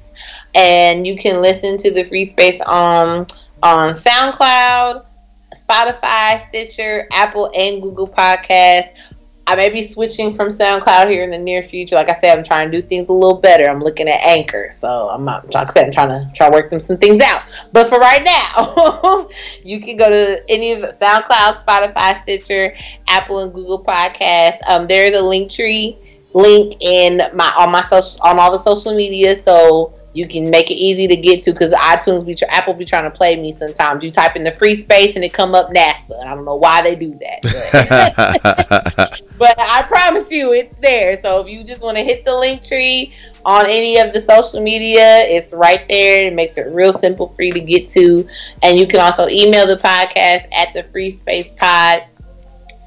and 0.55 1.07
you 1.07 1.17
can 1.17 1.41
listen 1.41 1.79
to 1.79 1.93
the 1.93 2.05
free 2.05 2.25
space 2.25 2.61
on 2.63 3.27
on 3.63 3.95
SoundCloud, 3.95 5.05
Spotify, 5.55 6.47
Stitcher, 6.49 7.07
Apple, 7.13 7.51
and 7.55 7.81
Google 7.81 8.09
Podcasts. 8.09 8.93
I 9.47 9.57
may 9.57 9.71
be 9.71 9.83
switching 9.83 10.37
from 10.37 10.49
SoundCloud 10.49 11.11
here 11.11 11.25
in 11.25 11.31
the 11.31 11.39
near 11.39 11.65
future. 11.65 11.97
Like 11.97 12.09
I 12.09 12.15
said, 12.15 12.39
I'm 12.39 12.45
trying 12.45 12.71
to 12.71 12.81
do 12.81 12.87
things 12.87 13.09
a 13.09 13.13
little 13.13 13.41
better. 13.41 13.69
I'm 13.69 13.81
looking 13.81 14.09
at 14.09 14.21
Anchor, 14.21 14.71
so 14.73 15.09
I'm 15.11 15.25
not. 15.25 15.53
Like 15.53 15.71
I 15.71 15.73
said, 15.73 15.87
I'm 15.87 15.93
trying 15.93 16.09
to 16.09 16.31
try 16.35 16.49
work 16.49 16.71
them 16.71 16.79
some 16.81 16.97
things 16.97 17.21
out. 17.21 17.43
But 17.73 17.89
for 17.89 17.99
right 17.99 18.23
now, 18.23 19.29
you 19.65 19.81
can 19.81 19.97
go 19.97 20.09
to 20.09 20.45
any 20.49 20.73
of 20.73 20.81
the 20.81 20.89
SoundCloud, 20.89 21.65
Spotify, 21.65 22.23
Stitcher, 22.23 22.77
Apple, 23.09 23.41
and 23.41 23.53
Google 23.53 23.85
Podcasts. 23.85 24.59
Um, 24.69 24.87
there's 24.87 25.15
a 25.17 25.21
Linktree 25.21 25.97
link 26.35 26.77
in 26.81 27.21
my 27.35 27.53
on 27.59 27.71
my 27.71 27.83
social 27.83 28.21
on 28.23 28.39
all 28.39 28.53
the 28.53 28.63
social 28.63 28.95
media. 28.95 29.37
So 29.43 29.93
you 30.15 30.29
can 30.29 30.51
make 30.51 30.71
it 30.71 30.75
easy 30.75 31.09
to 31.09 31.17
get 31.17 31.43
to 31.43 31.53
because 31.53 31.73
iTunes 31.73 32.27
be 32.27 32.37
Apple 32.49 32.75
be 32.75 32.85
trying 32.85 33.05
to 33.05 33.11
play 33.11 33.37
me 33.37 33.53
sometimes. 33.53 34.05
You 34.05 34.11
type 34.11 34.37
in 34.37 34.45
the 34.45 34.53
free 34.53 34.77
space 34.77 35.17
and 35.17 35.25
it 35.25 35.33
come 35.33 35.55
up 35.55 35.71
NASA. 35.71 36.23
I 36.25 36.35
don't 36.35 36.45
know 36.45 36.57
why 36.57 36.83
they 36.83 36.95
do 36.95 37.19
that, 37.21 38.43
but, 38.43 39.23
but 39.39 39.59
I 39.59 39.83
promise 39.83 40.31
you 40.31 40.53
it's 40.53 40.77
there. 40.79 41.21
So 41.23 41.41
if 41.41 41.49
you 41.49 41.65
just 41.65 41.81
want 41.81 41.97
to 41.97 42.05
hit 42.05 42.25
the 42.25 42.31
Linktree 42.31 43.13
on 43.45 43.67
any 43.67 43.99
of 43.99 44.13
the 44.13 44.21
social 44.21 44.61
media, 44.61 45.21
it's 45.21 45.53
right 45.53 45.85
there. 45.89 46.27
It 46.27 46.35
makes 46.35 46.59
it 46.59 46.67
real 46.73 46.93
simple 46.93 47.29
for 47.35 47.43
you 47.43 47.53
to 47.53 47.61
get 47.61 47.89
to, 47.91 48.29
and 48.63 48.79
you 48.79 48.87
can 48.87 49.01
also 49.01 49.29
email 49.29 49.67
the 49.67 49.77
podcast 49.77 50.47
at 50.53 50.75
the 50.75 50.83
free 50.91 51.11
space 51.11 51.51
pod 51.53 52.03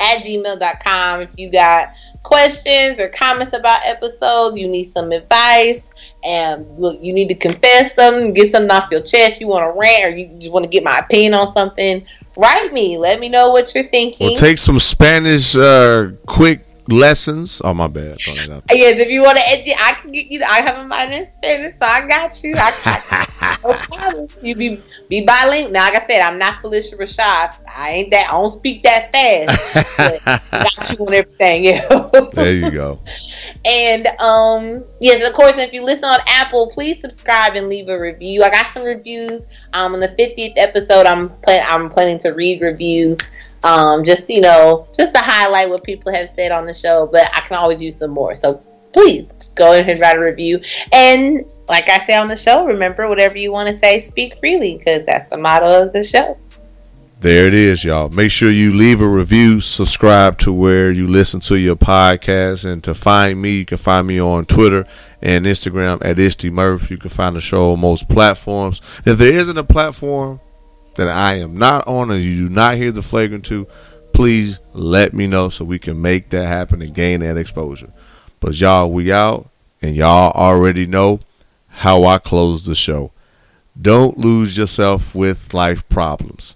at 0.02 0.24
gmail.com 0.24 1.22
if 1.22 1.30
you 1.38 1.50
got 1.50 1.88
questions 2.24 3.00
or 3.00 3.08
comments 3.10 3.58
about 3.58 3.82
episodes, 3.86 4.60
you 4.60 4.68
need 4.68 4.92
some 4.92 5.12
advice 5.12 5.82
and 6.26 6.66
look, 6.80 7.00
you 7.02 7.14
need 7.14 7.28
to 7.28 7.36
confess 7.36 7.94
something, 7.96 8.34
get 8.34 8.52
something 8.52 8.72
off 8.72 8.90
your 8.92 9.02
chest, 9.02 9.40
you 9.40 9.48
want 9.48 9.64
to 9.64 9.80
rant, 9.80 10.06
or 10.06 10.18
you 10.18 10.28
just 10.40 10.52
want 10.52 10.64
to 10.64 10.70
get 10.70 10.84
my 10.84 11.00
opinion 11.00 11.36
on 11.36 11.54
something, 11.54 12.06
write 12.36 12.74
me. 12.74 12.98
Let 12.98 13.20
me 13.20 13.30
know 13.30 13.52
what 13.52 13.76
you're 13.76 13.88
thinking. 13.88 14.28
We'll 14.28 14.36
take 14.36 14.58
some 14.58 14.80
Spanish 14.80 15.56
uh, 15.56 16.12
quick 16.26 16.66
lessons. 16.88 17.62
Oh 17.64 17.74
my 17.74 17.88
bad. 17.88 18.18
Yes, 18.26 19.00
if 19.00 19.10
you 19.10 19.22
want 19.22 19.38
to, 19.38 19.44
I 19.44 19.98
can 20.02 20.12
get 20.12 20.28
you. 20.28 20.44
I 20.44 20.62
have 20.62 20.86
a 20.86 20.88
minor 20.88 21.14
in 21.14 21.32
Spanish, 21.34 21.74
so 21.80 21.86
I 21.86 22.08
got 22.08 22.44
you. 22.44 22.56
I, 22.58 23.58
no 23.64 23.74
problem. 23.74 24.28
You 24.42 24.56
be 24.56 24.82
be 25.10 25.26
bilingual. 25.26 25.72
Now, 25.72 25.86
like 25.86 26.04
I 26.04 26.08
said, 26.08 26.22
I'm 26.22 26.38
not 26.38 26.62
Phylicia 26.64 26.98
Rashad. 26.98 27.56
I 27.74 27.92
ain't 27.92 28.12
that. 28.12 28.30
I 28.30 28.32
don't 28.32 28.50
speak 28.50 28.84
that 28.84 29.12
fast. 29.12 30.52
got 30.52 30.98
you 30.98 31.06
on 31.06 31.14
everything. 31.14 31.66
Yeah. 31.66 32.10
there 32.34 32.54
you 32.54 32.72
go. 32.72 33.00
And 33.66 34.08
um, 34.20 34.86
yes, 35.02 35.28
of 35.28 35.34
course, 35.34 35.58
if 35.58 35.74
you 35.74 35.84
listen 35.84 36.06
on 36.06 36.20
Apple, 36.28 36.72
please 36.72 37.02
subscribe 37.02 37.56
and 37.56 37.68
leave 37.68 37.90
a 37.90 38.00
review. 38.00 38.44
I 38.44 38.52
got 38.52 38.72
some 38.72 38.84
reviews. 38.84 39.44
Um, 39.74 39.94
on 39.94 40.00
the 40.00 40.10
50th 40.10 40.54
episode, 40.56 41.08
I'm 41.08 41.30
plan- 41.30 41.66
I'm 41.68 41.90
planning 41.90 42.20
to 42.20 42.30
read 42.30 42.62
reviews. 42.62 43.18
Um, 43.64 44.06
just 44.06 44.30
you 44.30 44.42
know, 44.42 44.88
just 44.96 45.16
to 45.16 45.20
highlight 45.20 45.70
what 45.70 45.84
people 45.84 46.14
have 46.14 46.30
said 46.36 46.52
on 46.52 46.66
the 46.66 46.74
show, 46.74 47.10
but 47.12 47.30
I 47.34 47.42
can 47.42 47.58
always 47.58 47.82
use 47.82 47.98
some 47.98 48.12
more. 48.12 48.36
So 48.36 48.62
please 48.94 49.32
go 49.56 49.74
ahead 49.74 49.90
and 49.90 50.00
write 50.00 50.16
a 50.16 50.20
review. 50.20 50.60
And 50.92 51.46
like 51.68 51.90
I 51.90 51.98
say 52.00 52.16
on 52.16 52.28
the 52.28 52.36
show, 52.36 52.66
remember 52.66 53.08
whatever 53.08 53.38
you 53.38 53.52
want 53.52 53.68
to 53.70 53.78
say, 53.78 54.00
speak 54.00 54.40
freely, 54.40 54.78
because 54.78 55.06
that's 55.06 55.30
the 55.32 55.38
motto 55.38 55.84
of 55.84 55.94
the 55.94 56.04
show. 56.04 56.38
There 57.26 57.48
it 57.48 57.56
is, 57.56 57.84
y'all. 57.84 58.10
Make 58.10 58.30
sure 58.30 58.52
you 58.52 58.72
leave 58.72 59.02
a 59.02 59.08
review, 59.08 59.60
subscribe 59.60 60.38
to 60.38 60.54
where 60.54 60.92
you 60.92 61.08
listen 61.08 61.40
to 61.40 61.58
your 61.58 61.76
podcast, 61.76 62.72
and 62.72 62.84
to 62.84 62.94
find 62.94 63.42
me, 63.42 63.58
you 63.58 63.66
can 63.66 63.80
find 63.80 64.06
me 64.06 64.22
on 64.22 64.46
Twitter 64.46 64.86
and 65.24 65.48
Instagram 65.48 66.06
at 66.06 66.18
Isty 66.18 66.52
Murph. 66.52 66.92
You 66.92 66.98
can 66.98 67.10
find 67.10 67.36
the 67.36 67.42
show 67.42 67.72
on 67.72 67.80
most 67.80 68.08
platforms. 68.10 68.80
If 69.08 69.18
there 69.18 69.34
isn't 69.34 69.58
a 69.58 69.64
platform 69.64 70.40
that 70.98 71.08
I 71.08 71.40
am 71.40 71.58
not 71.58 71.88
on 71.88 72.12
and 72.12 72.22
you 72.22 72.48
do 72.48 72.54
not 72.54 72.76
hear 72.76 72.92
the 72.92 73.02
flagrant 73.02 73.44
two, 73.44 73.66
please 74.14 74.60
let 74.74 75.16
me 75.16 75.26
know 75.26 75.50
so 75.50 75.66
we 75.66 75.80
can 75.80 76.00
make 76.00 76.30
that 76.30 76.46
happen 76.46 76.80
and 76.84 76.94
gain 76.94 77.22
that 77.22 77.38
exposure. 77.38 77.92
But 78.40 78.62
y'all, 78.62 78.92
we 78.92 79.12
out, 79.12 79.50
and 79.82 79.96
y'all 79.96 80.32
already 80.34 80.86
know 80.86 81.22
how 81.70 82.04
I 82.04 82.20
close 82.20 82.68
the 82.68 82.76
show. 82.76 83.14
Don't 83.82 84.20
lose 84.20 84.60
yourself 84.60 85.16
with 85.16 85.56
life 85.56 85.90
problems. 85.90 86.56